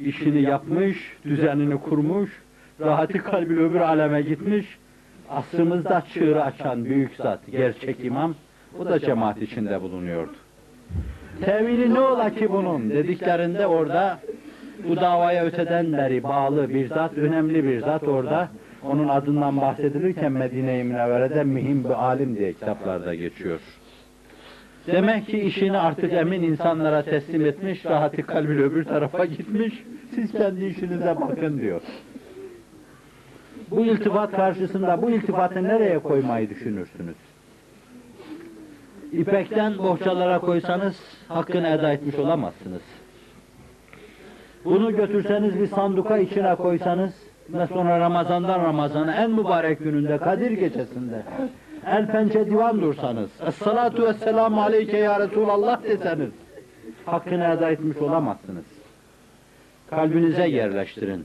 işini 0.00 0.42
yapmış, 0.42 1.16
düzenini 1.24 1.80
kurmuş, 1.80 2.42
rahati 2.80 3.18
kalbi 3.18 3.58
öbür 3.58 3.80
aleme 3.80 4.22
gitmiş, 4.22 4.78
asrımızda 5.30 6.02
çığırı 6.14 6.44
açan 6.44 6.84
büyük 6.84 7.16
zat, 7.16 7.40
gerçek 7.50 8.04
imam, 8.04 8.34
o 8.78 8.84
da 8.84 8.98
cemaat 8.98 9.42
içinde 9.42 9.82
bulunuyordu. 9.82 10.32
Tevili 11.40 11.94
ne 11.94 12.00
ola 12.00 12.30
ki 12.30 12.52
bunun 12.52 12.90
dediklerinde 12.90 13.66
orada 13.66 14.18
bu 14.88 14.96
davaya 14.96 15.44
öteden 15.44 15.92
beri 15.92 16.22
bağlı 16.22 16.68
bir 16.68 16.88
zat, 16.88 17.18
önemli 17.18 17.64
bir 17.64 17.80
zat 17.80 18.02
orada. 18.02 18.48
Onun 18.82 19.08
adından 19.08 19.60
bahsedilirken 19.60 20.32
Medine-i 20.32 20.84
Münevvere'de 20.84 21.44
mühim 21.44 21.84
bir 21.84 22.04
alim 22.04 22.36
diye 22.36 22.52
kitaplarda 22.52 23.14
geçiyor. 23.14 23.60
Demek 24.86 25.26
ki 25.26 25.40
işini 25.40 25.78
artık 25.78 26.12
emin 26.12 26.42
insanlara 26.42 27.02
teslim 27.02 27.46
etmiş, 27.46 27.86
rahatı 27.86 28.22
kalbi 28.22 28.52
öbür 28.52 28.84
tarafa 28.84 29.24
gitmiş, 29.24 29.84
siz 30.14 30.32
kendi 30.32 30.64
işinize 30.64 31.16
bakın 31.20 31.60
diyor. 31.60 31.80
Bu 33.70 33.86
iltifat 33.86 34.32
karşısında 34.32 35.02
bu 35.02 35.10
iltifatı 35.10 35.64
nereye 35.64 35.98
koymayı 35.98 36.50
düşünürsünüz? 36.50 37.16
İpekten 39.12 39.78
bohçalara 39.78 40.38
koysanız 40.38 41.00
hakkını 41.28 41.68
eda 41.68 41.92
etmiş 41.92 42.14
olamazsınız. 42.14 42.82
Bunu 44.64 44.96
götürseniz 44.96 45.60
bir 45.60 45.66
sanduka 45.66 46.18
içine 46.18 46.54
koysanız 46.54 47.12
ve 47.48 47.66
sonra 47.66 48.00
Ramazan'dan 48.00 48.64
Ramazan'a 48.64 49.14
en 49.14 49.30
mübarek 49.30 49.78
gününde 49.78 50.18
Kadir 50.18 50.50
gecesinde 50.50 51.22
el 51.86 52.06
pençe 52.06 52.46
divan 52.46 52.80
dursanız 52.80 53.30
Es-salatu 53.46 54.02
vesselamu 54.02 54.62
aleyke 54.62 54.98
ya 54.98 55.20
Resulallah 55.20 55.82
deseniz 55.82 56.30
hakkını 57.06 57.44
eda 57.44 57.70
etmiş 57.70 57.96
olamazsınız. 57.96 58.64
Kalbinize 59.90 60.46
yerleştirin. 60.46 61.24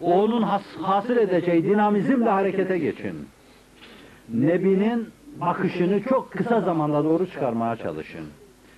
O 0.00 0.22
onun 0.22 0.42
has, 0.42 0.62
hasıl 0.82 1.16
edeceği 1.16 1.64
dinamizmle 1.64 2.30
harekete 2.30 2.78
geçin. 2.78 3.28
Nebinin 4.28 5.08
bakışını 5.40 6.02
çok 6.02 6.32
kısa 6.32 6.60
zamanda 6.60 7.04
doğru 7.04 7.26
çıkarmaya 7.26 7.76
çalışın. 7.76 8.26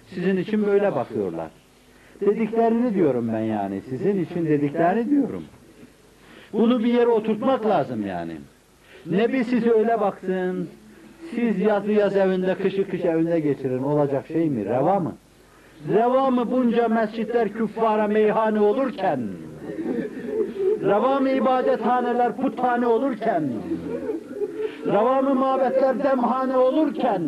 Sizin 0.06 0.36
için 0.36 0.66
böyle 0.66 0.94
bakıyorlar. 0.94 1.50
Dediklerini 2.26 2.94
diyorum 2.94 3.30
ben 3.32 3.40
yani. 3.40 3.80
Sizin 3.88 4.24
için 4.24 4.46
dediklerini 4.46 5.10
diyorum. 5.10 5.44
Bunu 6.52 6.78
bir 6.78 6.94
yere 6.94 7.08
oturtmak 7.08 7.66
lazım 7.66 8.06
yani. 8.06 8.32
Nebi 9.06 9.44
size 9.44 9.70
öyle 9.70 10.00
baksın. 10.00 10.68
Siz 11.34 11.58
yazı 11.58 11.92
yaz 11.92 12.16
evinde, 12.16 12.54
kışı 12.54 12.88
kış 12.90 13.04
evinde 13.04 13.40
geçirin. 13.40 13.82
Olacak 13.82 14.26
şey 14.26 14.50
mi? 14.50 14.64
Reva 14.64 15.00
mı? 15.00 15.12
Reva 15.94 16.30
mı 16.30 16.50
bunca 16.50 16.88
mescitler 16.88 17.52
küffara 17.52 18.06
meyhane 18.08 18.60
olurken? 18.60 19.20
Reva 20.82 21.20
mı 21.20 21.30
ibadethaneler 21.30 22.36
puthane 22.36 22.86
olurken? 22.86 23.42
Reva 24.86 25.22
mı 25.22 25.34
mabetler 25.34 26.04
demhane 26.04 26.56
olurken? 26.56 27.22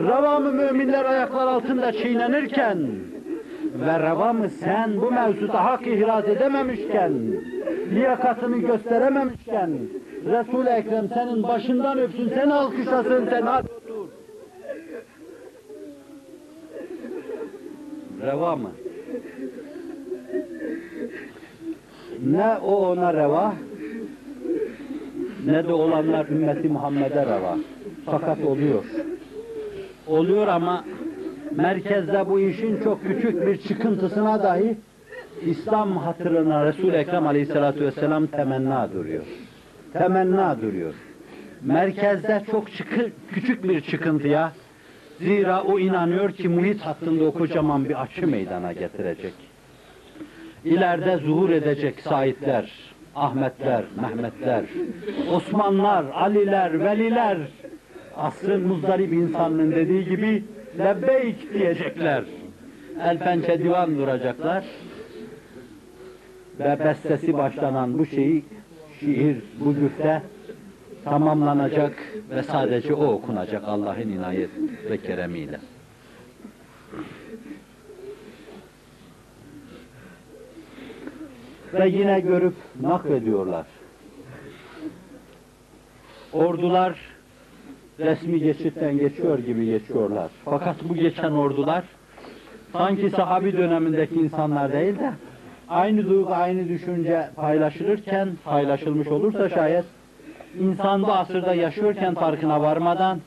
Reva 0.00 0.40
mı 0.40 0.52
müminler 0.52 1.04
ayaklar 1.04 1.46
altında 1.46 1.92
çiğnenirken? 1.92 2.78
Ve 3.80 3.98
reva 3.98 4.32
mı 4.32 4.48
sen 4.48 5.00
bu 5.00 5.10
mevzuda 5.10 5.64
hak 5.64 5.86
ihraz 5.86 6.28
edememişken, 6.28 7.12
liyakatını 7.90 8.58
gösterememişken, 8.58 9.70
Resul-i 10.24 10.68
Ekrem 10.68 11.08
senin 11.14 11.42
başından 11.42 11.98
öpsün, 11.98 12.28
seni 12.28 12.54
alkışlasın, 12.54 13.26
sen 13.30 13.42
otur. 13.42 14.08
Reva 18.22 18.56
mı? 18.56 18.70
Ne 22.26 22.56
o 22.62 22.76
ona 22.76 23.14
reva, 23.14 23.54
ne 25.46 25.68
de 25.68 25.72
olanlar 25.72 26.28
ümmeti 26.28 26.68
Muhammed'e 26.68 27.26
reva. 27.26 27.56
Fakat 28.06 28.44
oluyor. 28.44 28.84
Oluyor 30.06 30.46
ama 30.46 30.84
merkezde 31.56 32.28
bu 32.28 32.40
işin 32.40 32.80
çok 32.82 33.02
küçük 33.02 33.46
bir 33.46 33.56
çıkıntısına 33.56 34.42
dahi 34.42 34.76
İslam 35.42 35.96
hatırına 35.96 36.66
Resul-i 36.66 36.96
Ekrem 36.96 37.26
Aleyhisselatü 37.26 37.80
Vesselam 37.80 38.26
temenna 38.26 38.92
duruyor. 38.92 39.24
Temenna 39.92 40.60
duruyor. 40.62 40.94
Merkezde 41.62 42.42
çok 42.50 42.72
çıkı, 42.72 43.10
küçük 43.32 43.64
bir 43.64 43.80
çıkıntıya 43.80 44.52
zira 45.20 45.62
o 45.62 45.78
inanıyor 45.78 46.32
ki 46.32 46.48
muhit 46.48 46.80
hattında 46.80 47.24
o 47.24 47.32
kocaman 47.32 47.84
bir 47.88 48.02
açı 48.02 48.26
meydana 48.26 48.72
getirecek. 48.72 49.34
İleride 50.64 51.16
zuhur 51.16 51.50
edecek 51.50 52.00
Saidler, 52.00 52.72
Ahmetler, 53.16 53.84
Mehmetler, 54.00 54.64
Osmanlar, 55.32 56.04
Aliler, 56.14 56.84
Veliler, 56.84 57.38
asrın 58.16 58.66
muzdarip 58.66 59.12
insanının 59.12 59.70
dediği 59.70 60.04
gibi 60.04 60.44
lebbeyk 60.78 61.54
diyecekler. 61.54 62.24
El 63.02 63.18
pençe 63.18 63.58
divan 63.58 63.98
duracaklar. 63.98 64.64
Ve 66.60 66.78
bestesi 66.84 67.34
başlanan 67.34 67.98
bu 67.98 68.06
şeyi, 68.06 68.44
şiir, 69.00 69.36
bu 69.60 69.74
güfte 69.74 70.22
tamamlanacak 71.04 71.94
ve 72.30 72.42
sadece 72.42 72.94
o 72.94 73.06
okunacak 73.06 73.62
Allah'ın 73.66 74.08
inayet 74.08 74.50
ve 74.90 74.98
keremiyle. 74.98 75.60
Ve 81.74 81.88
yine 81.88 82.20
görüp 82.20 82.54
naklediyorlar. 82.80 83.66
Ordular 86.32 86.98
resmi 87.98 88.40
geçitten 88.40 88.98
geçiyor 88.98 89.38
gibi 89.38 89.66
geçiyorlar. 89.66 90.30
Fakat 90.44 90.76
bu 90.88 90.94
geçen 90.94 91.32
ordular 91.32 91.84
sanki 92.72 93.10
sahabi 93.10 93.52
dönemindeki 93.52 94.14
insanlar 94.14 94.72
değil 94.72 94.98
de 94.98 95.12
aynı 95.68 96.08
duygu, 96.08 96.34
aynı 96.34 96.68
düşünce 96.68 97.28
paylaşılırken, 97.36 98.28
paylaşılmış 98.44 99.08
olursa 99.08 99.48
şayet 99.48 99.84
insan 100.60 101.02
bu 101.02 101.12
asırda 101.12 101.54
yaşıyorken 101.54 102.14
farkına 102.14 102.60
varmadan 102.60 103.20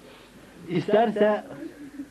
isterse 0.70 1.44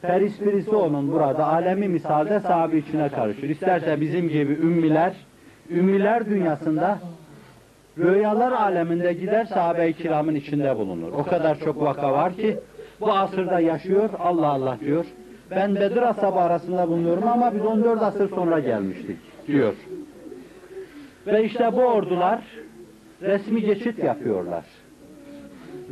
feris 0.03 0.41
birisi 0.41 0.71
onun 0.71 1.13
burada 1.13 1.47
alemi 1.47 1.89
misalde 1.89 2.41
sahabi 2.41 2.79
içine 2.79 3.09
karışır. 3.09 3.49
İsterse 3.49 4.01
bizim 4.01 4.29
gibi 4.29 4.53
ümmiler, 4.53 5.13
ümmiler 5.71 6.27
dünyasında 6.27 6.99
rüyalar 8.01 8.53
aleminde 8.53 9.13
gider 9.13 9.45
sahabe-i 9.45 9.93
kiramın 9.93 10.35
içinde 10.35 10.77
bulunur. 10.77 11.13
O 11.13 11.23
kadar 11.25 11.59
çok 11.59 11.83
vaka 11.83 12.13
var 12.13 12.37
ki 12.37 12.59
bu 13.01 13.13
asırda 13.13 13.61
yaşıyor, 13.61 14.11
Allah 14.19 14.47
Allah 14.47 14.77
diyor. 14.81 15.05
Ben 15.51 15.75
Bedir 15.75 16.03
ashabı 16.03 16.39
arasında 16.39 16.89
bulunuyorum 16.89 17.29
ama 17.29 17.55
biz 17.55 17.65
14 17.67 18.03
asır 18.03 18.31
sonra 18.31 18.59
gelmiştik. 18.61 19.17
diyor. 19.47 19.75
Ve 21.27 21.45
işte 21.45 21.73
bu 21.73 21.81
ordular 21.81 22.41
resmi 23.23 23.61
geçit 23.61 23.99
yapıyorlar. 23.99 24.65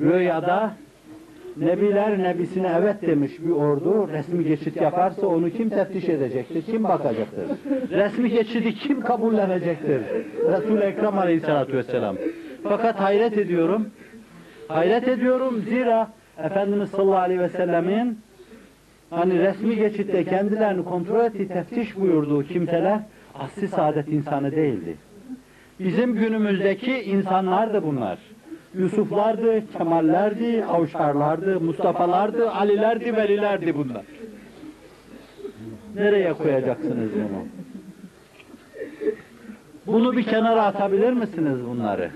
Rüyada 0.00 0.72
Nebiler 1.60 2.18
nebisine 2.18 2.72
evet 2.78 3.02
demiş 3.02 3.32
bir 3.44 3.50
ordu 3.50 4.08
resmi 4.12 4.44
geçit 4.44 4.76
yaparsa 4.76 5.26
onu 5.26 5.50
kim 5.50 5.68
teftiş 5.70 6.08
edecektir? 6.08 6.62
Kim 6.62 6.84
bakacaktır? 6.84 7.46
Resmi 7.90 8.30
geçidi 8.30 8.74
kim 8.74 9.00
kabullenecektir? 9.00 10.00
Resul-i 10.52 10.80
Ekrem 10.80 11.18
Aleyhisselatü 11.18 11.76
Vesselam. 11.76 12.16
Fakat 12.62 13.00
hayret 13.00 13.38
ediyorum. 13.38 13.90
Hayret 14.68 15.08
ediyorum 15.08 15.62
zira 15.68 16.08
Efendimiz 16.44 16.90
sallallahu 16.90 17.16
aleyhi 17.16 17.40
ve 17.40 17.48
sellemin 17.48 18.18
hani 19.10 19.38
resmi 19.38 19.76
geçitte 19.76 20.24
kendilerini 20.24 20.84
kontrol 20.84 21.24
ettiği, 21.24 21.48
teftiş 21.48 21.96
buyurduğu 21.96 22.42
kimseler 22.42 23.00
asli 23.34 23.68
saadet 23.68 24.08
insanı 24.08 24.52
değildi. 24.52 24.96
Bizim 25.80 26.14
günümüzdeki 26.14 27.02
insanlardı 27.02 27.82
bunlar. 27.82 28.18
Yusuflardı, 28.74 29.72
Kemallerdi, 29.78 30.64
Avşarlardı, 30.64 31.60
Mustafa'lardı, 31.60 32.50
Alilerdi, 32.50 33.16
Velilerdi 33.16 33.74
bunlar. 33.74 34.02
Nereye 35.94 36.32
koyacaksınız 36.32 37.10
bunu? 37.14 37.46
Bunu 39.86 40.16
bir 40.16 40.22
kenara 40.22 40.62
atabilir 40.62 41.12
misiniz 41.12 41.58
bunları? 41.70 42.10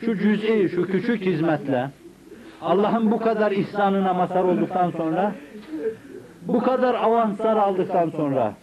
Şu 0.00 0.16
cüz'i, 0.18 0.68
şu 0.68 0.86
küçük 0.86 1.20
hizmetle 1.20 1.90
Allah'ın 2.62 3.10
bu 3.10 3.18
kadar 3.18 3.52
ihsanına 3.52 4.12
mazhar 4.14 4.44
olduktan 4.44 4.90
sonra 4.90 5.32
bu 6.42 6.62
kadar 6.62 6.94
avanslar 6.94 7.56
aldıktan 7.56 8.10
sonra 8.10 8.54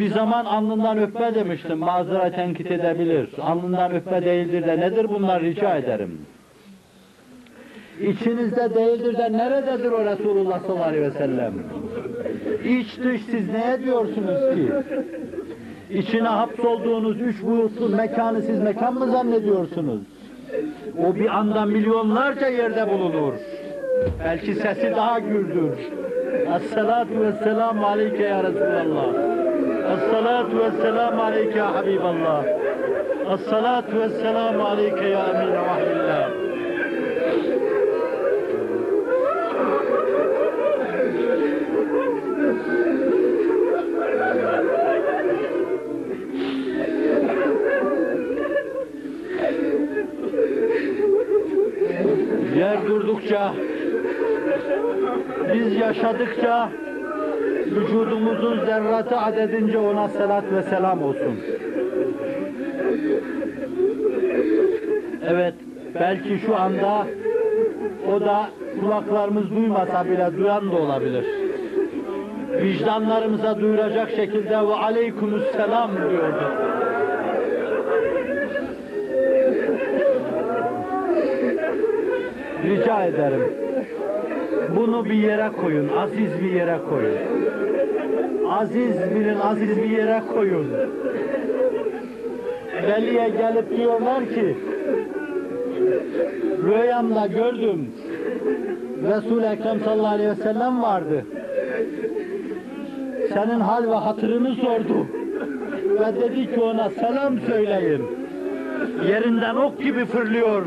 bir 0.00 0.10
zaman 0.10 0.44
alnından 0.44 0.98
öpme 0.98 1.34
demiştim. 1.34 1.80
Bazıları 1.80 2.32
tenkit 2.32 2.70
edebilir. 2.70 3.28
Alnından 3.42 3.94
öpme 3.94 4.24
değildir 4.24 4.66
de 4.66 4.80
nedir 4.80 5.06
bunlar 5.08 5.42
rica 5.42 5.76
ederim. 5.76 6.18
İçinizde 8.00 8.74
değildir 8.74 9.18
de 9.18 9.32
nerededir 9.32 9.92
o 9.92 10.04
Resulullah 10.04 10.60
sallallahu 10.60 10.84
aleyhi 10.84 11.04
ve 11.04 11.10
sellem? 11.10 11.52
İç 12.64 12.98
dış 12.98 13.20
siz 13.30 13.52
neye 13.52 13.82
diyorsunuz 13.84 14.54
ki? 14.54 14.72
İçine 15.90 16.28
hapsolduğunuz 16.28 17.20
üç 17.20 17.42
boyutlu 17.42 17.88
mekanı 17.88 18.42
siz 18.42 18.58
mekan 18.58 18.94
mı 18.94 19.06
zannediyorsunuz? 19.06 20.00
O 21.06 21.14
bir 21.14 21.38
anda 21.38 21.64
milyonlarca 21.64 22.48
yerde 22.48 22.90
bulunur. 22.90 23.34
Belki 24.24 24.54
sesi 24.54 24.92
daha 24.96 25.18
gürdür. 25.18 25.72
Esselatu 26.56 27.20
vesselamu 27.20 27.86
aleyke 27.86 28.22
ya 28.22 28.44
Resulallah. 28.44 29.36
Esselatu 29.94 30.58
vesselamu 30.58 31.22
aleyke 31.22 31.58
ya 31.58 31.74
Habiballah. 31.74 32.44
Esselatu 33.34 34.00
vesselamu 34.00 34.66
aleyke 34.66 35.08
ya 35.08 35.24
emine 35.30 35.60
vahyillah. 35.68 36.30
Yer 52.56 52.86
durdukça, 52.88 53.52
biz 55.54 55.76
yaşadıkça 55.76 56.70
vücudumuzun 57.76 58.66
zerratı 58.66 59.18
adedince 59.18 59.78
ona 59.78 60.08
selat 60.08 60.44
ve 60.52 60.62
selam 60.62 61.02
olsun. 61.02 61.40
Evet, 65.28 65.54
belki 65.94 66.38
şu 66.46 66.56
anda 66.56 67.06
o 68.14 68.20
da 68.20 68.48
kulaklarımız 68.80 69.50
duymasa 69.50 70.04
bile 70.04 70.30
duyan 70.36 70.72
da 70.72 70.76
olabilir. 70.76 71.24
Vicdanlarımıza 72.62 73.60
duyuracak 73.60 74.10
şekilde 74.10 74.50
ve 74.50 74.74
aleykümselam 74.74 75.90
diyordu. 75.96 76.52
Rica 82.64 83.04
ederim. 83.04 83.52
Bunu 84.76 85.04
bir 85.04 85.14
yere 85.14 85.48
koyun, 85.60 85.88
aziz 85.88 86.42
bir 86.42 86.52
yere 86.52 86.78
koyun. 86.90 87.18
Aziz 88.50 88.96
bilin, 89.14 89.40
aziz 89.40 89.76
bir 89.76 89.90
yere 89.90 90.22
koyun. 90.34 90.66
Veliye 92.82 93.28
gelip 93.28 93.76
diyorlar 93.76 94.24
ki, 94.24 94.56
rüyamda 96.64 97.26
gördüm, 97.26 97.92
Resul-i 99.08 99.44
Ekrem 99.44 99.80
sallallahu 99.80 100.14
aleyhi 100.14 100.30
ve 100.30 100.34
sellem 100.34 100.82
vardı. 100.82 101.24
Senin 103.34 103.60
hal 103.60 103.90
ve 103.90 103.94
hatırını 103.94 104.54
sordu. 104.54 105.06
Ve 106.00 106.20
dedi 106.20 106.54
ki 106.54 106.60
ona 106.60 106.90
selam 106.90 107.40
söyleyin. 107.40 108.02
Yerinden 109.08 109.56
ok 109.56 109.82
gibi 109.82 110.04
fırlıyor. 110.04 110.62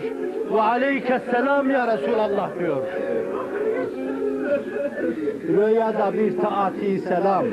Ve 0.53 0.61
aleyke 0.61 1.21
selam 1.31 1.69
ya 1.69 1.97
Resulallah 1.97 2.59
diyor. 2.59 2.83
Rüyada 5.47 6.13
bir 6.13 6.37
taati 6.37 6.99
selam. 6.99 7.45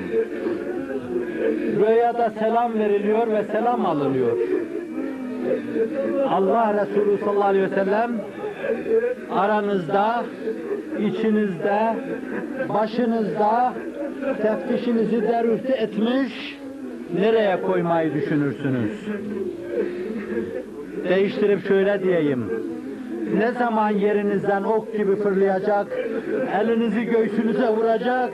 Rüyada 1.77 2.31
selam 2.39 2.79
veriliyor 2.79 3.27
ve 3.27 3.45
selam 3.45 3.87
alınıyor. 3.87 4.37
Allah 6.29 6.75
Resulü 6.75 7.19
sallallahu 7.19 7.49
aleyhi 7.49 7.71
ve 7.71 7.75
sellem 7.75 8.13
aranızda, 9.31 10.25
içinizde, 10.99 11.95
başınızda 12.69 13.73
teftişinizi 14.43 15.23
derüfte 15.23 15.73
etmiş, 15.73 16.59
nereye 17.21 17.61
koymayı 17.63 18.15
düşünürsünüz? 18.15 19.07
Değiştirip 21.09 21.69
şöyle 21.69 22.03
diyeyim. 22.03 22.51
Ne 23.35 23.53
zaman 23.53 23.91
yerinizden 23.91 24.63
ok 24.63 24.97
gibi 24.97 25.17
fırlayacak, 25.17 25.87
elinizi 26.61 27.05
göğsünüze 27.05 27.69
vuracak, 27.69 28.33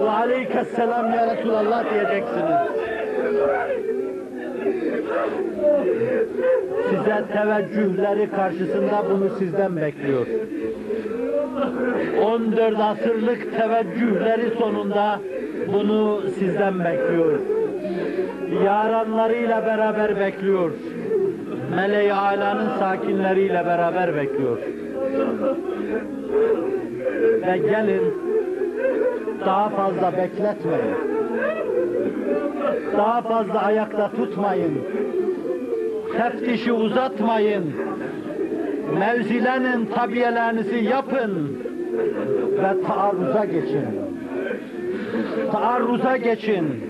ve 0.00 0.10
aleykesselam 0.10 1.14
ya 1.14 1.36
Resulallah 1.36 1.84
diyeceksiniz. 1.90 2.56
Size 6.90 7.24
teveccühleri 7.32 8.30
karşısında 8.30 9.04
bunu 9.10 9.30
sizden 9.38 9.76
bekliyor. 9.76 10.26
14 12.22 12.80
asırlık 12.80 13.56
teveccühleri 13.58 14.50
sonunda 14.58 15.20
bunu 15.72 16.22
sizden 16.38 16.78
bekliyor. 16.84 17.38
Yaranlarıyla 18.64 19.66
beraber 19.66 20.20
bekliyor. 20.20 20.70
Mele-i 21.76 22.12
Ala'nın 22.12 22.78
sakinleriyle 22.78 23.66
beraber 23.66 24.16
bekliyor. 24.16 24.58
Ve 27.46 27.58
gelin 27.58 28.14
daha 29.46 29.68
fazla 29.68 30.12
bekletmeyin. 30.12 30.94
Daha 32.96 33.22
fazla 33.22 33.62
ayakta 33.62 34.10
tutmayın. 34.10 34.78
Teftişi 36.16 36.72
uzatmayın. 36.72 37.74
Mevzilenin 38.98 39.86
tabiyelerinizi 39.86 40.76
yapın 40.76 41.58
ve 42.58 42.82
taarruza 42.86 43.44
geçin. 43.44 43.86
Taarruza 45.52 46.16
geçin. 46.16 46.84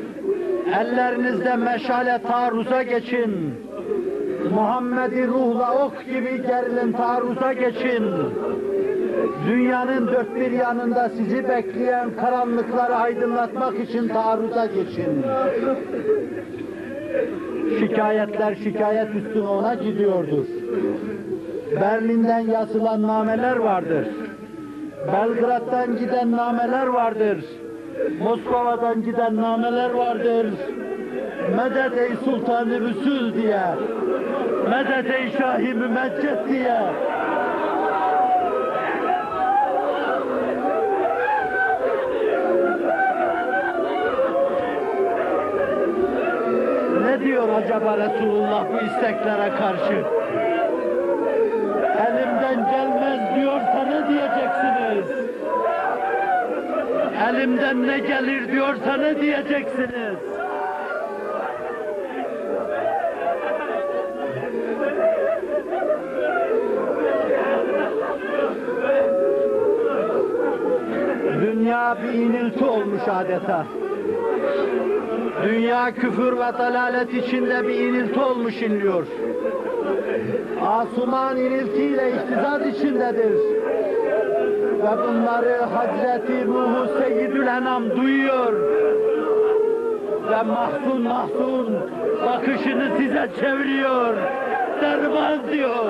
Ellerinizde 0.81 1.57
meşale 1.57 2.19
taarruza 2.23 2.83
geçin. 2.83 3.55
Muhammed'i 4.49 5.27
ruhla 5.29 5.85
ok 5.85 6.05
gibi 6.05 6.43
gerilin 6.43 6.93
taarruza 6.93 7.53
geçin. 7.53 8.05
Dünyanın 9.47 10.07
dört 10.07 10.35
bir 10.35 10.51
yanında 10.51 11.09
sizi 11.09 11.49
bekleyen 11.49 12.11
karanlıkları 12.17 12.95
aydınlatmak 12.95 13.81
için 13.81 14.09
taarruza 14.09 14.67
geçin. 14.67 15.25
Şikayetler 17.81 18.55
şikayet 18.55 19.15
üstüne 19.15 19.49
ona 19.49 19.75
gidiyordur. 19.75 20.47
Berlin'den 21.81 22.41
yazılan 22.41 23.03
nameler 23.03 23.57
vardır. 23.57 24.07
Belgrad'dan 25.13 25.97
giden 25.97 26.33
nameler 26.33 26.87
vardır. 26.87 27.45
Moskova'dan 28.23 29.03
giden 29.03 29.37
nameler 29.37 29.91
vardır. 29.91 30.47
Medet 31.57 31.99
ey 31.99 32.17
Sultan-ı 32.25 32.81
Rüsül 32.81 33.35
diye. 33.35 33.67
Medet 34.71 35.15
ey 35.15 35.31
Şah-ı 35.31 35.75
Mümeccet 35.75 36.49
diye. 36.49 36.81
acaba 47.71 47.97
Resulullah 47.99 48.65
bu 48.73 48.77
isteklere 48.87 49.51
karşı? 49.59 50.05
Elimden 52.07 52.71
gelmez 52.71 53.37
diyorsa 53.37 53.85
ne 53.85 54.09
diyeceksiniz? 54.09 55.31
Elimden 57.29 57.87
ne 57.87 57.99
gelir 57.99 58.53
diyorsa 58.53 58.97
ne 58.97 59.21
diyeceksiniz? 59.21 60.30
Bir 72.03 72.13
inilti 72.13 72.65
olmuş 72.65 73.03
adeta. 73.09 73.67
Dünya 75.45 75.95
küfür 75.95 76.33
ve 76.33 76.59
dalalet 76.59 77.15
içinde 77.15 77.69
bir 77.69 77.75
inilti 77.75 78.21
olmuş 78.21 78.63
inliyor. 78.63 79.07
Asuman 80.67 81.37
iniltiyle 81.37 82.11
ihtizaz 82.11 82.67
içindedir. 82.67 83.33
Ve 84.79 84.99
bunları 85.09 85.63
Hazreti 85.63 86.47
Ruhu 86.47 86.99
Seyyidül 86.99 87.47
Enam 87.47 87.91
duyuyor. 87.91 88.53
Ve 90.31 90.43
mahzun 90.43 91.03
mahzun 91.03 91.79
bakışını 92.27 92.89
size 92.99 93.29
çeviriyor. 93.41 94.15
Derman 94.81 95.39
diyor. 95.53 95.85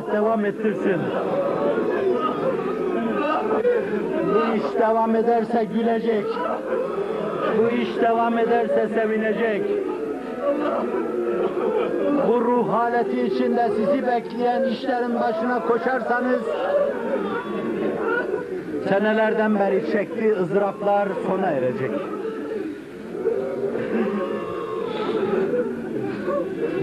Allah 0.00 0.12
devam 0.12 0.44
ettirsin. 0.44 1.00
Bu 4.34 4.56
iş 4.56 4.80
devam 4.80 5.16
ederse 5.16 5.64
gülecek. 5.64 6.24
Bu 7.58 7.70
iş 7.70 8.02
devam 8.02 8.38
ederse 8.38 8.88
sevinecek. 8.94 9.62
Bu 12.28 12.40
ruh 12.40 12.68
haleti 12.72 13.20
içinde 13.22 13.70
sizi 13.76 14.06
bekleyen 14.06 14.62
işlerin 14.62 15.20
başına 15.20 15.62
koşarsanız 15.66 16.42
senelerden 18.88 19.58
beri 19.58 19.92
çektiği 19.92 20.32
ızdıraplar 20.32 21.08
sona 21.26 21.46
erecek. 21.46 21.90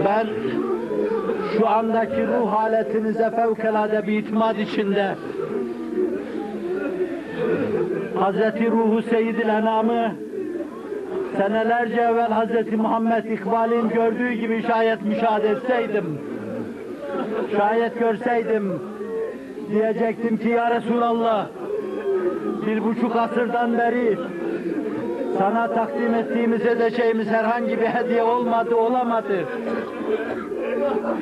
Ben 0.06 0.28
şu 1.58 1.68
andaki 1.68 2.28
ruh 2.28 2.52
haletinize 2.54 3.32
fevkalade 3.32 4.08
bir 4.08 4.20
itimat 4.20 4.60
içinde 4.60 5.16
Hazreti 8.20 8.72
Ruhu 8.72 9.02
Seyyidil 9.02 9.50
Enam'ı 9.50 10.16
senelerce 11.38 12.02
evvel 12.02 12.32
Hazreti 12.32 12.78
Muhammed 12.78 13.26
İkbal'in 13.26 13.90
gördüğü 13.90 14.34
gibi 14.34 14.64
şayet 14.68 15.02
müşahede 15.02 15.50
etseydim, 15.50 16.20
şayet 17.58 18.00
görseydim, 18.00 18.80
diyecektim 19.72 20.38
ki 20.38 20.50
ya 20.50 20.76
Resulallah, 20.76 21.48
bir 22.68 22.84
buçuk 22.84 23.16
asırdan 23.16 23.78
beri 23.78 24.18
sana 25.38 25.68
takdim 25.68 26.14
ettiğimiz 26.14 26.66
edeceğimiz 26.66 27.28
herhangi 27.28 27.82
bir 27.82 27.88
hediye 27.88 28.24
olmadı, 28.24 28.76
olamadı. 28.76 29.46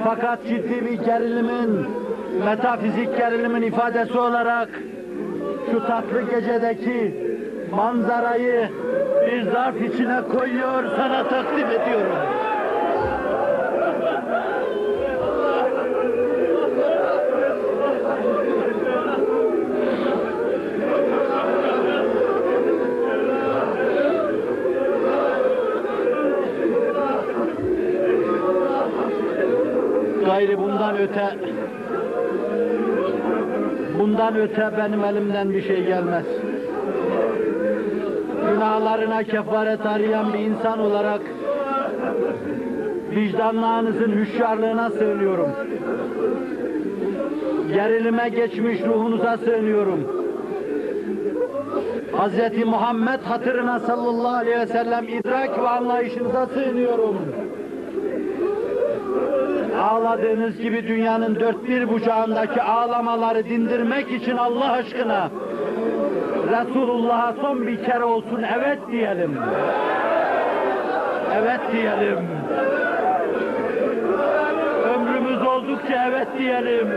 Fakat 0.04 0.44
ciddi 0.48 0.86
bir 0.86 1.06
gerilimin, 1.06 1.88
metafizik 2.46 3.18
gerilimin 3.18 3.62
ifadesi 3.62 4.20
olarak 4.20 4.70
şu 5.72 5.88
tatlı 5.88 6.22
gecedeki 6.22 7.16
manzarayı 7.72 8.70
bir 9.28 9.52
zarf 9.52 9.82
içine 9.82 10.22
koyuyor, 10.22 10.84
sana 10.98 11.28
takdim 11.28 11.68
ediyorum. 11.68 12.45
Öte 31.16 31.38
bundan 34.00 34.36
öte 34.36 34.72
benim 34.78 35.04
elimden 35.04 35.50
bir 35.50 35.62
şey 35.62 35.86
gelmez. 35.86 36.26
Günahlarına 38.50 39.24
kefaret 39.24 39.86
arayan 39.86 40.34
bir 40.34 40.40
insan 40.40 40.80
olarak 40.80 41.22
vicdanlarınızın 43.10 44.12
hüşyarlığına 44.12 44.90
sığınıyorum. 44.90 45.50
Gerilime 47.74 48.30
geçmiş 48.30 48.82
ruhunuza 48.82 49.38
sığınıyorum. 49.38 50.26
Hz. 52.14 52.66
Muhammed 52.66 53.20
hatırına 53.20 53.80
sallallahu 53.80 54.36
aleyhi 54.36 54.60
ve 54.60 54.68
sellem 54.68 55.08
idrak 55.08 55.60
ve 55.60 55.68
anlayışınıza 55.68 56.46
sığınıyorum. 56.46 57.18
Ağladığınız 59.90 60.58
gibi 60.58 60.88
dünyanın 60.88 61.36
dört 61.36 61.68
bir 61.68 61.90
bucağındaki 61.90 62.62
ağlamaları 62.62 63.46
dindirmek 63.46 64.12
için 64.12 64.38
Allah 64.38 64.72
aşkına 64.72 65.30
Resulullah'a 66.52 67.34
son 67.42 67.68
bir 67.68 67.84
kere 67.84 68.04
olsun 68.04 68.46
evet 68.58 68.80
diyelim. 68.92 69.38
Evet 71.36 71.60
diyelim. 71.72 72.20
Ömrümüz 74.96 75.42
oldukça 75.48 76.08
evet 76.10 76.28
diyelim. 76.40 76.88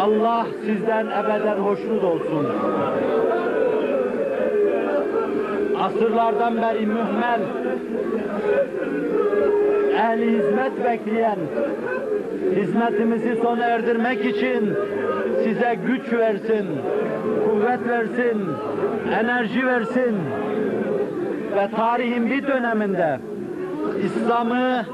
Allah 0.00 0.46
sizden 0.66 1.06
ebeden 1.06 1.58
hoşnut 1.58 2.04
olsun. 2.04 2.46
Asırlardan 5.88 6.56
beri 6.56 6.86
mühmel, 6.86 7.40
ehli 9.96 10.38
hizmet 10.38 10.84
bekleyen, 10.84 11.38
hizmetimizi 12.56 13.36
sona 13.42 13.64
erdirmek 13.64 14.24
için 14.24 14.74
size 15.44 15.78
güç 15.86 16.12
versin, 16.12 16.66
kuvvet 17.44 17.88
versin, 17.88 18.44
enerji 19.20 19.66
versin 19.66 20.16
ve 21.56 21.68
tarihin 21.76 22.30
bir 22.30 22.46
döneminde 22.46 23.20
İslam'ı 24.04 24.84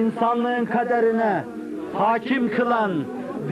insanlığın 0.00 0.64
kaderine 0.64 1.44
hakim 1.94 2.50
kılan 2.50 2.92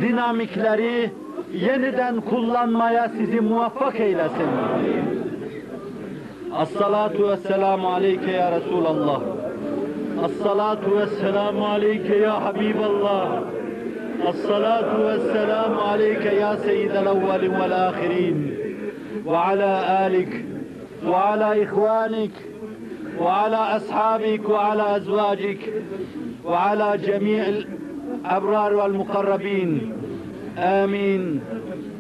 dinamikleri 0.03 1.11
yeniden 1.53 2.21
kullanmaya 2.21 3.09
sizi 3.09 3.41
muvaffak 3.41 4.01
eylesin. 4.01 4.49
As-salatu 6.57 7.29
vesselamu 7.29 7.89
aleyke 7.89 8.33
ya 8.33 8.51
Resulallah. 8.51 9.21
As-salatu 10.25 10.97
vesselamu 10.97 11.67
aleyke 11.67 12.17
ya 12.17 12.41
Habiballah. 12.45 13.43
As-salatu 14.29 14.97
vesselamu 15.09 15.81
aleyke 15.81 16.35
ya 16.35 16.57
seyyidel 16.57 17.07
evvelin 17.07 17.53
vel 17.61 17.75
ahirin. 17.89 18.39
Ve 19.27 19.37
ala 19.37 20.01
alik 20.05 20.33
ve 21.05 21.17
ala 21.17 21.57
ihvanik 21.57 22.33
ve 23.21 23.29
ala 23.31 23.61
ashabik 23.77 24.49
ve 24.49 24.59
ala 24.59 24.97
ezvacik 24.97 25.61
ve 26.45 26.57
ala 26.57 26.99
cemi'il 26.99 27.67
ebrar 28.37 28.73
vel 28.79 28.95
mukarrabin. 29.01 29.95
Amin. 30.83 31.43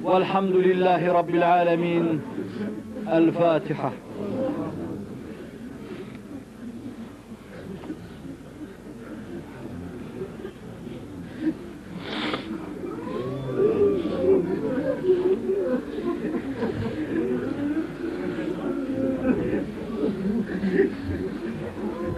Velhamdülillahi 0.04 1.06
Rabbil 1.06 1.52
alemin. 1.52 2.22
El 3.12 3.32
Fatiha. 3.32 3.92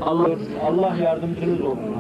olur. 0.09 0.39
Allah 0.69 0.97
yardımcınız 0.97 1.61
olsun. 1.61 1.98